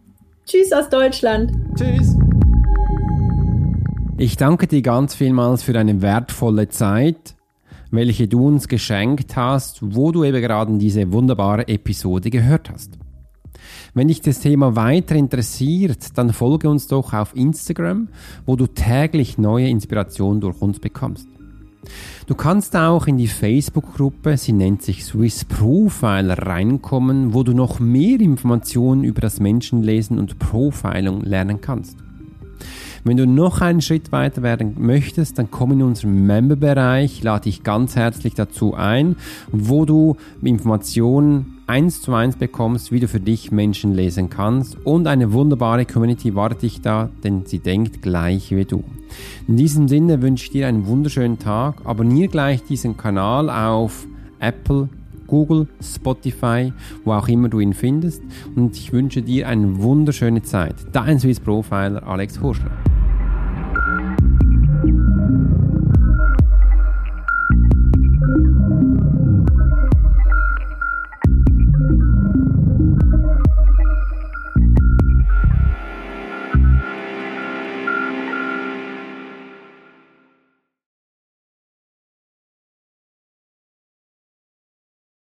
Tschüss 0.46 0.72
aus 0.72 0.88
Deutschland. 0.88 1.52
Tschüss. 1.74 2.16
Ich 4.16 4.36
danke 4.36 4.66
dir 4.66 4.82
ganz 4.82 5.14
vielmals 5.14 5.62
für 5.62 5.72
deine 5.72 6.00
wertvolle 6.02 6.68
Zeit, 6.68 7.34
welche 7.90 8.28
du 8.28 8.46
uns 8.46 8.68
geschenkt 8.68 9.36
hast, 9.36 9.80
wo 9.82 10.12
du 10.12 10.22
eben 10.24 10.40
gerade 10.40 10.76
diese 10.78 11.12
wunderbare 11.12 11.66
Episode 11.66 12.30
gehört 12.30 12.70
hast. 12.70 12.98
Wenn 13.94 14.08
dich 14.08 14.20
das 14.20 14.40
Thema 14.40 14.76
weiter 14.76 15.14
interessiert, 15.14 16.18
dann 16.18 16.32
folge 16.32 16.68
uns 16.68 16.86
doch 16.86 17.12
auf 17.12 17.34
Instagram, 17.34 18.08
wo 18.44 18.56
du 18.56 18.66
täglich 18.66 19.38
neue 19.38 19.68
Inspirationen 19.68 20.40
durch 20.40 20.60
uns 20.60 20.80
bekommst. 20.80 21.28
Du 22.26 22.34
kannst 22.34 22.76
auch 22.76 23.06
in 23.06 23.18
die 23.18 23.28
Facebook-Gruppe, 23.28 24.36
sie 24.36 24.52
nennt 24.52 24.82
sich 24.82 25.04
Swiss 25.04 25.44
Profiler, 25.44 26.38
reinkommen, 26.38 27.34
wo 27.34 27.42
du 27.42 27.52
noch 27.52 27.80
mehr 27.80 28.20
Informationen 28.20 29.04
über 29.04 29.20
das 29.20 29.40
Menschenlesen 29.40 30.18
und 30.18 30.38
Profiling 30.38 31.20
lernen 31.22 31.60
kannst. 31.60 31.98
Wenn 33.06 33.18
du 33.18 33.26
noch 33.26 33.60
einen 33.60 33.82
Schritt 33.82 34.12
weiter 34.12 34.42
werden 34.42 34.76
möchtest, 34.78 35.38
dann 35.38 35.50
komm 35.50 35.72
in 35.72 35.82
unseren 35.82 36.26
Member-Bereich, 36.26 37.22
lade 37.22 37.44
dich 37.44 37.62
ganz 37.62 37.96
herzlich 37.96 38.32
dazu 38.32 38.74
ein, 38.74 39.16
wo 39.52 39.84
du 39.84 40.16
Informationen 40.42 41.53
eins 41.66 42.02
zu 42.02 42.12
eins 42.14 42.36
bekommst, 42.36 42.92
wie 42.92 43.00
du 43.00 43.08
für 43.08 43.20
dich 43.20 43.50
Menschen 43.50 43.94
lesen 43.94 44.30
kannst 44.30 44.76
und 44.84 45.06
eine 45.06 45.32
wunderbare 45.32 45.86
Community 45.86 46.34
wartet 46.34 46.62
dich 46.62 46.80
da, 46.80 47.10
denn 47.22 47.46
sie 47.46 47.58
denkt 47.58 48.02
gleich 48.02 48.50
wie 48.50 48.64
du. 48.64 48.84
In 49.48 49.56
diesem 49.56 49.88
Sinne 49.88 50.22
wünsche 50.22 50.44
ich 50.44 50.50
dir 50.50 50.68
einen 50.68 50.86
wunderschönen 50.86 51.38
Tag. 51.38 51.76
Abonniere 51.84 52.28
gleich 52.28 52.62
diesen 52.64 52.96
Kanal 52.96 53.48
auf 53.50 54.06
Apple, 54.40 54.88
Google, 55.26 55.68
Spotify, 55.80 56.72
wo 57.04 57.12
auch 57.12 57.28
immer 57.28 57.48
du 57.48 57.60
ihn 57.60 57.74
findest. 57.74 58.22
Und 58.54 58.76
ich 58.76 58.92
wünsche 58.92 59.22
dir 59.22 59.48
eine 59.48 59.82
wunderschöne 59.82 60.42
Zeit. 60.42 60.76
Dein 60.92 61.18
Swiss 61.18 61.40
Profiler 61.40 62.06
Alex 62.06 62.40
Hurschler. 62.40 62.72